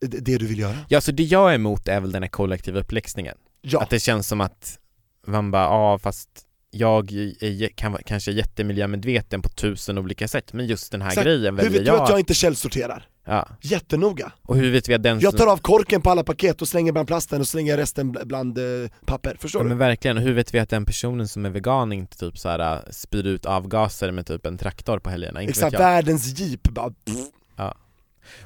det, 0.00 0.06
det 0.18 0.38
du 0.38 0.46
vill 0.46 0.58
göra. 0.58 0.76
Ja, 0.88 1.00
så 1.00 1.12
det 1.12 1.22
jag 1.22 1.50
är 1.50 1.54
emot 1.54 1.88
är 1.88 2.00
väl 2.00 2.12
den 2.12 2.22
här 2.22 2.30
kollektiva 2.30 2.80
uppläxningen. 2.80 3.36
Ja, 3.62 3.80
Att 3.82 3.90
det 3.90 4.00
känns 4.00 4.28
som 4.28 4.40
att 4.40 4.78
man 5.26 5.50
bara, 5.50 5.62
ja 5.62 5.98
fast 5.98 6.28
jag 6.70 7.12
är, 7.12 7.68
kan 7.76 7.98
kanske 8.06 8.32
jättemiljömedveten 8.32 9.42
på 9.42 9.48
tusen 9.48 9.98
olika 9.98 10.28
sätt, 10.28 10.52
men 10.52 10.66
just 10.66 10.92
den 10.92 11.02
här 11.02 11.08
Exakt. 11.08 11.24
grejen 11.24 11.42
hur 11.58 11.64
väljer 11.64 11.70
vet 11.70 11.80
du 11.86 11.86
jag. 11.92 12.02
att 12.02 12.10
jag 12.10 12.18
inte 12.18 12.34
källsorterar? 12.34 13.06
Ja. 13.26 13.48
Jättenoga. 13.60 14.32
Och 14.42 14.56
hur 14.56 14.70
vet 14.72 14.88
vi 14.88 14.94
att 14.94 15.02
den 15.02 15.20
Jag 15.20 15.36
tar 15.36 15.46
av 15.46 15.56
korken 15.56 16.02
på 16.02 16.10
alla 16.10 16.24
paket 16.24 16.62
och 16.62 16.68
slänger 16.68 16.92
bland 16.92 17.08
plasten 17.08 17.40
och 17.40 17.46
slänger 17.48 17.76
resten 17.76 18.14
bl- 18.14 18.24
bland 18.24 18.58
eh, 18.58 18.64
papper, 19.06 19.36
förstår 19.40 19.60
Ja, 19.60 19.62
du? 19.62 19.68
men 19.68 19.78
verkligen, 19.78 20.16
och 20.16 20.22
hur 20.22 20.32
vet 20.34 20.54
vi 20.54 20.58
att 20.58 20.68
den 20.70 20.84
personen 20.84 21.28
som 21.28 21.46
är 21.46 21.50
vegan 21.50 21.92
inte 21.92 22.16
typ 22.18 22.38
så 22.38 22.48
här 22.48 22.74
äh, 22.74 22.78
spyr 22.90 23.26
ut 23.26 23.46
avgaser 23.46 24.10
med 24.10 24.26
typ 24.26 24.46
en 24.46 24.58
traktor 24.58 24.98
på 24.98 25.10
helgerna? 25.10 25.42
Inte 25.42 25.50
Exakt, 25.50 25.72
jag. 25.72 25.80
världens 25.80 26.38
jeep 26.40 26.62
bara, 26.62 26.90
pff, 26.90 27.16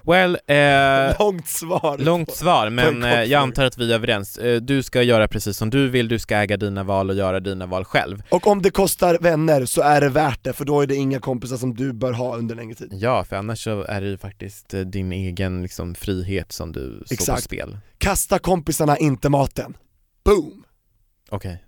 Well, 0.07 0.39
eh, 0.47 1.19
långt 1.19 1.49
svar. 1.49 1.99
långt 1.99 2.33
svar, 2.35 2.71
men 2.71 3.05
eh, 3.05 3.23
jag 3.23 3.43
antar 3.43 3.65
att 3.65 3.79
vi 3.79 3.91
är 3.91 3.95
överens. 3.95 4.39
Eh, 4.39 4.61
Du 4.61 4.83
ska 4.83 5.03
göra 5.03 5.29
precis 5.29 5.57
som 5.57 5.71
du 5.71 5.89
vill, 5.89 6.09
du 6.09 6.19
ska 6.19 6.37
äga 6.37 6.57
dina 6.57 6.83
val 6.85 7.11
och 7.11 7.17
göra 7.17 7.41
dina 7.41 7.67
val 7.67 7.85
själv. 7.85 8.23
Och 8.29 8.47
om 8.47 8.63
det 8.63 8.71
kostar 8.71 9.19
vänner 9.21 9.65
så 9.65 9.83
är 9.83 10.01
det 10.01 10.09
värt 10.09 10.45
det, 10.45 10.53
för 10.53 10.65
då 10.65 10.81
är 10.81 10.87
det 10.87 10.95
inga 10.95 11.21
kompisar 11.21 11.57
som 11.57 11.75
du 11.75 11.93
bör 11.93 12.13
ha 12.13 12.37
under 12.37 12.55
längre 12.55 12.75
tid. 12.75 12.89
Ja, 12.93 13.25
för 13.25 13.37
annars 13.37 13.65
så 13.65 13.83
är 13.83 14.01
det 14.01 14.07
ju 14.09 14.19
faktiskt 14.19 14.75
eh, 14.75 14.81
din 14.81 15.13
egen 15.13 15.63
liksom, 15.63 15.95
frihet 15.95 16.53
som 16.53 16.73
du 16.73 17.03
står 17.07 17.35
på 17.35 17.41
spel. 17.41 17.79
Kasta 17.99 18.39
kompisarna, 18.39 18.97
inte 18.97 19.29
maten. 19.29 19.77
Boom! 20.25 20.65
Okej. 21.31 21.65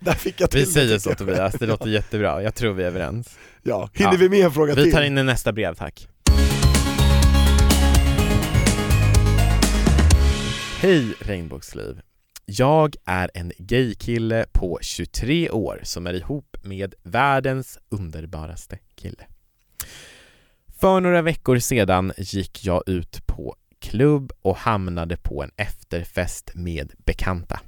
Där 0.00 0.12
fick 0.12 0.40
jag 0.40 0.50
till 0.50 0.60
Vi 0.60 0.66
säger 0.66 0.98
så. 0.98 1.14
Tobias, 1.14 1.54
det 1.54 1.66
låter 1.66 1.86
jättebra, 1.90 2.42
jag 2.42 2.54
tror 2.54 2.72
vi 2.72 2.82
är 2.82 2.86
överens 2.86 3.38
Ja, 3.62 3.90
hinner 3.94 4.12
Ja. 4.12 4.18
vi 4.18 4.28
med 4.28 4.44
en 4.44 4.50
fråga 4.52 4.74
Vi 4.74 4.82
till? 4.82 4.92
tar 4.92 5.02
in 5.02 5.18
i 5.18 5.22
nästa 5.22 5.52
brev 5.52 5.74
tack 5.74 6.08
Hej 10.82 11.14
regnbågsliv 11.20 12.00
Jag 12.44 12.96
är 13.04 13.30
en 13.34 13.52
gaykille 13.58 14.46
på 14.52 14.78
23 14.82 15.50
år 15.50 15.80
som 15.82 16.06
är 16.06 16.14
ihop 16.14 16.56
med 16.62 16.94
världens 17.02 17.78
underbaraste 17.88 18.78
kille 18.94 19.26
För 20.80 21.00
några 21.00 21.22
veckor 21.22 21.58
sedan 21.58 22.12
gick 22.16 22.64
jag 22.64 22.82
ut 22.86 23.26
på 23.26 23.56
klubb 23.78 24.32
och 24.42 24.56
hamnade 24.56 25.16
på 25.16 25.42
en 25.42 25.50
efterfest 25.56 26.50
med 26.54 26.92
bekanta 26.96 27.60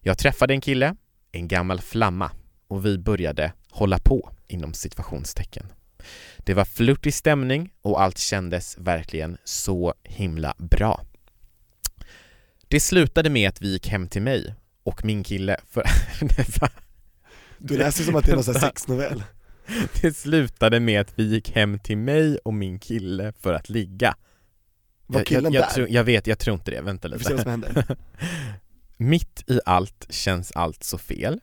Jag 0.00 0.18
träffade 0.18 0.54
en 0.54 0.60
kille, 0.60 0.96
en 1.32 1.48
gammal 1.48 1.80
flamma 1.80 2.30
och 2.68 2.86
vi 2.86 2.98
började 2.98 3.52
hålla 3.70 3.98
på 3.98 4.30
inom 4.46 4.74
situationstecken. 4.74 5.66
Det 6.38 6.54
var 6.54 6.64
flörtig 6.64 7.14
stämning 7.14 7.72
och 7.82 8.02
allt 8.02 8.18
kändes 8.18 8.78
verkligen 8.78 9.38
så 9.44 9.94
himla 10.02 10.54
bra. 10.58 11.04
Det 12.68 12.80
slutade 12.80 13.30
med 13.30 13.48
att 13.48 13.62
vi 13.62 13.72
gick 13.72 13.88
hem 13.88 14.08
till 14.08 14.22
mig 14.22 14.54
och 14.82 15.04
min 15.04 15.24
kille 15.24 15.56
för... 15.70 15.82
Du 17.58 17.78
läser 17.78 18.04
som 18.04 18.16
att 18.16 18.24
det 18.24 18.30
är 18.30 18.34
någon 18.34 18.44
sexnovell. 18.44 19.22
Det 20.00 20.16
slutade 20.16 20.80
med 20.80 21.00
att 21.00 21.12
vi 21.18 21.22
gick 21.34 21.50
hem 21.50 21.78
till 21.78 21.98
mig 21.98 22.38
och 22.38 22.54
min 22.54 22.78
kille 22.78 23.32
för 23.40 23.54
att 23.54 23.68
ligga. 23.68 24.14
Var 25.06 25.20
Jag- 25.20 25.26
killen 25.26 25.52
jag, 25.52 25.54
jag, 25.62 25.68
där? 25.68 25.74
tror- 25.74 25.88
jag 25.88 26.04
vet, 26.04 26.26
jag 26.26 26.38
tror 26.38 26.54
inte 26.54 26.70
det, 26.70 26.80
vänta 26.80 27.08
Vi 27.08 27.18
får 27.18 27.24
se 27.24 27.34
vad 27.34 27.38
lite. 27.58 27.72
som 27.72 27.74
händer. 27.74 27.96
Mitt 28.96 29.44
i 29.50 29.60
allt 29.66 30.06
känns 30.10 30.52
allt 30.52 30.84
så 30.84 30.98
fel, 30.98 31.40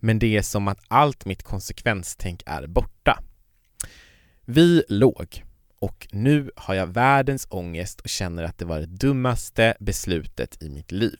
men 0.00 0.18
det 0.18 0.36
är 0.36 0.42
som 0.42 0.68
att 0.68 0.78
allt 0.88 1.24
mitt 1.24 1.42
konsekvenstänk 1.42 2.42
är 2.46 2.66
borta. 2.66 3.22
Vi 4.44 4.84
låg 4.88 5.44
och 5.82 6.08
nu 6.10 6.50
har 6.56 6.74
jag 6.74 6.86
världens 6.86 7.46
ångest 7.50 8.00
och 8.00 8.08
känner 8.08 8.42
att 8.42 8.58
det 8.58 8.64
var 8.64 8.80
det 8.80 8.86
dummaste 8.86 9.74
beslutet 9.80 10.62
i 10.62 10.68
mitt 10.68 10.92
liv. 10.92 11.18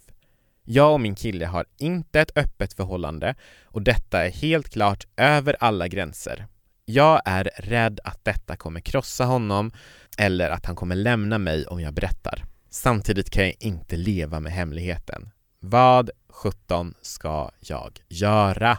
Jag 0.64 0.92
och 0.92 1.01
min 1.01 1.14
kille 1.14 1.46
har 1.46 1.64
inte 1.79 2.20
ett 2.20 2.37
öppet 2.37 2.72
förhållande 2.72 3.35
och 3.64 3.83
detta 3.83 4.27
är 4.27 4.31
helt 4.31 4.68
klart 4.68 5.07
över 5.16 5.57
alla 5.61 5.88
gränser. 5.88 6.46
Jag 6.85 7.22
är 7.25 7.51
rädd 7.57 8.01
att 8.05 8.25
detta 8.25 8.57
kommer 8.57 8.81
krossa 8.81 9.25
honom 9.25 9.72
eller 10.18 10.51
att 10.51 10.66
han 10.66 10.77
kommer 10.77 10.96
lämna 10.96 11.38
mig 11.38 11.66
om 11.66 11.81
jag 11.81 11.94
berättar. 11.94 12.44
Samtidigt 12.70 13.31
kan 13.31 13.44
jag 13.44 13.55
inte 13.59 13.96
leva 13.96 14.40
med 14.40 14.53
hemligheten. 14.53 15.31
Vad 15.61 16.11
17 16.29 16.94
ska 17.03 17.51
jag 17.61 18.01
göra? 18.09 18.79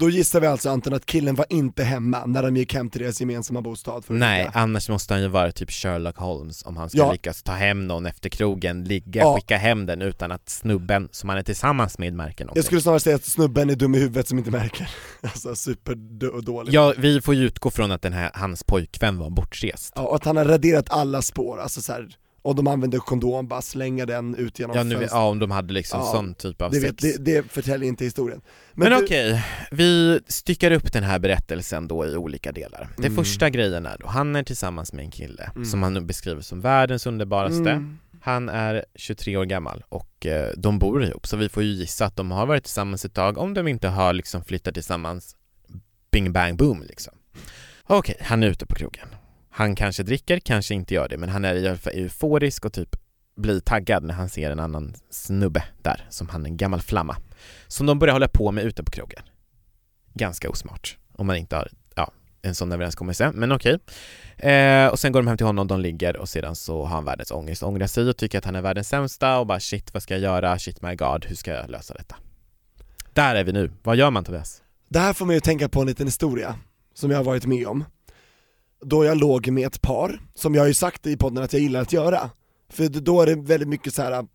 Då 0.00 0.10
gissar 0.10 0.40
vi 0.40 0.46
alltså 0.46 0.70
Anton 0.70 0.94
att 0.94 1.06
killen 1.06 1.34
var 1.34 1.46
inte 1.50 1.84
hemma 1.84 2.26
när 2.26 2.42
de 2.42 2.56
gick 2.56 2.74
hem 2.74 2.90
till 2.90 3.02
deras 3.02 3.20
gemensamma 3.20 3.62
bostad 3.62 4.04
för 4.04 4.14
Nej, 4.14 4.38
ligga. 4.38 4.50
annars 4.54 4.88
måste 4.88 5.14
han 5.14 5.22
ju 5.22 5.28
vara 5.28 5.52
typ 5.52 5.70
Sherlock 5.70 6.16
Holmes 6.16 6.62
om 6.66 6.76
han 6.76 6.88
ska 6.90 6.98
Ja. 6.98 7.12
lyckas 7.12 7.42
ta 7.42 7.52
hem 7.52 7.86
någon 7.86 8.06
efter 8.06 8.28
krogen, 8.28 8.84
ligga, 8.84 9.20
Ja. 9.22 9.34
skicka 9.36 9.56
hem 9.56 9.86
den 9.86 10.02
utan 10.02 10.32
att 10.32 10.48
snubben 10.48 11.08
som 11.12 11.28
han 11.28 11.38
är 11.38 11.42
tillsammans 11.42 11.98
med 11.98 12.12
märker 12.14 12.44
någonting. 12.44 12.58
Jag 12.58 12.64
skulle 12.64 12.80
snarare 12.80 13.00
säga 13.00 13.16
att 13.16 13.24
snubben 13.24 13.70
är 13.70 13.74
dum 13.76 13.94
i 13.94 13.98
huvudet 13.98 14.28
som 14.28 14.38
inte 14.38 14.50
märker. 14.50 14.90
Alltså 15.22 15.54
superdålig. 15.56 16.74
Ja, 16.74 16.94
vi 16.98 17.20
får 17.20 17.34
ju 17.34 17.44
utgå 17.46 17.70
från 17.70 17.90
att 17.92 18.02
den 18.02 18.12
här, 18.12 18.30
hans 18.34 18.64
pojkvän 18.64 19.18
var 19.18 19.30
bortrest. 19.30 19.92
Ja, 19.96 20.02
och 20.02 20.16
att 20.16 20.24
han 20.24 20.36
har 20.36 20.44
raderat 20.44 20.90
alla 20.90 21.22
spår, 21.22 21.60
alltså 21.60 21.80
så 21.80 21.92
här, 21.92 22.08
och 22.42 22.54
de 22.54 22.66
använder 22.66 22.98
kondom, 22.98 23.48
bara 23.48 23.62
slänga 23.62 24.06
den 24.06 24.34
ut 24.34 24.58
genom 24.58 24.76
Ja, 24.76 24.82
nu, 24.82 24.90
fönstret. 24.94 25.10
ja, 25.12 25.28
om 25.28 25.38
de 25.38 25.50
hade 25.50 25.74
liksom 25.74 26.00
Ja, 26.00 26.06
sån 26.12 26.34
typ 26.34 26.62
av 26.62 26.70
det, 26.70 26.80
sex. 26.80 27.04
vet, 27.04 27.24
det, 27.24 27.32
det 27.34 27.52
förtäljer 27.52 27.88
inte 27.88 28.04
historien. 28.04 28.40
Men, 28.74 28.90
du- 28.90 29.04
okej, 29.04 29.44
vi 29.70 30.20
styckar 30.26 30.70
upp 30.70 30.92
den 30.92 31.02
här 31.04 31.18
berättelsen 31.18 31.88
då 31.88 32.06
i 32.06 32.16
olika 32.16 32.52
delar. 32.52 32.88
Mm. 32.98 33.16
första 33.16 33.50
grejen 33.50 33.86
är 33.86 33.96
då, 34.00 34.06
han 34.06 34.36
är 34.36 34.42
tillsammans 34.42 34.92
med 34.92 35.04
en 35.04 35.10
kille 35.10 35.50
Mm. 35.54 35.64
som 35.64 35.82
han 35.82 35.94
nu 35.94 36.00
beskriver 36.00 36.40
som 36.40 36.60
världens 36.60 37.06
underbaraste. 37.06 37.70
Mm. 37.70 37.98
Han 38.20 38.48
är 38.48 38.84
23 38.94 39.36
år 39.36 39.44
gammal 39.44 39.84
och 39.88 40.26
eh, 40.26 40.50
de 40.56 40.78
bor 40.78 41.04
ihop 41.04 41.26
så 41.26 41.36
vi 41.36 41.48
får 41.48 41.62
ju 41.62 41.68
gissa 41.68 42.04
att 42.06 42.16
de 42.16 42.30
har 42.30 42.46
varit 42.46 42.64
tillsammans 42.64 43.04
ett 43.04 43.14
tag 43.14 43.38
om 43.38 43.54
de 43.54 43.68
inte 43.68 43.88
har 43.88 44.12
liksom 44.12 44.44
flyttat 44.44 44.74
tillsammans 44.74 45.36
bing 46.12 46.32
bang 46.32 46.56
boom 46.56 46.82
liksom. 46.82 47.14
Okej, 47.86 48.16
han 48.20 48.42
är 48.42 48.46
ute 48.46 48.66
på 48.66 48.74
krogen. 48.74 49.08
Han 49.58 49.74
kanske 49.74 50.02
dricker, 50.02 50.38
kanske 50.38 50.74
inte 50.74 50.94
gör 50.94 51.08
det 51.08 51.16
men 51.16 51.28
han 51.28 51.44
är 51.44 51.54
i 51.54 51.68
alla 51.68 51.78
fall 51.78 51.92
euforisk 51.92 52.64
och 52.64 52.72
typ 52.72 52.96
blir 53.36 53.60
taggad 53.60 54.04
när 54.04 54.14
han 54.14 54.28
ser 54.28 54.50
en 54.50 54.60
annan 54.60 54.94
snubbe 55.10 55.64
där 55.82 56.06
som 56.10 56.28
han 56.28 56.46
en 56.46 56.56
gammal 56.56 56.80
flamma. 56.80 57.16
Som 57.66 57.86
de 57.86 57.98
börjar 57.98 58.12
hålla 58.12 58.28
på 58.28 58.52
med 58.52 58.64
ute 58.64 58.84
på 58.84 58.90
krogen. 58.90 59.22
Ganska 60.14 60.50
osmart 60.50 60.98
om 61.12 61.26
man 61.26 61.36
inte 61.36 61.56
har 61.56 61.68
ja, 61.94 62.12
en 62.42 62.54
sån 62.54 62.72
överenskommelse, 62.72 63.32
men 63.34 63.52
okej. 63.52 63.78
Eh, 64.36 64.86
och 64.86 64.98
sen 64.98 65.12
går 65.12 65.20
de 65.20 65.26
hem 65.26 65.36
till 65.36 65.46
honom, 65.46 65.66
de 65.66 65.80
ligger 65.80 66.16
och 66.16 66.28
sedan 66.28 66.56
så 66.56 66.84
har 66.84 66.94
han 66.94 67.04
världens 67.04 67.30
ångest, 67.30 67.62
ångrar 67.62 67.86
sig 67.86 68.08
och 68.08 68.16
tycker 68.16 68.38
att 68.38 68.44
han 68.44 68.56
är 68.56 68.62
världens 68.62 68.88
sämsta 68.88 69.38
och 69.38 69.46
bara 69.46 69.60
shit 69.60 69.94
vad 69.94 70.02
ska 70.02 70.14
jag 70.14 70.22
göra, 70.22 70.58
shit 70.58 70.82
my 70.82 70.94
god, 70.94 71.24
hur 71.24 71.34
ska 71.34 71.50
jag 71.50 71.70
lösa 71.70 71.94
detta? 71.94 72.16
Där 73.12 73.34
är 73.34 73.44
vi 73.44 73.52
nu, 73.52 73.70
vad 73.82 73.96
gör 73.96 74.10
man 74.10 74.24
Tobias? 74.24 74.62
Det 74.88 74.98
här 74.98 75.12
får 75.12 75.26
mig 75.26 75.36
att 75.36 75.44
tänka 75.44 75.68
på 75.68 75.80
en 75.80 75.86
liten 75.86 76.06
historia 76.06 76.54
som 76.94 77.10
jag 77.10 77.18
har 77.18 77.24
varit 77.24 77.46
med 77.46 77.66
om. 77.66 77.84
Då 78.84 79.04
jag 79.04 79.16
låg 79.16 79.48
med 79.48 79.66
ett 79.66 79.82
par, 79.82 80.20
som 80.34 80.54
jag 80.54 80.62
har 80.62 80.68
ju 80.68 80.74
sagt 80.74 81.06
i 81.06 81.16
podden 81.16 81.44
att 81.44 81.52
jag 81.52 81.62
gillar 81.62 81.80
att 81.80 81.92
göra. 81.92 82.30
För 82.72 82.88
då 82.88 83.22
är 83.22 83.26
det 83.26 83.34
väldigt 83.34 83.68
mycket 83.68 83.94
så 83.94 84.02
här. 84.02 84.26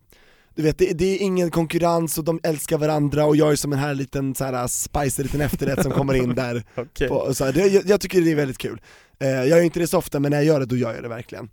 du 0.54 0.62
vet 0.62 0.78
det, 0.78 0.92
det 0.92 1.04
är 1.04 1.22
ingen 1.22 1.50
konkurrens 1.50 2.18
och 2.18 2.24
de 2.24 2.40
älskar 2.42 2.78
varandra 2.78 3.24
och 3.24 3.36
jag 3.36 3.52
är 3.52 3.56
som 3.56 3.72
en 3.72 3.78
här 3.78 3.94
liten 3.94 4.34
så 4.34 4.44
här 4.44 4.66
spicy 4.66 5.22
liten 5.22 5.40
efterrätt 5.40 5.82
som 5.82 5.92
kommer 5.92 6.14
in 6.14 6.34
där. 6.34 6.64
Okej. 6.74 7.08
På, 7.08 7.34
så 7.34 7.44
här, 7.44 7.52
det, 7.52 7.66
jag, 7.66 7.86
jag 7.86 8.00
tycker 8.00 8.20
det 8.20 8.30
är 8.30 8.36
väldigt 8.36 8.58
kul. 8.58 8.80
Eh, 9.20 9.28
jag 9.28 9.48
gör 9.48 9.60
inte 9.60 9.80
det 9.80 9.86
så 9.86 9.98
ofta 9.98 10.20
men 10.20 10.30
när 10.30 10.38
jag 10.38 10.44
gör 10.44 10.60
det 10.60 10.66
då 10.66 10.76
gör 10.76 10.94
jag 10.94 11.02
det 11.02 11.08
verkligen. 11.08 11.50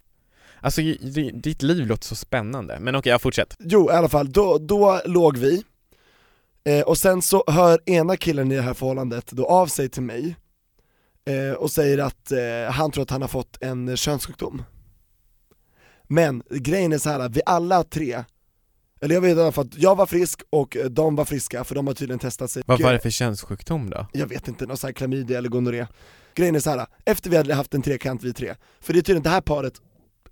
Alltså 0.62 0.82
ditt 1.34 1.62
liv 1.62 1.88
låter 1.88 2.06
så 2.06 2.16
spännande, 2.16 2.78
men 2.80 2.96
okej, 2.96 3.10
jag 3.12 3.22
fortsätt. 3.22 3.56
Jo 3.60 3.90
i 3.90 3.94
alla 3.94 4.10
fall, 4.10 4.32
då, 4.32 4.58
då 4.58 5.02
låg 5.06 5.38
vi, 5.38 5.64
eh, 6.64 6.82
och 6.82 6.98
sen 6.98 7.22
så 7.22 7.44
hör 7.48 7.80
ena 7.86 8.18
killen 8.18 8.52
i 8.52 8.56
det 8.56 8.62
här 8.62 8.74
förhållandet 8.74 9.32
då 9.32 9.46
av 9.46 9.68
sig 9.68 9.90
till 9.90 10.04
mig 10.04 10.36
eh, 11.26 11.54
och 11.54 11.72
säger 11.72 11.98
att 11.98 12.32
eh, 12.32 12.72
han 12.72 12.92
tror 12.92 13.02
att 13.02 13.10
han 13.10 13.22
har 13.22 13.30
fått 13.30 13.58
en 13.62 13.98
könssjukdom. 13.98 14.64
Men 16.08 16.44
grejen 16.50 16.94
är 16.94 16.98
så 16.98 17.10
här 17.10 17.30
vi 17.30 17.42
alla 17.46 17.84
tre, 17.84 18.24
eller 19.02 19.16
jag 19.16 19.22
vet 19.22 19.38
i 19.38 19.42
alla 19.42 19.52
fall 19.52 19.66
att 19.66 19.78
jag 19.78 19.96
var 19.96 20.06
frisk 20.06 20.42
och 20.50 20.78
eh, 20.78 20.86
de 20.86 21.16
var 21.16 21.26
friska 21.26 21.64
för 21.64 21.76
de 21.76 21.88
har 21.88 21.94
tydligen 21.94 22.20
testat 22.20 22.52
sig. 22.52 22.64
Vad 22.66 22.82
var 22.82 22.94
det 22.94 23.00
för 23.00 23.10
könssjukdom 23.10 23.90
då? 23.90 24.08
Jag 24.14 24.28
vet 24.28 24.48
inte, 24.48 24.66
någon 24.66 24.78
sån 24.78 24.88
här 24.88 24.94
klamydia 24.94 25.38
eller 25.38 25.50
gonorré. 25.50 25.88
Grejen 26.36 26.56
är 26.56 26.60
så 26.60 26.70
här, 26.70 26.86
efter 27.06 27.30
vi 27.30 27.38
hade 27.38 27.54
haft 27.54 27.74
en 27.74 27.82
trekant 27.82 28.24
vi 28.24 28.34
tre, 28.34 28.56
för 28.82 28.94
det 28.94 29.00
är 29.00 29.02
tydligen 29.02 29.24
det 29.24 29.30
här 29.30 29.42
paret 29.42 29.74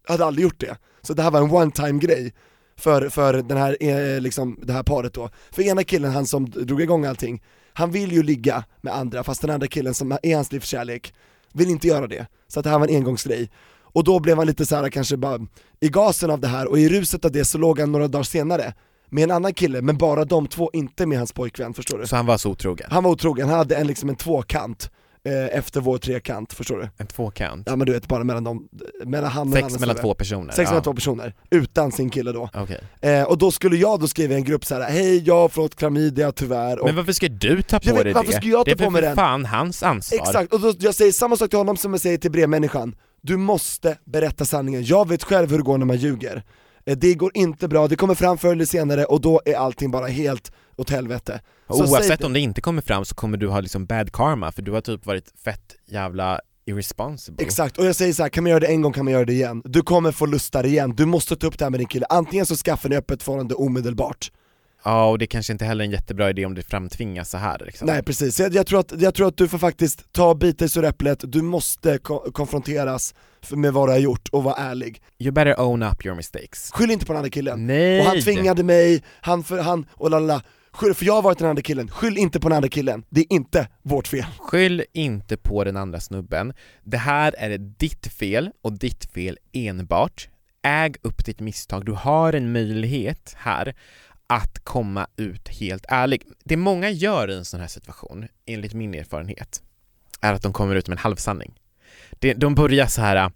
hade 0.07 0.25
aldrig 0.25 0.43
gjort 0.43 0.59
det, 0.59 0.77
så 1.01 1.13
det 1.13 1.23
här 1.23 1.31
var 1.31 1.41
en 1.41 1.51
one 1.51 1.71
time 1.71 1.99
grej 1.99 2.33
för, 2.79 3.09
för 3.09 3.33
den 3.33 3.57
här, 3.57 3.77
eh, 3.79 4.21
liksom, 4.21 4.59
det 4.63 4.73
här 4.73 4.83
paret 4.83 5.13
då. 5.13 5.29
För 5.51 5.61
ena 5.61 5.83
killen, 5.83 6.11
han 6.11 6.25
som 6.25 6.49
drog 6.49 6.81
igång 6.81 7.05
allting, 7.05 7.43
han 7.79 7.91
vill 7.91 8.11
ju 8.11 8.23
ligga 8.23 8.63
med 8.81 8.93
andra 8.95 9.23
fast 9.23 9.41
den 9.41 9.49
andra 9.49 9.67
killen 9.67 9.93
som 9.93 10.11
är 10.23 10.35
hans 10.35 10.51
livskärlek 10.51 11.13
vill 11.53 11.69
inte 11.69 11.87
göra 11.87 12.07
det. 12.07 12.27
Så 12.47 12.59
att 12.59 12.63
det 12.63 12.69
här 12.69 12.79
var 12.79 12.87
en 12.87 12.95
engångsgrej. 12.95 13.49
Och 13.81 14.03
då 14.03 14.19
blev 14.19 14.37
han 14.37 14.47
lite 14.47 14.65
så 14.65 14.75
här 14.75 14.89
kanske 14.89 15.17
bara 15.17 15.39
i 15.79 15.89
gasen 15.89 16.31
av 16.31 16.39
det 16.39 16.47
här 16.47 16.67
och 16.67 16.79
i 16.79 16.89
ruset 16.89 17.25
av 17.25 17.31
det 17.31 17.45
så 17.45 17.57
låg 17.57 17.79
han 17.79 17.91
några 17.91 18.07
dagar 18.07 18.23
senare 18.23 18.73
med 19.09 19.23
en 19.23 19.31
annan 19.31 19.53
kille, 19.53 19.81
men 19.81 19.97
bara 19.97 20.25
de 20.25 20.47
två, 20.47 20.69
inte 20.73 21.05
med 21.05 21.17
hans 21.17 21.33
pojkvän, 21.33 21.73
förstår 21.73 21.97
du? 21.97 22.07
Så 22.07 22.15
han 22.15 22.25
var 22.25 22.37
så 22.37 22.49
otrogen? 22.49 22.87
Han 22.91 23.03
var 23.03 23.11
otrogen, 23.11 23.49
han 23.49 23.57
hade 23.57 23.75
en, 23.75 23.87
liksom 23.87 24.09
en 24.09 24.15
tvåkant 24.15 24.91
efter 25.51 25.81
vår 25.81 25.97
trekant, 25.97 26.53
förstår 26.53 26.77
du? 26.77 26.89
En 26.97 27.07
tvåkant? 27.07 27.67
Ja 27.69 27.75
men 27.75 27.87
du 27.87 27.93
vet 27.93 28.07
bara 28.07 28.23
mellan 28.23 28.43
dem, 28.43 28.67
mellan 29.05 29.31
han 29.31 29.47
och 29.47 29.53
Sex 29.53 29.79
mellan 29.79 29.95
två 29.95 30.13
personer? 30.13 30.51
Sex 30.51 30.57
mellan 30.57 30.75
ja. 30.75 30.81
två 30.83 30.93
personer, 30.93 31.33
utan 31.49 31.91
sin 31.91 32.09
kille 32.09 32.31
då. 32.31 32.49
Okej. 32.53 32.81
Eh, 33.01 33.23
och 33.23 33.37
då 33.37 33.51
skulle 33.51 33.75
jag 33.77 33.99
då 33.99 34.07
skriva 34.07 34.33
i 34.33 34.37
en 34.37 34.43
grupp 34.43 34.65
så 34.65 34.75
här: 34.75 34.91
hej 34.91 35.23
jag 35.25 35.35
har 35.35 35.49
fått 35.49 35.75
klamydia 35.75 36.31
tyvärr, 36.31 36.79
och 36.79 36.85
Men 36.85 36.95
varför 36.95 37.13
ska 37.13 37.27
du 37.27 37.61
ta 37.61 37.79
på 37.79 38.03
dig 38.03 38.13
varför 38.13 38.31
det? 38.31 38.37
ska 38.37 38.47
jag 38.47 38.65
ta 38.65 38.75
det 38.75 38.81
är 38.81 38.85
på 38.85 38.89
mig 38.89 39.01
den? 39.01 39.15
fan 39.15 39.45
hans 39.45 39.83
ansvar. 39.83 40.19
Exakt, 40.19 40.53
och 40.53 40.59
då, 40.59 40.73
jag 40.79 40.95
säger 40.95 41.11
samma 41.11 41.35
sak 41.35 41.49
till 41.49 41.59
honom 41.59 41.77
som 41.77 41.93
jag 41.93 42.01
säger 42.01 42.17
till 42.17 42.31
brevmänniskan 42.31 42.95
Du 43.21 43.37
måste 43.37 43.97
berätta 44.05 44.45
sanningen, 44.45 44.83
jag 44.83 45.07
vet 45.09 45.23
själv 45.23 45.49
hur 45.49 45.57
det 45.57 45.63
går 45.63 45.77
när 45.77 45.85
man 45.85 45.97
ljuger 45.97 46.35
Eh, 46.35 46.43
Det 46.95 47.15
går 47.15 47.31
inte 47.33 47.67
bra, 47.67 47.87
det 47.87 47.95
kommer 47.95 48.15
fram 48.15 48.37
förr 48.37 48.51
eller 48.51 48.65
senare 48.65 49.05
och 49.05 49.21
då 49.21 49.41
är 49.45 49.55
allting 49.55 49.91
bara 49.91 50.07
helt 50.07 50.51
åt 50.77 50.89
helvete. 50.89 51.41
Så 51.67 51.83
Oavsett 51.83 52.23
om 52.23 52.33
det 52.33 52.39
inte 52.39 52.61
kommer 52.61 52.81
fram 52.81 53.05
så 53.05 53.15
kommer 53.15 53.37
du 53.37 53.47
ha 53.47 53.59
liksom 53.59 53.85
bad 53.85 54.11
karma 54.11 54.51
för 54.51 54.61
du 54.61 54.71
har 54.71 54.81
typ 54.81 55.05
varit 55.05 55.33
fett 55.43 55.75
jävla 55.87 56.39
irresponsible. 56.65 57.45
Exakt, 57.45 57.77
och 57.77 57.85
jag 57.85 57.95
säger 57.95 58.13
så 58.13 58.23
här, 58.23 58.29
kan 58.29 58.43
man 58.43 58.49
göra 58.49 58.59
det 58.59 58.67
en 58.67 58.81
gång 58.81 58.93
kan 58.93 59.05
man 59.05 59.13
göra 59.13 59.25
det 59.25 59.33
igen. 59.33 59.61
Du 59.65 59.81
kommer 59.81 60.11
få 60.11 60.25
lustar 60.25 60.65
igen, 60.65 60.93
du 60.95 61.05
måste 61.05 61.35
ta 61.35 61.47
upp 61.47 61.59
det 61.59 61.65
här 61.65 61.69
med 61.69 61.79
din 61.79 61.87
kille. 61.87 62.05
Antingen 62.09 62.45
så 62.45 62.55
skaffar 62.55 62.89
ni 62.89 62.95
öppet 62.95 63.23
förhållande 63.23 63.55
omedelbart 63.55 64.31
Ja, 64.83 65.09
och 65.09 65.17
det 65.17 65.27
kanske 65.27 65.53
inte 65.53 65.65
heller 65.65 65.83
är 65.83 65.85
en 65.85 65.91
jättebra 65.91 66.29
idé 66.29 66.45
om 66.45 66.55
det 66.55 66.61
framtvingas 66.61 67.29
så 67.29 67.37
här 67.37 67.61
liksom. 67.65 67.87
Nej 67.87 68.03
precis, 68.03 68.39
jag, 68.39 68.53
jag, 68.53 68.67
tror 68.67 68.79
att, 68.79 69.01
jag 69.01 69.13
tror 69.13 69.27
att 69.27 69.37
du 69.37 69.47
får 69.47 69.57
faktiskt 69.57 70.13
ta 70.13 70.35
bita 70.35 70.65
i 70.65 70.85
äpplet, 70.85 71.19
du 71.27 71.41
måste 71.41 71.97
ko- 71.97 72.31
konfronteras 72.31 73.15
med 73.51 73.73
vad 73.73 73.87
du 73.87 73.91
har 73.91 73.99
gjort 73.99 74.29
och 74.29 74.43
vara 74.43 74.55
ärlig 74.55 75.01
You 75.19 75.31
better 75.31 75.59
own 75.59 75.83
up 75.83 76.05
your 76.05 76.15
mistakes. 76.15 76.71
Skyll 76.73 76.91
inte 76.91 77.05
på 77.05 77.13
den 77.13 77.17
andra 77.17 77.29
killen 77.29 77.67
Nej! 77.67 77.99
Och 77.99 78.05
han 78.05 78.21
tvingade 78.21 78.63
mig, 78.63 79.03
han 79.21 79.43
för 79.43 79.61
han, 79.61 79.85
och 79.93 80.09
lalala 80.09 80.41
Skyll, 80.71 80.93
för 80.93 81.05
jag 81.05 81.13
har 81.13 81.21
varit 81.21 81.37
den 81.37 81.49
andra 81.49 81.61
killen, 81.61 81.87
skyll 81.87 82.17
inte 82.17 82.39
på 82.39 82.49
den 82.49 82.55
andra 82.55 82.69
killen, 82.69 83.03
det 83.09 83.21
är 83.21 83.33
inte 83.33 83.67
vårt 83.83 84.07
fel. 84.07 84.25
Skyll 84.39 84.83
inte 84.93 85.37
på 85.37 85.63
den 85.63 85.77
andra 85.77 85.99
snubben. 85.99 86.53
Det 86.83 86.97
här 86.97 87.35
är 87.37 87.57
ditt 87.57 88.07
fel 88.07 88.51
och 88.61 88.79
ditt 88.79 89.05
fel 89.05 89.37
enbart. 89.53 90.29
Äg 90.63 90.93
upp 91.01 91.25
ditt 91.25 91.39
misstag. 91.39 91.85
Du 91.85 91.91
har 91.91 92.33
en 92.33 92.51
möjlighet 92.51 93.35
här 93.37 93.75
att 94.29 94.59
komma 94.63 95.07
ut 95.17 95.47
helt 95.47 95.85
ärlig. 95.87 96.23
Det 96.43 96.57
många 96.57 96.89
gör 96.89 97.31
i 97.31 97.35
en 97.35 97.45
sån 97.45 97.59
här 97.59 97.67
situation, 97.67 98.27
enligt 98.45 98.73
min 98.73 98.93
erfarenhet, 98.93 99.61
är 100.21 100.33
att 100.33 100.41
de 100.41 100.53
kommer 100.53 100.75
ut 100.75 100.87
med 100.87 100.95
en 100.95 101.01
halvsanning. 101.01 101.59
De 102.35 102.55
börjar 102.55 102.87
så 102.87 103.01
här 103.01 103.31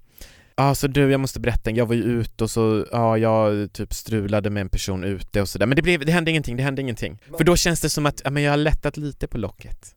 Ja, 0.56 0.76
så 0.76 0.88
du, 0.88 1.12
jag 1.12 1.20
måste 1.20 1.40
berätta, 1.40 1.72
jag 1.72 1.86
var 1.86 1.96
ju 1.96 2.04
ute 2.04 2.44
och 2.44 2.52
så, 2.52 2.86
ja, 2.92 3.18
jag 3.18 3.74
typ 3.74 3.94
strulade 3.94 4.50
med 4.50 4.62
en 4.62 4.70
person 4.70 5.04
ute 5.04 5.42
och 5.42 5.50
sådär, 5.50 5.66
men 5.66 5.76
det, 5.76 5.82
blev, 5.82 6.06
det 6.06 6.12
hände 6.12 6.32
ingenting, 6.32 6.58
det 6.58 6.64
hände 6.64 6.82
ingenting. 6.82 7.20
För 7.38 7.44
då 7.44 7.56
känns 7.56 7.82
det 7.82 7.90
som 7.90 8.06
att, 8.06 8.22
ja 8.24 8.30
men 8.30 8.44
jag 8.44 8.52
har 8.52 8.58
lättat 8.58 8.98
lite 8.98 9.28
på 9.28 9.38
locket. 9.38 9.96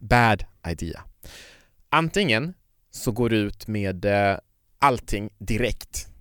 Bad 0.00 0.44
idea. 0.68 1.04
Antingen 1.88 2.54
så 2.90 3.12
går 3.12 3.30
du 3.30 3.36
ut 3.36 3.66
med 3.66 4.04
eh, 4.04 4.36
allting 4.78 5.30
direkt. 5.38 6.11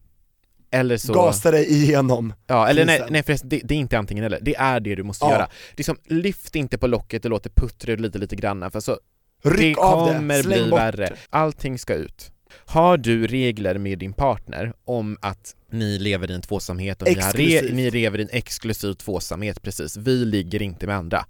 Eller 0.71 0.97
så... 0.97 1.13
Gasa 1.13 1.51
dig 1.51 1.71
igenom 1.73 2.34
Ja, 2.47 2.67
eller 2.67 2.86
nej, 2.86 3.01
nej 3.10 3.23
förresten, 3.23 3.49
det, 3.49 3.62
det 3.63 3.73
är 3.73 3.77
inte 3.79 3.97
antingen 3.97 4.23
eller, 4.23 4.39
det 4.41 4.55
är 4.55 4.79
det 4.79 4.95
du 4.95 5.03
måste 5.03 5.25
Ja. 5.25 5.31
göra. 5.31 5.49
Det 5.75 5.81
är 5.81 5.84
som, 5.84 5.97
lyft 6.05 6.55
inte 6.55 6.77
på 6.77 6.88
locket 6.88 7.25
och 7.25 7.31
låt 7.31 7.43
det 7.43 7.49
puttra 7.55 7.95
lite 7.95 8.17
lite 8.17 8.36
granna, 8.36 8.71
för 8.71 8.79
så 8.79 8.99
Ryck 9.43 9.57
det 9.62 9.67
det, 9.67 9.73
kommer 9.73 10.41
släng 10.41 10.62
bli 10.62 10.69
bort 10.69 10.79
värre. 10.79 11.05
det. 11.05 11.15
Allting 11.29 11.79
ska 11.79 11.93
ut. 11.93 12.31
Har 12.65 12.97
du 12.97 13.27
regler 13.27 13.77
med 13.77 13.99
din 13.99 14.13
partner 14.13 14.73
om 14.86 15.17
att 15.21 15.55
ni 15.71 15.99
lever 15.99 16.31
i 16.31 16.34
en 16.36 16.41
tvåsamhet 16.41 17.01
och 17.01 17.07
ni, 17.07 17.13
re- 17.15 17.73
ni 17.73 17.91
lever 17.91 18.19
i 18.19 18.21
en 18.21 18.29
exklusiv 18.31 18.93
tvåsamhet, 18.93 19.62
precis, 19.62 19.97
vi 19.97 20.25
ligger 20.25 20.62
inte 20.62 20.88
med 20.88 20.95
andra. 20.95 21.25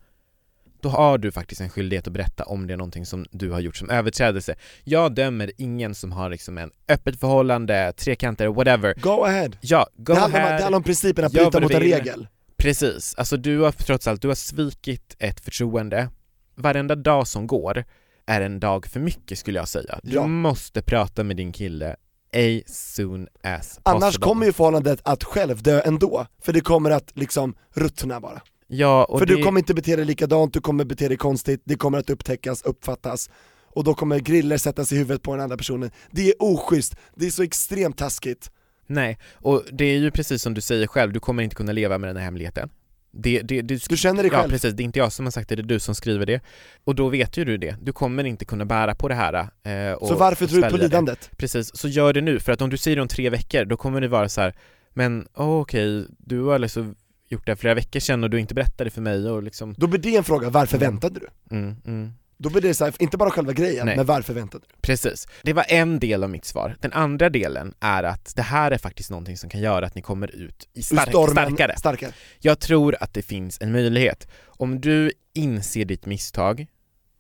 Då 0.82 0.90
har 0.90 1.18
du 1.18 1.32
faktiskt 1.32 1.62
en 1.62 1.70
skyldighet 1.70 2.08
att 2.08 2.14
berätta 2.14 2.44
om 2.44 2.68
det 2.68 2.74
är 2.74 2.78
någonting 2.78 3.06
som 3.06 3.26
du 3.32 3.52
har 3.52 3.60
gjort 3.60 3.78
som 3.78 3.90
överträdelse. 3.90 4.56
Jag 4.84 5.16
dömer 5.16 5.52
ingen 5.58 5.96
som 5.96 6.12
har 6.12 6.30
liksom 6.30 6.58
en 6.58 6.72
öppet 6.90 7.20
förhållande, 7.20 7.94
trekanter, 7.94 8.48
whatever. 8.48 8.94
Go 9.02 9.24
ahead! 9.24 9.50
Ja, 9.62 9.88
go 9.98 10.14
det, 10.14 10.20
handlar 10.20 10.40
om, 10.40 10.46
ahead. 10.46 10.58
det 10.58 10.64
handlar 10.64 10.78
om 10.78 10.84
principen 10.84 11.26
att 11.26 11.32
bryta 11.32 11.60
mot 11.60 11.72
en 11.72 11.80
regel. 11.80 12.28
Precis, 12.58 13.16
alltså 13.16 13.38
du 13.38 13.60
har 13.60 13.72
trots 13.72 14.08
allt, 14.08 14.22
du 14.22 14.28
har 14.28 14.36
svikit 14.36 15.16
ett 15.20 15.40
förtroende. 15.40 16.10
Varenda 16.56 16.96
dag 16.96 17.28
som 17.28 17.48
går 17.48 17.84
är 18.26 18.42
en 18.42 18.60
dag 18.60 18.86
för 18.86 19.00
mycket 19.00 19.40
skulle 19.40 19.60
jag 19.60 19.68
säga. 19.68 20.00
Du 20.04 20.16
Ja. 20.16 20.28
måste 20.28 20.82
prata 20.82 21.24
med 21.24 21.38
din 21.38 21.52
kille 21.52 21.96
a 22.36 22.62
soon 22.68 23.28
as 23.44 23.60
possible. 23.68 23.82
Annars 23.84 24.18
kommer 24.18 24.46
ju 24.46 24.54
förhållandet 24.54 25.00
att 25.04 25.24
själv 25.24 25.62
dö 25.64 25.82
ändå, 25.82 26.26
för 26.42 26.54
det 26.54 26.62
kommer 26.62 26.92
att 26.92 27.12
liksom 27.14 27.56
ruttna 27.74 28.20
bara. 28.20 28.42
Ja, 28.74 29.16
för 29.20 29.26
det... 29.26 29.36
du 29.36 29.44
kommer 29.44 29.60
inte 29.60 29.74
bete 29.74 29.96
dig 29.96 30.06
likadant, 30.06 30.54
du 30.54 30.62
kommer 30.62 30.86
bete 30.86 31.08
dig 31.08 31.18
konstigt, 31.18 31.62
det 31.66 31.76
kommer 31.76 31.98
att 31.98 32.10
upptäckas, 32.10 32.62
uppfattas 32.62 33.30
och 33.74 33.84
då 33.84 33.94
kommer 33.94 34.20
griller 34.20 34.58
sättas 34.58 34.92
i 34.92 34.98
huvudet 34.98 35.22
på 35.24 35.32
den 35.32 35.44
andra 35.44 35.58
personen. 35.58 35.92
Det 36.12 36.30
är 36.30 36.34
oschysst, 36.40 36.96
det 37.16 37.26
är 37.26 37.30
så 37.30 37.44
extremt 37.44 37.98
taskigt. 37.98 38.52
Nej, 38.88 39.18
och 39.34 39.64
det 39.72 39.86
är 39.86 39.98
ju 39.98 40.12
precis 40.12 40.42
som 40.42 40.54
du 40.54 40.62
säger 40.62 40.88
själv, 40.88 41.14
du 41.14 41.20
kommer 41.20 41.44
inte 41.44 41.56
kunna 41.56 41.72
leva 41.72 41.98
med 41.98 42.10
den 42.10 42.18
här 42.18 42.24
hemligheten. 42.24 42.70
Det, 43.14 43.42
det, 43.42 43.62
du, 43.62 43.78
Du 43.90 43.98
känner 43.98 44.24
ja, 44.24 44.30
själv. 44.30 44.50
precis, 44.50 44.74
det 44.74 44.84
är 44.84 44.86
inte 44.86 45.00
jag 45.00 45.12
som 45.12 45.26
har 45.26 45.32
sagt 45.32 45.50
det, 45.50 45.56
det 45.56 45.62
är 45.62 45.64
du 45.64 45.80
som 45.80 45.96
skriver 45.96 46.26
det. 46.26 46.42
Och 46.84 46.96
då 46.96 47.10
vet 47.10 47.38
ju 47.38 47.46
du 47.46 47.58
det, 47.58 47.76
du 47.82 47.94
kommer 47.94 48.24
inte 48.24 48.46
kunna 48.46 48.66
bära 48.66 48.96
på 48.96 49.08
det 49.08 49.16
här 49.16 49.34
eh, 49.64 49.94
och 49.94 50.08
Så 50.08 50.16
varför 50.16 50.48
tror 50.48 50.58
du 50.58 50.64
på 50.64 50.70
svälja 50.70 50.78
det. 50.78 50.84
lidandet? 50.84 51.30
Precis, 51.38 51.76
så 51.76 51.88
gör 51.88 52.14
det 52.14 52.22
nu, 52.22 52.40
för 52.40 52.52
att 52.52 52.62
om 52.62 52.70
du 52.70 52.78
säger 52.78 52.96
det 52.96 53.02
om 53.02 53.08
tre 53.08 53.30
veckor, 53.30 53.66
då 53.66 53.78
kommer 53.78 54.02
det 54.02 54.08
vara 54.08 54.30
så 54.30 54.42
här. 54.42 54.54
men 54.94 55.28
oh, 55.36 55.62
okej, 55.62 56.06
du 56.18 56.42
har 56.42 56.60
liksom 56.60 56.96
gjort 57.32 57.46
det 57.46 57.52
här 57.52 57.56
flera 57.58 57.74
veckor 57.74 58.00
sedan 58.00 58.24
och 58.24 58.30
du 58.30 58.40
inte 58.40 58.54
berättade 58.54 58.90
för 58.90 59.02
mig 59.02 59.30
och 59.30 59.44
liksom 59.44 59.76
Då 59.78 59.88
blir 59.88 60.00
det 60.00 60.16
en 60.16 60.24
fråga, 60.24 60.50
varför 60.50 60.78
Mm. 60.78 60.90
väntade 60.92 61.20
du? 61.20 61.56
mm, 61.58 61.76
mm. 61.86 62.12
Då 62.38 62.50
blir 62.50 62.62
det 62.62 62.74
så 62.74 62.86
här, 62.86 62.94
inte 63.00 63.18
bara 63.18 63.30
själva 63.32 63.54
grejen, 63.54 63.86
Nej. 63.86 63.98
men 63.98 64.06
varför 64.06 64.34
väntade 64.34 64.64
du? 64.70 64.76
Precis. 64.82 65.28
Det 65.44 65.54
var 65.54 65.66
en 65.70 66.00
del 66.00 66.24
av 66.24 66.30
mitt 66.30 66.46
svar. 66.46 66.76
Den 66.80 66.94
andra 66.94 67.30
delen 67.30 67.74
är 67.80 68.04
att 68.04 68.36
det 68.36 68.42
här 68.42 68.72
är 68.72 68.78
faktiskt 68.78 69.10
någonting 69.10 69.38
som 69.38 69.50
kan 69.50 69.62
göra 69.62 69.86
att 69.86 69.96
ni 69.96 70.02
kommer 70.02 70.36
ut 70.36 70.68
i 70.74 70.84
stark, 70.84 71.10
stormen, 71.10 71.32
starkare. 71.48 71.78
starkare. 71.78 72.12
Jag 72.40 72.60
tror 72.60 72.96
att 73.00 73.14
det 73.14 73.22
finns 73.22 73.58
en 73.62 73.72
möjlighet. 73.72 74.28
Om 74.46 74.82
du 74.82 75.12
inser 75.34 75.86
ditt 75.86 76.06
misstag 76.06 76.68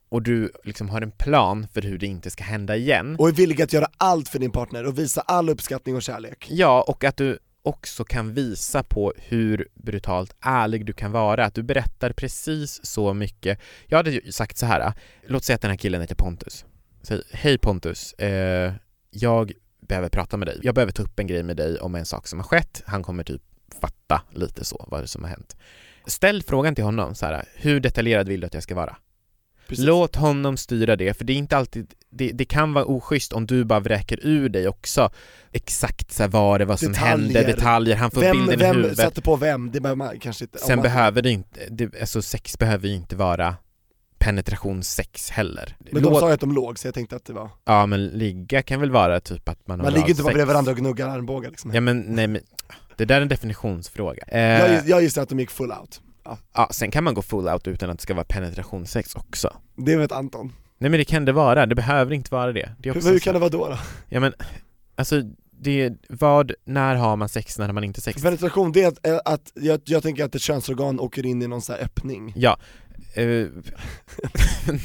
och 0.09 0.21
du 0.21 0.51
liksom 0.63 0.89
har 0.89 1.01
en 1.01 1.11
plan 1.11 1.67
för 1.73 1.81
hur 1.81 1.97
det 1.97 2.07
inte 2.07 2.29
ska 2.29 2.43
hända 2.43 2.75
igen. 2.75 3.15
Och 3.19 3.27
är 3.27 3.33
villig 3.33 3.61
att 3.61 3.73
göra 3.73 3.87
allt 3.97 4.29
för 4.29 4.39
din 4.39 4.51
partner 4.51 4.85
och 4.85 4.99
visa 4.99 5.21
all 5.21 5.49
uppskattning 5.49 5.95
och 5.95 6.01
kärlek. 6.01 6.47
Ja, 6.49 6.81
och 6.87 7.03
att 7.03 7.17
du 7.17 7.39
också 7.63 8.03
kan 8.03 8.33
visa 8.33 8.83
på 8.83 9.13
hur 9.17 9.67
brutalt 9.73 10.35
ärlig 10.39 10.85
du 10.85 10.93
kan 10.93 11.11
vara, 11.11 11.45
att 11.45 11.53
du 11.53 11.63
berättar 11.63 12.13
precis 12.13 12.85
så 12.85 13.13
mycket. 13.13 13.59
Jag 13.87 13.97
hade 13.97 14.11
ju 14.11 14.31
sagt 14.31 14.57
så 14.57 14.65
här. 14.65 14.93
låt 15.27 15.43
säga 15.43 15.55
att 15.55 15.61
den 15.61 15.71
här 15.71 15.77
killen 15.77 16.01
heter 16.01 16.15
Pontus. 16.15 16.65
Säg, 17.01 17.21
hej 17.31 17.57
Pontus, 17.57 18.13
eh, 18.13 18.73
jag 19.09 19.51
behöver 19.79 20.09
prata 20.09 20.37
med 20.37 20.47
dig. 20.47 20.59
Jag 20.63 20.75
behöver 20.75 20.91
ta 20.91 21.03
upp 21.03 21.19
en 21.19 21.27
grej 21.27 21.43
med 21.43 21.57
dig 21.57 21.79
om 21.79 21.95
en 21.95 22.05
sak 22.05 22.27
som 22.27 22.39
har 22.39 22.43
skett. 22.43 22.83
Han 22.85 23.03
kommer 23.03 23.23
typ 23.23 23.41
fatta 23.81 24.21
lite 24.31 24.65
så, 24.65 24.85
vad 24.87 25.03
det 25.03 25.07
som 25.07 25.23
har 25.23 25.29
hänt. 25.29 25.55
Ställ 26.05 26.43
frågan 26.43 26.75
till 26.75 26.83
honom 26.83 27.15
så 27.15 27.25
här. 27.25 27.45
hur 27.55 27.79
detaljerad 27.79 28.27
vill 28.27 28.39
du 28.39 28.47
att 28.47 28.53
jag 28.53 28.63
ska 28.63 28.75
vara? 28.75 28.97
Precis. 29.67 29.85
Låt 29.85 30.15
honom 30.15 30.57
styra 30.57 30.95
det, 30.95 31.13
för 31.13 31.25
det 31.25 31.33
är 31.33 31.37
inte 31.37 31.57
alltid, 31.57 31.93
det, 32.11 32.31
det 32.31 32.45
kan 32.45 32.73
vara 32.73 32.85
oschysst 32.85 33.33
om 33.33 33.45
du 33.45 33.63
bara 33.63 33.79
vräker 33.79 34.19
ur 34.23 34.49
dig 34.49 34.67
också 34.67 35.09
exakt 35.51 36.11
så 36.11 36.27
vad 36.27 36.61
det 36.61 36.65
var 36.65 36.77
som 36.77 36.87
Detaljer. 36.93 37.17
hände, 37.17 37.43
detaljer, 37.43 37.95
han 37.95 38.11
får 38.11 38.21
Vem, 38.21 38.37
bilden 38.37 38.53
i 38.53 38.63
vem 38.63 38.75
huvudet. 38.75 38.97
satte 38.97 39.21
på 39.21 39.35
vem? 39.35 39.71
Det 39.71 39.79
behöver 39.81 39.97
man 39.97 40.19
kanske 40.19 40.43
inte... 40.45 40.57
Sen 40.59 40.75
man- 40.77 40.83
behöver 40.83 41.21
det 41.21 41.29
inte, 41.31 41.59
det, 41.69 42.01
alltså 42.01 42.21
sex 42.21 42.57
behöver 42.59 42.87
ju 42.87 42.93
inte 42.95 43.15
vara 43.15 43.55
penetrationssex 44.35 45.29
heller. 45.29 45.75
Men 45.79 46.03
de 46.03 46.09
Låt- 46.09 46.19
sa 46.19 46.27
ju 46.27 46.33
att 46.33 46.39
de 46.39 46.51
låg, 46.53 46.79
så 46.79 46.87
jag 46.87 46.93
tänkte 46.93 47.15
att 47.15 47.25
det 47.25 47.33
var... 47.33 47.49
Ja 47.65 47.85
men 47.85 48.07
ligga 48.07 48.61
kan 48.61 48.79
väl 48.79 48.91
vara 48.91 49.19
typ 49.19 49.49
att 49.49 49.67
man 49.67 49.79
har 49.79 49.85
Man 49.85 49.93
ligger 49.93 50.09
inte 50.09 50.23
bara 50.23 50.33
bredvid 50.33 50.47
varandra 50.53 50.71
och 50.71 50.77
gnuggar 50.77 51.07
armbågar 51.09 51.49
liksom. 51.49 51.73
Ja 51.73 51.81
men 51.81 51.99
nej 52.01 52.27
men, 52.27 52.41
det 52.97 53.05
där 53.05 53.17
är 53.17 53.21
en 53.21 53.27
definitionsfråga. 53.27 54.23
Eh, 54.27 54.39
Jag, 54.41 54.87
jag 54.87 55.01
gissar 55.01 55.21
att 55.21 55.29
de 55.29 55.39
gick 55.39 55.51
full 55.51 55.71
out. 55.71 56.01
Ja. 56.23 56.37
ja, 56.53 56.67
sen 56.71 56.91
kan 56.91 57.03
man 57.03 57.13
gå 57.13 57.21
full 57.21 57.47
out 57.47 57.67
utan 57.67 57.89
att 57.89 57.97
det 57.97 58.01
ska 58.03 58.13
vara 58.13 58.25
penetrationssex 58.25 59.15
också. 59.15 59.53
Det 59.77 59.95
vet 59.95 60.11
Anton. 60.11 60.53
Nej 60.81 60.89
men 60.89 60.97
det 60.97 61.05
kan 61.05 61.25
det 61.25 61.31
vara, 61.31 61.65
det 61.65 61.75
behöver 61.75 62.13
inte 62.13 62.33
vara 62.33 62.51
det. 62.51 62.69
det 62.79 62.91
Hur, 62.91 63.01
hur 63.01 63.19
kan 63.19 63.33
det 63.33 63.39
vara 63.39 63.49
då? 63.49 63.67
då? 63.69 63.77
Ja 64.09 64.19
men, 64.19 64.33
alltså, 64.95 65.21
det, 65.59 65.93
vad, 66.09 66.51
när 66.65 66.95
har 66.95 67.15
man 67.15 67.29
sex, 67.29 67.57
när 67.59 67.65
har 67.65 67.73
man 67.73 67.83
inte 67.83 68.01
sex? 68.01 68.21
Penetration, 68.21 68.71
det 68.71 68.83
är 68.83 68.87
att, 68.87 69.07
eh, 69.07 69.19
att 69.25 69.51
jag, 69.55 69.81
jag 69.85 70.03
tänker 70.03 70.23
att 70.25 70.35
ett 70.35 70.41
könsorgan 70.41 70.99
åker 70.99 71.25
in 71.25 71.41
i 71.41 71.47
någon 71.47 71.61
så 71.61 71.73
här 71.73 71.79
öppning. 71.79 72.33
Ja, 72.35 72.57
eh, 73.15 73.25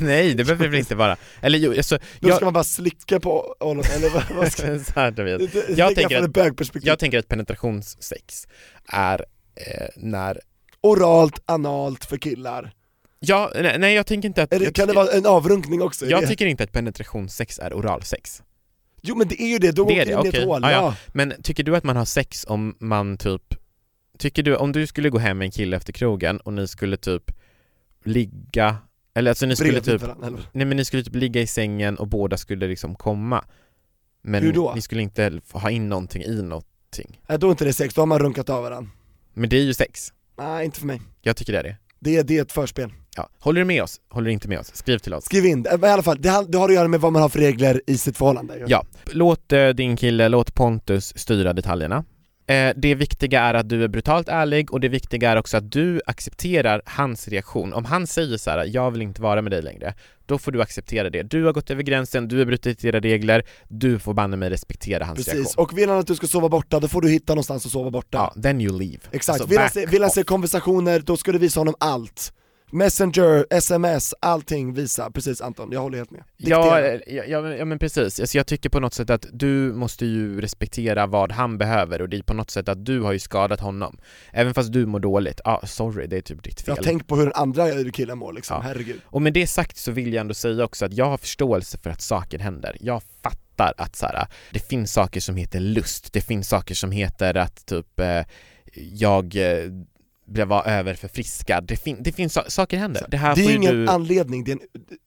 nej 0.00 0.34
det 0.34 0.44
behöver 0.44 0.68
det 0.68 0.78
inte 0.78 0.94
vara. 0.94 1.16
Eller 1.40 1.58
jo, 1.58 1.70
alltså, 1.76 1.98
Då 2.20 2.28
jag, 2.28 2.36
ska 2.36 2.44
man 2.44 2.54
bara 2.54 2.64
slicka 2.64 3.20
på 3.20 3.54
honom, 3.60 3.84
eller 3.96 4.10
vad, 4.10 4.22
vad 4.36 4.52
ska... 4.52 4.78
så 4.94 5.00
här, 5.00 5.10
David. 5.10 5.38
Det- 5.38 5.46
det- 5.66 5.78
Jag 5.78 5.94
tänker 5.94 6.22
att- 6.22 6.84
jag 6.84 6.98
tänker 6.98 7.18
att 7.18 7.28
penetrationssex 7.28 8.46
är 8.88 9.24
eh, 9.54 9.86
när 9.96 10.40
Oralt, 10.80 11.42
analt 11.46 12.04
för 12.04 12.16
killar. 12.16 12.72
Ja, 13.20 13.52
nej, 13.54 13.78
nej 13.78 13.94
jag 13.94 14.06
tänker 14.06 14.28
inte 14.28 14.42
att... 14.42 14.50
Det, 14.50 14.74
kan 14.74 14.88
det 14.88 14.94
vara 14.94 15.08
en 15.12 15.26
avrunkning 15.26 15.82
också? 15.82 16.06
Jag 16.06 16.22
det? 16.22 16.26
tycker 16.26 16.46
inte 16.46 16.64
att 16.64 16.72
penetrationssex 16.72 17.58
är 17.58 17.72
oralsex. 17.74 18.42
Jo 19.02 19.16
men 19.16 19.28
det 19.28 19.42
är 19.42 19.48
ju 19.48 19.58
det, 19.58 19.72
då 19.72 19.84
åker 19.84 19.94
det, 19.94 20.02
in 20.02 20.08
i 20.10 20.14
okej. 20.14 20.40
ett 20.40 20.46
hål, 20.46 20.62
Ja, 20.62 20.70
ja. 20.70 20.96
Men 21.08 21.34
tycker 21.42 21.62
du 21.64 21.76
att 21.76 21.84
man 21.84 21.96
har 21.96 22.04
sex 22.04 22.44
om 22.48 22.76
man 22.80 23.16
typ... 23.16 23.42
Tycker 24.18 24.42
du, 24.42 24.56
om 24.56 24.72
du 24.72 24.86
skulle 24.86 25.10
gå 25.10 25.18
hem 25.18 25.38
med 25.38 25.46
en 25.46 25.50
kille 25.50 25.76
efter 25.76 25.92
krogen 25.92 26.40
och 26.40 26.52
ni 26.52 26.68
skulle 26.68 26.96
typ 26.96 27.32
ligga, 28.04 28.76
eller 29.14 29.30
alltså 29.30 29.46
ni 29.46 29.56
skulle 29.56 29.72
Bredvid 29.72 30.00
typ... 30.00 30.02
varandra? 30.02 30.42
Nej 30.52 30.66
men 30.66 30.76
ni 30.76 30.84
skulle 30.84 31.02
typ 31.04 31.14
ligga 31.14 31.40
i 31.40 31.46
sängen 31.46 31.96
och 31.96 32.08
båda 32.08 32.36
skulle 32.36 32.66
liksom 32.68 32.94
komma. 32.94 33.44
Men 34.22 34.42
Hur 34.42 34.52
då? 34.52 34.72
ni 34.74 34.82
skulle 34.82 35.02
inte 35.02 35.40
ha 35.52 35.70
in 35.70 35.88
någonting 35.88 36.22
i 36.22 36.42
någonting. 36.42 37.20
Nej 37.28 37.38
då 37.38 37.46
är 37.46 37.50
inte 37.50 37.64
det 37.64 37.72
sex, 37.72 37.94
då 37.94 38.00
har 38.00 38.06
man 38.06 38.18
runkat 38.18 38.50
av 38.50 38.62
varandra. 38.62 38.90
Men 39.34 39.48
det 39.48 39.56
är 39.56 39.62
ju 39.62 39.74
sex. 39.74 40.12
Nej 40.38 40.64
inte 40.64 40.78
för 40.80 40.86
mig. 40.86 41.00
Jag 41.20 41.36
tycker 41.36 41.52
det 41.52 41.58
är 41.58 41.62
det. 41.62 41.76
Det 41.98 42.22
det 42.22 42.38
är 42.38 42.42
ett 42.42 42.52
förspel. 42.52 42.92
Ja. 43.16 43.28
Håller 43.40 43.60
du 43.60 43.64
med 43.64 43.82
oss? 43.82 44.00
Håller 44.10 44.26
du 44.26 44.32
inte 44.32 44.48
med 44.48 44.58
oss? 44.58 44.70
Skriv 44.76 44.98
till 44.98 45.14
oss. 45.14 45.24
Skriv 45.24 45.46
in. 45.46 45.66
Men 45.70 45.84
i 45.84 45.92
alla 45.92 46.02
fall, 46.02 46.16
det 46.20 46.28
har, 46.28 46.44
det 46.44 46.58
har 46.58 46.68
att 46.68 46.74
göra 46.74 46.88
med 46.88 47.00
vad 47.00 47.12
man 47.12 47.22
har 47.22 47.28
för 47.28 47.38
regler 47.38 47.80
i 47.86 47.98
sitt 47.98 48.16
förhållande. 48.16 48.64
Ja, 48.66 48.84
låt 49.04 49.52
eh, 49.52 49.68
din 49.68 49.96
kille, 49.96 50.28
låt 50.28 50.54
Pontus 50.54 51.18
styra 51.18 51.52
detaljerna. 51.52 52.04
Eh, 52.48 52.72
det 52.76 52.94
viktiga 52.94 53.40
är 53.40 53.54
att 53.54 53.68
du 53.68 53.84
är 53.84 53.88
brutalt 53.88 54.28
ärlig 54.28 54.72
och 54.72 54.80
det 54.80 54.88
viktiga 54.88 55.30
är 55.30 55.36
också 55.36 55.56
att 55.56 55.72
du 55.72 56.00
accepterar 56.06 56.82
hans 56.86 57.28
reaktion. 57.28 57.72
Om 57.72 57.84
han 57.84 58.06
säger 58.06 58.36
så 58.36 58.50
här, 58.50 58.64
jag 58.72 58.90
vill 58.90 59.02
inte 59.02 59.22
vara 59.22 59.42
med 59.42 59.52
dig 59.52 59.62
längre, 59.62 59.94
då 60.26 60.38
får 60.38 60.52
du 60.52 60.62
acceptera 60.62 61.10
det. 61.10 61.22
Du 61.22 61.44
har 61.44 61.52
gått 61.52 61.70
över 61.70 61.82
gränsen, 61.82 62.28
du 62.28 62.38
har 62.38 62.44
brutit 62.44 62.84
era 62.84 63.00
regler, 63.00 63.42
du 63.68 63.98
får 63.98 64.14
banne 64.14 64.36
mig 64.36 64.50
respektera 64.50 65.04
hans 65.04 65.16
Precis, 65.16 65.34
reaktion. 65.34 65.64
och 65.64 65.78
vill 65.78 65.88
han 65.88 65.98
att 65.98 66.06
du 66.06 66.14
ska 66.14 66.26
sova 66.26 66.48
borta, 66.48 66.80
då 66.80 66.88
får 66.88 67.00
du 67.02 67.08
hitta 67.08 67.32
någonstans 67.32 67.66
att 67.66 67.72
sova 67.72 67.90
borta. 67.90 68.32
Ja, 68.34 68.42
then 68.42 68.60
you 68.60 68.78
leave. 68.78 68.98
Exakt, 69.12 69.40
Alltså, 69.40 69.48
vill, 69.48 69.58
han 69.58 69.70
se, 69.70 69.86
vill 69.86 70.02
han 70.02 70.10
se 70.10 70.22
konversationer, 70.22 71.00
då 71.00 71.16
ska 71.16 71.32
du 71.32 71.38
visa 71.38 71.60
honom 71.60 71.74
allt. 71.80 72.32
Messenger, 72.70 73.46
sms, 73.50 74.14
allting 74.20 74.74
visa, 74.74 75.10
precis 75.10 75.40
Anton, 75.40 75.68
jag 75.72 75.80
håller 75.80 75.98
helt 75.98 76.10
med. 76.10 76.24
Ja, 76.36 76.80
ja, 77.06 77.24
ja 77.56 77.64
men 77.64 77.78
precis, 77.78 78.20
alltså, 78.20 78.38
jag 78.38 78.46
tycker 78.46 78.68
på 78.68 78.80
något 78.80 78.94
sätt 78.94 79.10
att 79.10 79.26
du 79.32 79.72
måste 79.72 80.06
ju 80.06 80.40
respektera 80.40 81.06
vad 81.06 81.32
han 81.32 81.58
behöver 81.58 82.02
och 82.02 82.08
det 82.08 82.16
är 82.16 82.22
på 82.22 82.34
något 82.34 82.50
sätt 82.50 82.68
att 82.68 82.84
du 82.84 83.00
har 83.00 83.12
ju 83.12 83.18
skadat 83.18 83.60
honom 83.60 83.98
Även 84.32 84.54
fast 84.54 84.72
du 84.72 84.86
mår 84.86 85.00
dåligt, 85.00 85.40
ja 85.44 85.60
ah, 85.62 85.66
sorry 85.66 86.06
det 86.06 86.16
är 86.16 86.20
typ 86.20 86.42
ditt 86.42 86.60
fel 86.60 86.74
Jag 86.76 86.84
tänk 86.84 87.06
på 87.06 87.16
hur 87.16 87.24
den 87.24 87.32
andra 87.34 87.90
killen 87.90 88.18
mår 88.18 88.32
liksom, 88.32 88.56
Ja. 88.56 88.60
herregud. 88.60 89.00
Och 89.04 89.22
med 89.22 89.32
det 89.32 89.46
sagt 89.46 89.76
så 89.76 89.92
vill 89.92 90.12
jag 90.12 90.20
ändå 90.20 90.34
säga 90.34 90.64
också 90.64 90.84
att 90.84 90.92
jag 90.92 91.06
har 91.06 91.18
förståelse 91.18 91.78
för 91.78 91.90
att 91.90 92.00
saker 92.00 92.38
händer. 92.38 92.76
Jag 92.80 93.02
fattar 93.22 93.74
att 93.76 93.96
så 93.96 94.06
här, 94.06 94.26
det 94.50 94.58
finns 94.68 94.92
saker 94.92 95.20
som 95.20 95.36
heter 95.36 95.60
lust, 95.60 96.12
det 96.12 96.20
finns 96.20 96.48
saker 96.48 96.74
som 96.74 96.90
heter 96.90 97.36
att 97.36 97.66
typ 97.66 98.00
eh, 98.00 98.22
jag 98.74 99.36
eh, 99.36 99.70
blev 100.26 100.46
var 100.48 100.64
överförfriskad. 100.66 101.64
Det, 101.64 101.76
fin- 101.76 101.98
det 102.00 102.12
finns 102.12 102.32
sa- 102.32 102.44
saker 102.50 102.76
händer. 102.78 103.06
Det 103.08 103.16
här 103.16 103.34
Det 103.36 103.42
är 103.44 103.54
ingen 103.54 103.74
du... 103.74 103.88
anledning, 103.88 104.44
det 104.44 104.52
är 104.52 104.58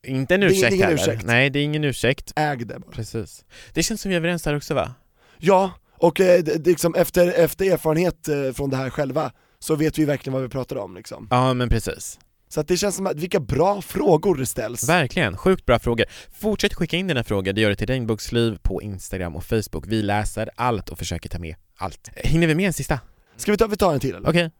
en 0.06 0.16
Inte 0.16 0.34
en 0.34 0.40
det 0.40 0.46
är 0.46 0.50
ursäkt 0.50 0.72
ingen 0.74 0.86
heller. 0.88 0.94
ursäkt. 1.02 1.24
Nej, 1.26 1.50
det 1.50 1.58
är 1.58 1.64
ingen 1.64 1.84
ursäkt. 1.84 2.32
äg 2.36 2.56
det 2.56 2.64
bara. 2.78 2.90
Precis. 2.92 3.44
Det 3.72 3.82
känns 3.82 4.00
som 4.00 4.08
vi 4.08 4.14
är 4.14 4.20
överens 4.20 4.42
där 4.42 4.56
också 4.56 4.74
va? 4.74 4.94
Ja, 5.38 5.70
och 5.98 6.20
eh, 6.20 6.42
det, 6.42 6.64
det 6.64 6.70
liksom 6.70 6.94
efter, 6.94 7.32
efter 7.32 7.72
erfarenhet 7.72 8.28
eh, 8.28 8.52
från 8.52 8.70
det 8.70 8.76
här 8.76 8.90
själva, 8.90 9.32
så 9.58 9.74
vet 9.74 9.98
vi 9.98 10.04
verkligen 10.04 10.32
vad 10.34 10.42
vi 10.42 10.48
pratar 10.48 10.76
om 10.76 10.94
liksom. 10.96 11.28
Ja 11.30 11.54
men 11.54 11.68
precis. 11.68 12.18
Så 12.48 12.60
att 12.60 12.68
det 12.68 12.76
känns 12.76 12.96
som 12.96 13.06
att, 13.06 13.16
vilka 13.16 13.40
bra 13.40 13.82
frågor 13.82 14.34
det 14.36 14.46
ställs. 14.46 14.88
Verkligen, 14.88 15.36
sjukt 15.36 15.66
bra 15.66 15.78
frågor. 15.78 16.06
Fortsätt 16.40 16.74
skicka 16.74 16.96
in 16.96 17.06
dina 17.06 17.24
frågor, 17.24 17.52
det 17.52 17.60
gör 17.60 17.70
det 17.70 17.76
till 17.76 17.86
Regnbågsliv 17.86 18.58
på 18.62 18.82
Instagram 18.82 19.36
och 19.36 19.44
Facebook. 19.44 19.84
Vi 19.86 20.02
läser 20.02 20.50
allt 20.56 20.88
och 20.88 20.98
försöker 20.98 21.28
ta 21.28 21.38
med 21.38 21.54
allt. 21.76 22.10
Hinner 22.16 22.46
vi 22.46 22.54
med 22.54 22.66
en 22.66 22.72
sista? 22.72 23.00
Ska 23.36 23.52
vi 23.52 23.58
ta, 23.58 23.66
vi 23.66 23.76
tar 23.76 23.94
en 23.94 24.00
till 24.00 24.14
eller? 24.14 24.28
Okej. 24.28 24.50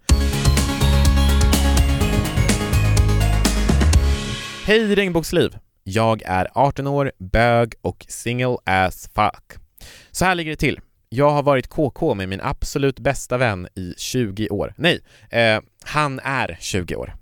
Hej 4.71 4.95
Regnbågsliv! 4.95 5.59
Jag 5.85 6.23
är 6.23 6.49
18 6.55 6.87
år, 6.87 7.13
bög 7.19 7.75
och 7.81 8.07
single 8.09 8.57
as 8.65 9.11
fuck. 9.15 9.63
Så 10.11 10.25
här 10.25 10.35
ligger 10.35 10.51
det 10.51 10.57
till. 10.57 10.81
Jag 11.09 11.31
har 11.31 11.43
varit 11.43 11.69
KK 11.69 12.15
med 12.15 12.29
min 12.29 12.41
absolut 12.41 13.01
bästa 13.01 13.39
vän 13.39 13.69
i 13.75 13.95
20 13.97 14.49
år. 14.49 14.75
Nej, 14.77 15.01
eh, 15.31 15.61
han 15.85 16.21
är 16.25 16.59
20 16.61 16.97
år. 16.97 17.15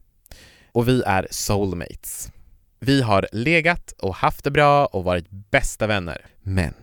Och 0.72 0.88
vi 0.88 1.02
är 1.06 1.28
soulmates. 1.30 2.32
Vi 2.80 3.02
har 3.02 3.28
legat 3.32 3.92
och 3.98 4.14
haft 4.14 4.44
det 4.44 4.50
bra 4.50 4.86
och 4.86 5.04
varit 5.04 5.30
bästa 5.30 5.86
vänner. 5.86 6.26
Men 6.42 6.74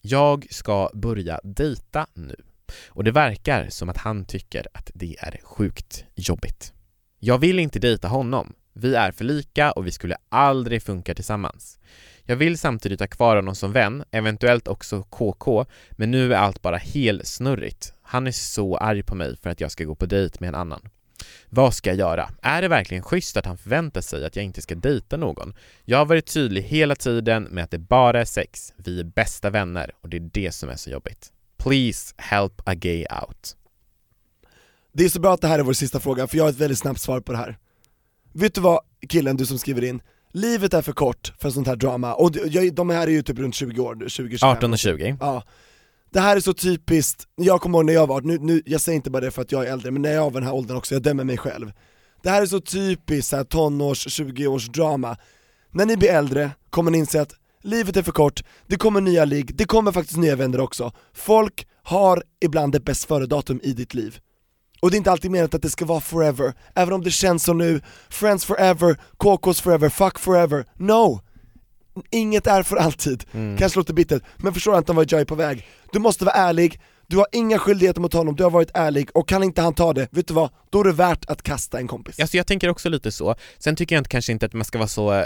jag 0.00 0.46
ska 0.50 0.90
börja 0.94 1.40
dejta 1.44 2.06
nu. 2.14 2.36
Och 2.86 3.04
det 3.04 3.12
verkar 3.12 3.68
som 3.68 3.88
att 3.88 3.98
han 3.98 4.24
tycker 4.24 4.66
att 4.74 4.90
det 4.94 5.16
är 5.18 5.40
sjukt 5.42 6.04
jobbigt. 6.14 6.72
Jag 7.18 7.38
vill 7.38 7.58
inte 7.58 7.78
dejta 7.78 8.08
honom. 8.08 8.54
Vi 8.76 8.94
är 8.94 9.12
för 9.12 9.24
lika 9.24 9.72
och 9.72 9.86
vi 9.86 9.90
skulle 9.90 10.16
aldrig 10.28 10.82
funka 10.82 11.14
tillsammans. 11.14 11.78
Jag 12.24 12.36
vill 12.36 12.58
samtidigt 12.58 13.00
ha 13.00 13.06
kvar 13.06 13.36
honom 13.36 13.54
som 13.54 13.72
vän, 13.72 14.04
eventuellt 14.10 14.68
också 14.68 15.02
KK, 15.02 15.66
men 15.90 16.10
nu 16.10 16.34
är 16.34 16.38
allt 16.38 16.62
bara 16.62 16.76
helt 16.76 17.26
snurrigt. 17.26 17.92
Han 18.02 18.26
är 18.26 18.32
så 18.32 18.76
arg 18.76 19.02
på 19.02 19.14
mig 19.14 19.36
för 19.36 19.50
att 19.50 19.60
jag 19.60 19.70
ska 19.70 19.84
gå 19.84 19.94
på 19.94 20.06
dejt 20.06 20.36
med 20.40 20.48
en 20.48 20.54
annan. 20.54 20.88
Vad 21.48 21.74
ska 21.74 21.90
jag 21.90 21.98
göra? 21.98 22.30
Är 22.42 22.62
det 22.62 22.68
verkligen 22.68 23.02
schysst 23.02 23.36
att 23.36 23.46
han 23.46 23.58
förväntar 23.58 24.00
sig 24.00 24.24
att 24.24 24.36
jag 24.36 24.44
inte 24.44 24.62
ska 24.62 24.74
dejta 24.74 25.16
någon? 25.16 25.54
Jag 25.84 25.98
har 25.98 26.06
varit 26.06 26.26
tydlig 26.26 26.62
hela 26.62 26.96
tiden 26.96 27.42
med 27.42 27.64
att 27.64 27.70
det 27.70 27.78
bara 27.78 28.20
är 28.20 28.24
sex, 28.24 28.72
vi 28.76 29.00
är 29.00 29.04
bästa 29.04 29.50
vänner 29.50 29.90
och 30.00 30.08
det 30.08 30.16
är 30.16 30.30
det 30.32 30.52
som 30.52 30.68
är 30.68 30.76
så 30.76 30.90
jobbigt. 30.90 31.32
Please 31.56 32.14
help 32.16 32.68
a 32.68 32.74
gay 32.74 33.06
out. 33.22 33.56
Det 34.92 35.04
är 35.04 35.08
så 35.08 35.20
bra 35.20 35.34
att 35.34 35.40
det 35.40 35.48
här 35.48 35.58
är 35.58 35.62
vår 35.62 35.72
sista 35.72 36.00
fråga, 36.00 36.26
för 36.26 36.36
jag 36.36 36.44
har 36.44 36.50
ett 36.50 36.60
väldigt 36.60 36.78
snabbt 36.78 37.00
svar 37.00 37.20
på 37.20 37.32
det 37.32 37.38
här. 37.38 37.58
Vet 38.34 38.54
du 38.54 38.60
vad 38.60 38.80
killen, 39.08 39.36
du 39.36 39.46
som 39.46 39.58
skriver 39.58 39.84
in, 39.84 40.00
livet 40.32 40.74
är 40.74 40.82
för 40.82 40.92
kort 40.92 41.32
för 41.38 41.50
sånt 41.50 41.66
här 41.66 41.76
drama, 41.76 42.14
och 42.14 42.32
de 42.72 42.90
här 42.90 43.06
är 43.06 43.10
ju 43.10 43.22
typ 43.22 43.38
runt 43.38 43.54
20 43.54 43.80
år, 43.82 43.94
20-25 43.94 44.44
18 44.44 44.72
och 44.72 44.78
20. 44.78 45.16
Ja. 45.20 45.42
Det 46.12 46.20
här 46.20 46.36
är 46.36 46.40
så 46.40 46.52
typiskt, 46.54 47.24
jag 47.36 47.60
kommer 47.60 47.78
ihåg 47.78 47.86
när 47.86 47.92
jag 47.92 48.06
var, 48.06 48.20
nu, 48.20 48.38
nu, 48.38 48.62
jag 48.66 48.80
säger 48.80 48.96
inte 48.96 49.10
bara 49.10 49.20
det 49.20 49.30
för 49.30 49.42
att 49.42 49.52
jag 49.52 49.66
är 49.66 49.72
äldre, 49.72 49.90
men 49.90 50.02
när 50.02 50.12
jag 50.12 50.24
var 50.24 50.40
den 50.40 50.48
här 50.48 50.54
åldern 50.54 50.76
också, 50.76 50.94
jag 50.94 51.02
dömer 51.02 51.24
mig 51.24 51.38
själv. 51.38 51.72
Det 52.22 52.30
här 52.30 52.42
är 52.42 52.46
så 52.46 52.60
typiskt 52.60 53.30
så 53.30 53.36
här, 53.36 53.44
tonårs, 53.44 54.06
20-års 54.06 54.68
drama. 54.68 55.16
När 55.70 55.86
ni 55.86 55.96
blir 55.96 56.10
äldre 56.10 56.50
kommer 56.70 56.90
ni 56.90 56.98
inse 56.98 57.20
att 57.20 57.34
livet 57.62 57.96
är 57.96 58.02
för 58.02 58.12
kort, 58.12 58.42
det 58.66 58.76
kommer 58.76 59.00
nya 59.00 59.24
ligg, 59.24 59.56
det 59.56 59.64
kommer 59.64 59.92
faktiskt 59.92 60.18
nya 60.18 60.36
vänner 60.36 60.60
också. 60.60 60.92
Folk 61.12 61.66
har 61.82 62.22
ibland 62.40 62.74
ett 62.74 62.84
bäst 62.84 63.04
före-datum 63.04 63.60
i 63.62 63.72
ditt 63.72 63.94
liv. 63.94 64.18
Och 64.84 64.90
det 64.90 64.96
är 64.96 64.98
inte 64.98 65.10
alltid 65.10 65.30
menat 65.30 65.54
att 65.54 65.62
det 65.62 65.70
ska 65.70 65.84
vara 65.84 66.00
forever, 66.00 66.52
även 66.74 66.94
om 66.94 67.02
det 67.02 67.10
känns 67.10 67.44
som 67.44 67.58
nu, 67.58 67.80
friends 68.08 68.44
forever, 68.44 68.96
KKs 69.16 69.60
forever, 69.60 69.88
fuck 69.88 70.18
forever, 70.18 70.64
no! 70.76 71.20
Inget 72.10 72.46
är 72.46 72.62
för 72.62 72.76
alltid, 72.76 73.24
kanske 73.58 73.78
låter 73.78 73.94
bittert, 73.94 74.22
men 74.36 74.54
förstår 74.54 74.74
Anton 74.74 74.96
vart 74.96 75.12
jag 75.12 75.20
är 75.20 75.24
på 75.24 75.34
väg? 75.34 75.66
Du 75.92 75.98
måste 75.98 76.24
vara 76.24 76.34
ärlig, 76.34 76.80
du 77.06 77.16
har 77.16 77.26
inga 77.32 77.58
skyldigheter 77.58 78.00
mot 78.00 78.12
honom, 78.12 78.36
du 78.36 78.42
har 78.42 78.50
varit 78.50 78.70
ärlig, 78.74 79.08
och 79.14 79.28
kan 79.28 79.42
inte 79.42 79.62
han 79.62 79.74
ta 79.74 79.92
det, 79.92 80.08
vet 80.10 80.28
du 80.28 80.34
vad? 80.34 80.50
Då 80.70 80.80
är 80.80 80.84
det 80.84 80.92
värt 80.92 81.24
att 81.30 81.42
kasta 81.42 81.78
en 81.78 81.88
kompis. 81.88 82.20
Alltså 82.20 82.36
jag 82.36 82.46
tänker 82.46 82.68
också 82.68 82.88
lite 82.88 83.12
så. 83.12 83.34
Sen 83.58 83.76
tycker 83.76 83.94
jag 83.96 84.00
inte, 84.00 84.08
kanske 84.10 84.32
inte 84.32 84.46
att 84.46 84.52
man 84.52 84.64
ska 84.64 84.78
vara 84.78 84.88
så 84.88 85.12
eh, 85.12 85.24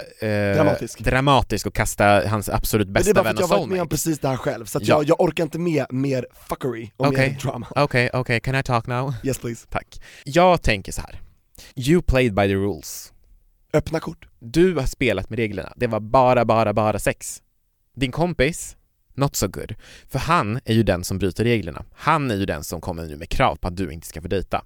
Dramatisk. 0.55 0.99
dramatisk 0.99 1.67
och 1.67 1.73
kasta 1.75 2.27
hans 2.27 2.49
absolut 2.49 2.87
Men 2.87 2.93
det 2.93 2.99
är 2.99 3.03
bästa 3.03 3.13
bara 3.13 3.23
för 3.23 3.33
vän 3.33 3.35
att 3.35 3.39
jag 3.39 3.45
och 3.45 3.49
har 3.49 3.57
varit 3.57 3.69
med 3.69 3.73
om 3.73 3.77
soulmate. 3.77 3.89
precis 3.89 4.19
det 4.19 4.27
här 4.27 4.37
själv, 4.37 4.65
så 4.65 4.79
Ja. 4.81 4.85
jag, 4.87 5.03
jag 5.09 5.21
orkar 5.21 5.43
inte 5.43 5.59
med 5.59 5.85
mer 5.89 6.25
fuckery 6.49 6.91
och 6.97 7.07
Okej. 7.07 7.29
mer 7.31 7.39
drama. 7.51 7.67
Okej, 7.75 8.09
okej, 8.13 8.39
can 8.39 8.55
I 8.55 8.63
talk 8.63 8.87
now? 8.87 9.13
Yes 9.23 9.37
please. 9.39 9.67
Tack. 9.69 10.01
Jag 10.25 10.61
tänker 10.61 10.91
så 10.91 11.01
här. 11.01 11.21
You 11.75 12.01
played 12.01 12.33
by 12.33 12.41
the 12.47 12.53
rules. 12.55 13.13
Öppna 13.73 13.99
kort. 13.99 14.27
Du 14.39 14.75
har 14.75 14.85
spelat 14.85 15.29
med 15.29 15.39
reglerna. 15.39 15.73
Det 15.75 15.87
var 15.87 15.99
bara, 15.99 16.45
bara, 16.45 16.73
bara 16.73 16.99
sex. 16.99 17.41
Din 17.95 18.11
kompis, 18.11 18.75
not 19.19 19.35
so 19.35 19.47
good. 19.47 19.75
För 20.07 20.19
han 20.19 20.59
är 20.65 20.73
ju 20.73 20.83
den 20.83 21.03
som 21.03 21.17
bryter 21.19 21.43
reglerna. 21.43 21.85
Han 21.93 22.31
är 22.31 22.35
ju 22.35 22.45
den 22.45 22.63
som 22.63 22.81
kommer 22.81 23.05
nu 23.05 23.15
med 23.17 23.29
krav 23.29 23.55
på 23.55 23.67
att 23.67 23.77
du 23.77 23.91
inte 23.91 24.07
ska 24.07 24.21
få 24.21 24.27
dejta. 24.27 24.65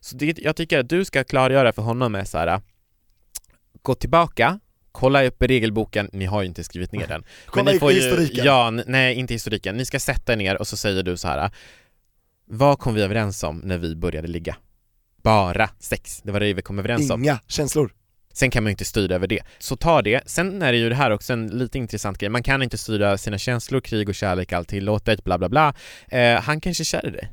Så 0.00 0.16
det, 0.16 0.38
jag 0.38 0.56
tycker 0.56 0.78
att 0.78 0.88
du 0.88 1.04
ska 1.04 1.24
klargöra 1.24 1.72
för 1.72 1.82
honom 1.82 2.12
med 2.12 2.28
så 2.28 2.38
här. 2.38 2.60
gå 3.82 3.94
tillbaka, 3.94 4.60
kolla 4.92 5.24
upp 5.24 5.42
regelboken, 5.42 6.10
ni 6.12 6.24
har 6.24 6.42
ju 6.42 6.48
inte 6.48 6.64
skrivit 6.64 6.92
ner 6.92 7.06
den. 7.06 7.24
Kolla 7.46 7.72
ni 7.72 7.78
får 7.78 7.92
ju- 7.92 8.00
historiken. 8.00 8.44
Ja, 8.44 8.70
nej 8.70 9.14
inte 9.14 9.34
historiken. 9.34 9.76
Ni 9.76 9.84
ska 9.84 10.00
sätta 10.00 10.32
er 10.32 10.36
ner 10.36 10.58
och 10.58 10.68
så 10.68 10.76
säger 10.76 11.02
du 11.02 11.16
så 11.16 11.28
här. 11.28 11.50
Vad 12.44 12.78
kom 12.78 12.94
vi 12.94 13.02
överens 13.02 13.42
om 13.42 13.58
när 13.58 13.78
vi 13.78 13.96
började 13.96 14.28
ligga? 14.28 14.56
Bara 15.22 15.70
sex, 15.78 16.20
det 16.24 16.32
var 16.32 16.40
det 16.40 16.52
vi 16.54 16.62
kom 16.62 16.78
överens 16.78 17.10
om. 17.10 17.22
Inga 17.24 17.40
känslor. 17.46 17.92
Sen 18.38 18.50
kan 18.50 18.62
man 18.62 18.70
ju 18.70 18.72
inte 18.72 18.84
styra 18.84 19.14
över 19.14 19.26
det. 19.26 19.42
Så 19.58 19.76
ta 19.76 20.02
det. 20.02 20.22
Sen 20.26 20.62
är 20.62 20.72
det 20.72 20.78
ju 20.78 20.88
det 20.88 20.94
här 20.94 21.10
också 21.10 21.32
en 21.32 21.46
lite 21.46 21.78
intressant 21.78 22.18
grej. 22.18 22.30
Man 22.30 22.42
kan 22.42 22.62
inte 22.62 22.78
styra 22.78 23.18
sina 23.18 23.38
känslor, 23.38 23.80
krig 23.80 24.08
och 24.08 24.14
kärlek, 24.14 24.52
allt 24.52 24.68
tillåtet, 24.68 25.24
bla 25.24 25.38
bla 25.38 25.48
bla. 25.48 25.74
Eh, 26.08 26.40
han 26.40 26.60
kanske 26.60 26.82
är 26.82 26.84
kär 26.84 27.06
i 27.06 27.10
dig. 27.10 27.32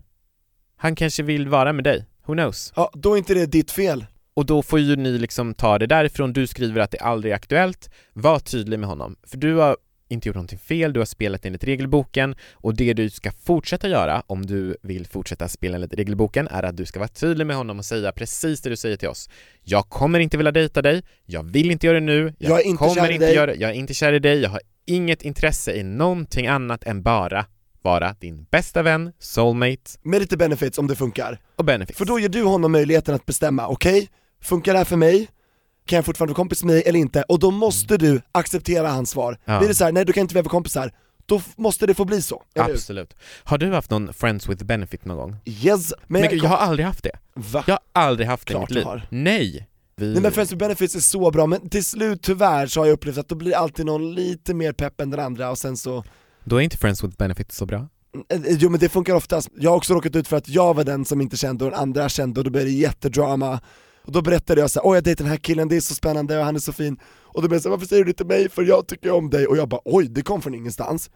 Han 0.78 0.96
kanske 0.96 1.24
vill 1.24 1.48
vara 1.48 1.74
med 1.74 1.84
dig. 1.84 2.06
Who 2.26 2.34
knows? 2.34 2.74
Ja, 2.76 2.92
då 2.94 3.14
är 3.14 3.18
inte 3.18 3.34
det 3.34 3.46
ditt 3.46 3.72
fel. 3.72 4.06
Och 4.34 4.46
då 4.46 4.62
får 4.62 4.80
ju 4.80 4.96
ni 4.96 5.18
liksom 5.18 5.54
ta 5.54 5.80
det 5.80 5.88
därifrån. 5.88 6.34
Du 6.34 6.48
skriver 6.48 6.82
att 6.82 6.92
det 6.92 7.00
aldrig 7.00 7.32
är 7.32 7.36
aktuellt. 7.36 7.90
Var 8.14 8.40
tydlig 8.40 8.80
med 8.80 8.90
honom. 8.90 9.16
För 9.28 9.38
du 9.38 9.56
har 9.56 9.78
inte 10.10 10.30
gjort 10.30 10.36
någonting 10.36 10.60
fel, 10.60 10.94
du 10.94 11.00
har 11.00 11.06
spelat 11.06 11.46
enligt 11.46 11.64
regelboken 11.64 12.36
och 12.54 12.76
det 12.76 12.94
du 12.94 13.10
ska 13.10 13.32
fortsätta 13.32 13.88
göra 13.90 14.24
om 14.28 14.46
du 14.46 14.78
vill 14.82 15.08
fortsätta 15.08 15.48
spela 15.48 15.76
enligt 15.76 15.94
regelboken 15.94 16.48
är 16.48 16.64
att 16.64 16.78
du 16.78 16.86
ska 16.86 17.00
vara 17.00 17.08
tydlig 17.10 17.48
med 17.48 17.56
honom 17.56 17.80
och 17.80 17.86
säga 17.86 18.12
precis 18.12 18.62
det 18.62 18.70
du 18.70 18.76
säger 18.78 18.98
till 18.98 19.08
oss. 19.10 19.30
Jag 19.64 19.90
kommer 19.90 20.20
inte 20.20 20.38
vilja 20.38 20.52
dejta 20.52 20.82
dig, 20.82 21.04
jag 21.26 21.44
vill 21.44 21.72
inte 21.72 21.88
göra 21.88 22.00
det 22.00 22.06
nu, 22.06 22.34
jag, 22.38 22.52
Jag 22.52 22.64
inte 22.64 22.84
kommer 22.84 23.12
inte 23.12 23.26
dig." 23.26 23.36
göra 23.36 23.46
det, 23.46 23.56
jag 23.56 23.70
är 23.70 23.74
inte 23.74 23.94
kär 23.94 24.14
i 24.14 24.20
dig, 24.20 24.42
jag 24.42 24.50
har 24.50 24.62
inget 24.86 25.22
intresse 25.22 25.74
i 25.74 25.84
någonting 25.84 26.48
annat 26.48 26.84
än 26.84 27.04
bara 27.04 27.46
vara 27.82 28.16
din 28.20 28.44
bästa 28.52 28.84
vän, 28.84 29.12
soulmate 29.20 29.82
Med 30.04 30.20
lite 30.22 30.38
benefits 30.38 30.78
om 30.78 30.88
det 30.88 30.96
funkar. 30.96 31.40
och 31.56 31.66
benefits. 31.66 31.98
För 31.98 32.06
då 32.06 32.20
ger 32.20 32.30
du 32.30 32.44
honom 32.44 32.72
möjligheten 32.72 33.16
att 33.16 33.26
bestämma, 33.26 33.68
okej, 33.68 34.10
funkar 34.42 34.72
det 34.74 34.78
här 34.78 34.86
för 34.86 34.98
mig? 34.98 35.28
Kan 35.86 35.96
jag 35.98 36.06
fortfarande 36.06 36.32
vara 36.32 36.36
kompis 36.36 36.64
med 36.64 36.76
dig 36.76 36.84
eller 36.86 37.00
inte? 37.00 37.24
Och 37.24 37.40
då 37.40 37.52
måste 37.52 37.98
du 37.98 38.22
acceptera 38.32 38.90
hans 38.90 39.10
svar. 39.10 39.38
Ja. 39.46 39.58
Blir 39.60 39.68
det 39.68 39.76
så 39.76 39.84
här, 39.86 39.92
nej 39.92 40.06
du 40.06 40.14
kan 40.14 40.22
inte 40.22 40.36
vara 40.36 40.46
kompisar, 40.46 40.92
då 41.26 41.42
måste 41.58 41.86
det 41.88 41.94
få 41.94 42.06
bli 42.06 42.22
så, 42.22 42.44
eller 42.56 42.66
hur? 42.68 42.74
Absolut. 42.74 43.16
Har 43.44 43.58
du 43.58 43.72
haft 43.74 43.92
någon 43.92 44.14
friends 44.14 44.50
with 44.50 44.64
benefit 44.66 45.06
någon 45.06 45.18
gång? 45.18 45.36
Yes! 45.46 45.94
Men, 46.08 46.22
Men, 46.22 46.30
gud, 46.32 46.44
jag 46.44 46.50
har 46.50 46.58
aldrig 46.58 46.86
haft 46.86 47.04
det. 47.04 47.12
Va? 47.34 47.64
Jag 47.68 47.74
har 47.74 48.04
aldrig 48.04 48.28
haft 48.28 48.48
det 48.48 48.52
i 48.52 48.56
Klart 48.56 48.62
mitt 48.62 48.70
du 48.70 48.76
liv. 48.76 48.86
har. 48.86 49.08
Nej! 49.10 49.68
Vi... 49.98 50.14
Nej 50.14 50.22
men 50.22 50.32
Friends 50.32 50.52
with 50.52 50.60
Benefits 50.60 50.96
är 50.96 51.00
så 51.00 51.32
bra, 51.32 51.46
men 51.46 51.70
till 51.70 51.86
slut 51.86 52.22
tyvärr 52.22 52.68
så 52.68 52.80
har 52.80 52.86
jag 52.86 52.94
upplevt 52.94 53.18
att 53.18 53.30
då 53.30 53.36
blir 53.36 53.56
alltid 53.56 53.86
någon 53.86 54.16
lite 54.16 54.54
mer 54.54 54.72
pepp 54.74 55.02
än 55.02 55.10
den 55.10 55.20
andra 55.20 55.52
och 55.52 55.58
sen 55.58 55.78
så 55.78 56.04
Då 56.44 56.56
är 56.58 56.62
inte 56.62 56.78
friends 56.78 57.04
with 57.04 57.18
benefit 57.18 57.52
så 57.52 57.66
bra. 57.66 57.88
Eh, 58.30 58.42
eh, 58.42 58.56
Jo 58.60 58.70
men 58.70 58.80
det 58.80 58.90
funkar 58.90 59.14
oftast, 59.14 59.50
jag 59.56 59.70
har 59.70 59.78
också 59.78 59.94
råkat 59.94 60.16
ut 60.16 60.28
för 60.28 60.38
att 60.38 60.50
jag 60.50 60.74
var 60.74 60.84
den 60.84 61.06
som 61.06 61.22
inte 61.22 61.38
kände 61.38 61.66
och 61.66 61.72
den 61.72 61.80
andra 61.80 62.10
kände 62.10 62.40
och 62.40 62.44
då 62.44 62.50
blev 62.52 62.66
det 62.66 62.72
jättedrama 62.72 63.60
Och 64.06 64.12
då 64.12 64.22
berättade 64.22 64.62
jag 64.62 64.70
såhär, 64.72 64.88
åh 64.88 64.96
jag 64.96 65.04
dejtar 65.04 65.24
den 65.24 65.32
här 65.32 65.38
killen, 65.38 65.68
det 65.68 65.76
är 65.76 65.82
så 65.82 65.96
spännande 65.96 66.40
och 66.40 66.46
han 66.46 66.56
är 66.56 66.60
så 66.60 66.74
fin. 66.74 66.98
Och 67.24 67.42
då 67.42 67.48
blev 67.48 67.56
jag 67.56 67.62
såhär, 67.64 67.72
varför 67.72 67.88
säger 67.88 68.04
du 68.04 68.12
det 68.12 68.18
till 68.18 68.26
mig? 68.26 68.50
För 68.50 68.64
jag 68.64 68.88
tycker 68.88 69.12
om 69.12 69.30
dig. 69.30 69.48
Och 69.48 69.58
jag 69.58 69.70
bara, 69.70 69.82
oj 69.86 70.08
det 70.08 70.22
kom 70.22 70.42
från 70.42 70.54
ingenstans. 70.56 71.10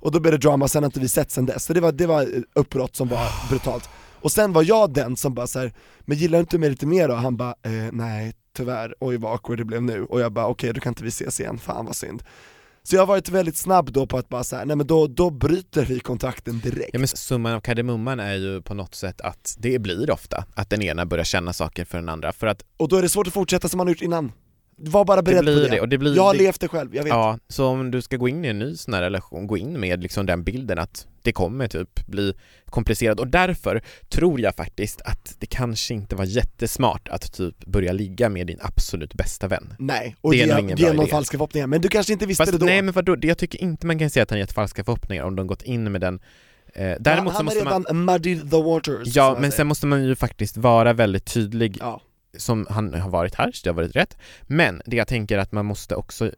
Och 0.00 0.12
då 0.12 0.20
blev 0.20 0.32
det 0.32 0.38
drama, 0.38 0.68
sen 0.68 0.82
har 0.82 0.88
inte 0.88 1.00
vi 1.00 1.08
sett 1.08 1.30
sen 1.30 1.46
dess, 1.46 1.64
så 1.64 1.72
det 1.72 1.80
var, 1.80 1.92
det 1.92 2.06
var 2.06 2.22
ett 2.22 2.44
uppbrott 2.54 2.96
som 2.96 3.08
var 3.08 3.48
brutalt. 3.50 3.88
Och 4.20 4.32
sen 4.32 4.52
var 4.52 4.62
jag 4.62 4.92
den 4.92 5.16
som 5.16 5.34
bara 5.34 5.46
såhär, 5.46 5.72
men 6.00 6.16
gillar 6.18 6.38
du 6.38 6.40
inte 6.40 6.58
mig 6.58 6.70
lite 6.70 6.86
mer 6.86 7.08
då? 7.08 7.14
Han 7.14 7.36
bara, 7.36 7.54
eh, 7.62 7.92
nej 7.92 8.34
tyvärr, 8.56 8.94
oj 9.00 9.16
vad 9.16 9.32
awkward 9.32 9.58
det 9.58 9.64
blev 9.64 9.82
nu, 9.82 10.04
och 10.04 10.20
jag 10.20 10.32
bara 10.32 10.46
okej 10.46 10.72
då 10.72 10.80
kan 10.80 10.90
inte 10.90 11.02
vi 11.02 11.08
ses 11.08 11.40
igen, 11.40 11.58
fan 11.58 11.86
vad 11.86 11.96
synd. 11.96 12.22
Så 12.88 12.96
jag 12.96 13.02
har 13.02 13.06
varit 13.06 13.28
väldigt 13.28 13.56
snabb 13.56 13.92
då 13.92 14.06
på 14.06 14.18
att 14.18 14.28
bara 14.28 14.44
säga 14.44 14.64
nej 14.64 14.76
men 14.76 14.86
då, 14.86 15.06
då 15.06 15.30
bryter 15.30 15.84
vi 15.84 16.00
kontakten 16.00 16.60
direkt. 16.60 16.90
Ja 16.92 16.98
men 16.98 17.08
summan 17.08 17.52
av 17.52 17.60
kardemumman 17.60 18.20
är 18.20 18.34
ju 18.34 18.62
på 18.62 18.74
något 18.74 18.94
sätt 18.94 19.20
att 19.20 19.56
det 19.58 19.78
blir 19.78 20.10
ofta 20.10 20.44
att 20.54 20.70
den 20.70 20.82
ena 20.82 21.06
börjar 21.06 21.24
känna 21.24 21.52
saker 21.52 21.84
för 21.84 21.98
den 21.98 22.08
andra 22.08 22.32
för 22.32 22.46
att 22.46 22.62
Och 22.76 22.88
då 22.88 22.96
är 22.96 23.02
det 23.02 23.08
svårt 23.08 23.26
att 23.26 23.32
fortsätta 23.32 23.68
som 23.68 23.78
man 23.78 23.86
har 23.86 23.92
gjort 23.92 24.02
innan. 24.02 24.32
Var 24.78 25.04
bara 25.04 25.22
beredd 25.22 25.44
blir 25.44 25.54
på 25.54 25.60
det. 25.60 25.68
det, 25.76 25.80
och 25.80 25.88
det 25.88 25.98
blir 25.98 26.16
jag 26.16 26.22
har 26.22 26.32
det- 26.32 26.38
levt 26.38 26.60
det 26.60 26.68
själv, 26.68 26.96
jag 26.96 27.02
vet. 27.04 27.10
Ja, 27.10 27.38
så 27.48 27.66
om 27.66 27.90
du 27.90 28.02
ska 28.02 28.16
gå 28.16 28.28
in 28.28 28.44
i 28.44 28.48
en 28.48 28.58
ny 28.58 28.76
sån 28.76 28.94
här 28.94 29.02
relation, 29.02 29.46
gå 29.46 29.56
in 29.56 29.80
med 29.80 30.02
liksom 30.02 30.26
den 30.26 30.44
bilden 30.44 30.78
att 30.78 31.06
det 31.22 31.32
kommer 31.32 31.68
typ 31.68 32.06
bli 32.06 32.34
komplicerat 32.66 33.20
och 33.20 33.26
därför 33.28 33.82
tror 34.08 34.40
jag 34.40 34.54
faktiskt 34.54 35.00
att 35.02 35.34
det 35.38 35.46
kanske 35.46 35.94
inte 35.94 36.16
var 36.16 36.24
jättesmart 36.24 37.08
att 37.08 37.32
typ 37.32 37.64
börja 37.66 37.92
ligga 37.92 38.28
med 38.28 38.46
din 38.46 38.58
absolut 38.62 39.14
bästa 39.14 39.48
vän. 39.48 39.74
Nej, 39.78 40.16
och 40.20 40.32
Det 40.32 40.42
är 40.42 40.46
ge, 40.46 40.52
nog 40.54 40.60
ingen 40.70 40.96
någon 40.96 41.06
falska 41.08 41.38
förhoppningar, 41.38 41.66
men 41.66 41.80
du 41.80 41.88
kanske 41.88 42.12
inte 42.12 42.26
visste 42.26 42.40
Fast 42.42 42.52
det 42.52 42.58
då? 42.58 42.64
nej 42.66 42.82
men 42.82 42.94
vadå, 42.94 43.16
Det- 43.16 43.28
jag 43.28 43.38
tycker 43.38 43.62
inte 43.62 43.86
man 43.86 43.98
kan 43.98 44.10
säga 44.10 44.22
att 44.22 44.30
han 44.30 44.38
gett 44.38 44.52
falska 44.52 44.84
förhoppningar 44.84 45.24
om 45.24 45.36
de 45.36 45.46
gått 45.46 45.62
in 45.62 45.92
med 45.92 46.00
den 46.00 46.20
eh, 46.74 46.94
Däremot 47.00 47.06
han 47.06 47.26
så 47.32 47.36
han 47.36 47.44
måste 47.44 47.60
har 47.60 47.66
redan 47.66 47.84
man 47.88 48.04
muddied 48.04 48.50
the 48.50 48.62
waters. 48.62 49.16
Ja 49.16 49.32
man 49.32 49.40
men 49.42 49.52
sen 49.52 49.66
måste 49.66 49.86
man 49.86 50.04
ju 50.04 50.16
faktiskt 50.16 50.56
vara 50.56 50.92
väldigt 50.92 51.24
tydlig 51.24 51.76
Ja. 51.80 52.00
Som 52.38 52.66
han 52.70 52.94
har 52.94 53.10
varit 53.10 53.34
här, 53.34 53.52
så 53.52 53.60
det 53.64 53.70
har 53.70 53.74
varit 53.74 53.96
rätt. 53.96 54.16
Men 54.42 54.82
det 54.86 54.96
jag 54.96 55.08
tänker 55.08 55.38
att 55.38 55.52
man 55.52 55.66
måste 55.66 55.94
också 55.94 56.30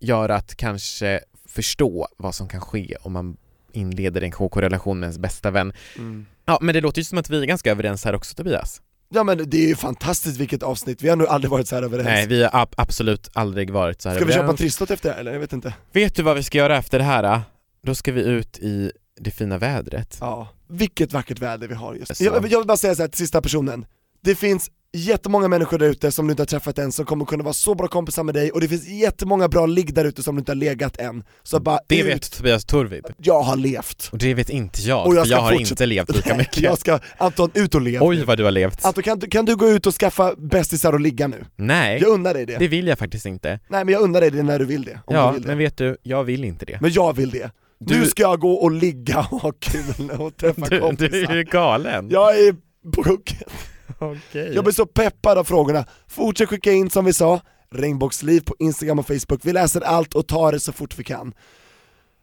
göra 0.00 0.36
att 0.36 0.54
kanske 0.54 1.20
förstå 1.48 2.08
vad 2.16 2.34
som 2.34 2.48
kan 2.48 2.60
ske 2.60 2.96
om 3.02 3.12
man 3.12 3.36
inleder 3.72 4.22
en 4.22 4.30
KK-relation 4.30 5.00
med 5.00 5.06
ens 5.06 5.18
bästa 5.18 5.50
vän. 5.50 5.72
Mm. 5.98 6.26
Ja 6.44 6.58
men 6.60 6.74
det 6.74 6.80
låter 6.80 6.98
ju 6.98 7.04
som 7.04 7.18
att 7.18 7.30
vi 7.30 7.42
är 7.42 7.46
ganska 7.46 7.70
överens 7.70 8.04
här 8.04 8.14
också 8.14 8.34
Tobias. 8.34 8.82
Ja 9.14 9.24
men 9.24 9.50
det 9.50 9.64
är 9.64 9.68
ju 9.68 9.76
fantastiskt 9.76 10.40
vilket 10.40 10.62
avsnitt, 10.62 11.02
vi 11.02 11.08
har 11.08 11.16
nog 11.16 11.26
aldrig 11.26 11.50
varit 11.50 11.68
så 11.68 11.74
här 11.74 11.82
överens. 11.82 12.06
Nej 12.06 12.26
vi 12.26 12.42
har 12.42 12.50
ab- 12.62 12.74
absolut 12.76 13.30
aldrig 13.32 13.70
varit 13.70 14.02
så 14.02 14.08
här 14.08 14.16
Ska 14.16 14.24
vi 14.24 14.32
köpa 14.32 14.40
en 14.40 14.44
överens. 14.44 14.60
trisslott 14.60 14.90
efter 14.90 15.08
det 15.08 15.14
här 15.14 15.20
eller? 15.20 15.32
Jag 15.32 15.40
vet 15.40 15.52
inte. 15.52 15.74
Vet 15.92 16.14
du 16.16 16.22
vad 16.22 16.36
vi 16.36 16.42
ska 16.42 16.58
göra 16.58 16.76
efter 16.78 16.98
det 16.98 17.04
här? 17.04 17.22
Då, 17.22 17.40
då 17.82 17.94
ska 17.94 18.12
vi 18.12 18.22
ut 18.22 18.58
i 18.58 18.92
det 19.20 19.30
fina 19.30 19.58
vädret. 19.58 20.16
Ja, 20.20 20.48
vilket 20.68 21.12
vackert 21.12 21.38
väder 21.38 21.68
vi 21.68 21.74
har 21.74 21.94
just 21.94 22.16
Så. 22.16 22.24
jag, 22.24 22.34
jag 22.48 22.58
vill 22.58 22.66
bara 22.66 22.76
säga 22.76 22.94
så 22.94 23.02
här 23.02 23.08
till 23.08 23.18
sista 23.18 23.42
personen, 23.42 23.86
det 24.20 24.34
finns 24.34 24.70
jättemånga 24.96 25.48
människor 25.48 25.78
där 25.78 25.86
ute 25.86 26.12
som 26.12 26.26
du 26.26 26.30
inte 26.30 26.40
har 26.40 26.46
träffat 26.46 26.78
än 26.78 26.92
som 26.92 27.04
kommer 27.06 27.24
kunna 27.24 27.42
vara 27.44 27.52
så 27.54 27.74
bra 27.74 27.88
kompisar 27.88 28.22
med 28.22 28.34
dig 28.34 28.50
och 28.52 28.60
det 28.60 28.68
finns 28.68 28.88
jättemånga 28.88 29.48
bra 29.48 29.66
ligg 29.66 29.94
där 29.94 30.04
ute 30.04 30.22
som 30.22 30.34
du 30.34 30.38
inte 30.38 30.50
har 30.52 30.56
legat 30.56 30.96
än. 30.98 31.24
Så 31.42 31.60
bara 31.60 31.78
Det 31.88 31.98
ut, 32.00 32.06
vet 32.06 32.32
Tobias 32.32 32.64
Torvib. 32.64 33.04
jag 33.18 33.42
har 33.42 33.56
levt. 33.56 34.08
Och 34.12 34.18
det 34.18 34.34
vet 34.34 34.50
inte 34.50 34.80
jag, 34.82 35.06
Och 35.06 35.14
jag 35.16 35.26
jag 35.26 35.38
har 35.40 35.52
inte 35.52 35.86
levt 35.86 36.16
lika 36.16 36.36
mycket. 36.36 36.58
Jag 36.62 36.78
ska, 36.78 36.98
Anton 37.18 37.50
ut 37.54 37.74
och 37.74 37.80
lev 37.80 38.02
Oj 38.02 38.24
vad 38.24 38.38
du 38.38 38.44
har 38.44 38.50
levt. 38.50 38.84
Anton 38.84 39.02
kan, 39.02 39.18
du- 39.18 39.26
kan 39.26 39.44
du 39.44 39.56
gå 39.56 39.68
ut 39.68 39.86
och 39.86 39.94
skaffa 39.94 40.34
bästisar 40.38 40.92
och 40.92 41.00
ligga 41.00 41.28
nu? 41.28 41.44
Nej, 41.56 42.00
Jag 42.00 42.08
unnar 42.10 42.34
dig 42.34 42.46
det. 42.46 42.58
det 42.58 42.68
vill 42.68 42.86
jag 42.86 42.98
faktiskt 42.98 43.26
inte. 43.26 43.60
Nej 43.68 43.84
men 43.84 43.92
jag 43.94 44.02
unnar 44.02 44.20
dig 44.20 44.30
det 44.30 44.42
när 44.42 44.58
du 44.58 44.64
vill 44.64 44.82
det. 44.84 45.00
Ja, 45.06 45.30
vill 45.32 45.42
det. 45.42 45.48
men 45.48 45.58
vet 45.58 45.76
du, 45.76 45.96
jag 46.02 46.24
vill 46.24 46.44
inte 46.44 46.64
det. 46.64 46.78
Men 46.80 46.92
jag 46.92 47.16
vill 47.16 47.30
det. 47.30 47.50
Du- 47.80 47.98
Nu 47.98 48.06
ska 48.06 48.22
jag 48.22 48.40
gå 48.40 48.52
och 48.52 48.70
ligga 48.70 49.18
och 49.30 49.40
ha 49.42 49.52
kul 49.60 50.10
och 50.10 50.36
träffa 50.36 50.66
Du, 50.70 50.80
kompisar. 50.80 51.10
du 51.18 51.24
är 51.24 51.34
ju 51.36 51.44
galen. 51.44 52.08
Jag 52.10 52.38
är 52.38 52.54
på 52.94 53.02
hugget. 53.02 53.42
Okej. 53.98 54.52
Jag 54.54 54.64
blir 54.64 54.74
så 54.74 54.86
peppad 54.86 55.38
av 55.38 55.44
frågorna. 55.44 55.84
Fortsätt 56.08 56.48
skicka 56.48 56.72
in 56.72 56.90
som 56.90 57.04
vi 57.04 57.12
sa, 57.12 57.40
regnbågsliv 57.74 58.40
på 58.40 58.54
Instagram 58.58 58.98
och 58.98 59.06
Facebook. 59.06 59.40
Vi 59.42 59.52
läser 59.52 59.80
allt 59.80 60.14
och 60.14 60.26
tar 60.26 60.52
det 60.52 60.60
så 60.60 60.72
fort 60.72 60.98
vi 60.98 61.04
kan. 61.04 61.34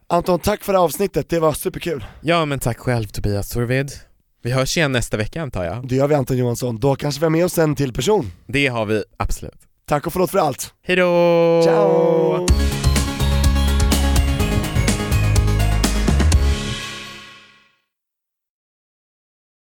Anton, 0.07 0.39
tack 0.39 0.63
för 0.63 0.73
det 0.73 0.79
här 0.79 0.85
avsnittet, 0.85 1.29
det 1.29 1.39
var 1.39 1.53
superkul. 1.53 2.05
Ja 2.21 2.45
men 2.45 2.59
tack 2.59 2.77
själv 2.77 3.05
Tobias 3.05 3.49
Torvid. 3.49 3.91
Vi 4.43 4.51
hörs 4.51 4.77
igen 4.77 4.91
nästa 4.91 5.17
vecka 5.17 5.41
antar 5.41 5.63
jag. 5.63 5.87
Det 5.87 5.95
gör 5.95 6.07
vi 6.07 6.15
Anton 6.15 6.37
Johansson, 6.37 6.79
då 6.79 6.95
kanske 6.95 7.19
vi 7.19 7.25
har 7.25 7.31
med 7.31 7.45
oss 7.45 7.57
en 7.57 7.75
till 7.75 7.93
person. 7.93 8.31
Det 8.47 8.67
har 8.67 8.85
vi 8.85 9.03
absolut. 9.17 9.59
Tack 9.85 10.07
och 10.07 10.13
förlåt 10.13 10.31
för 10.31 10.37
allt. 10.39 10.73
Hejdå! 10.83 11.61
Ciao! 11.63 12.88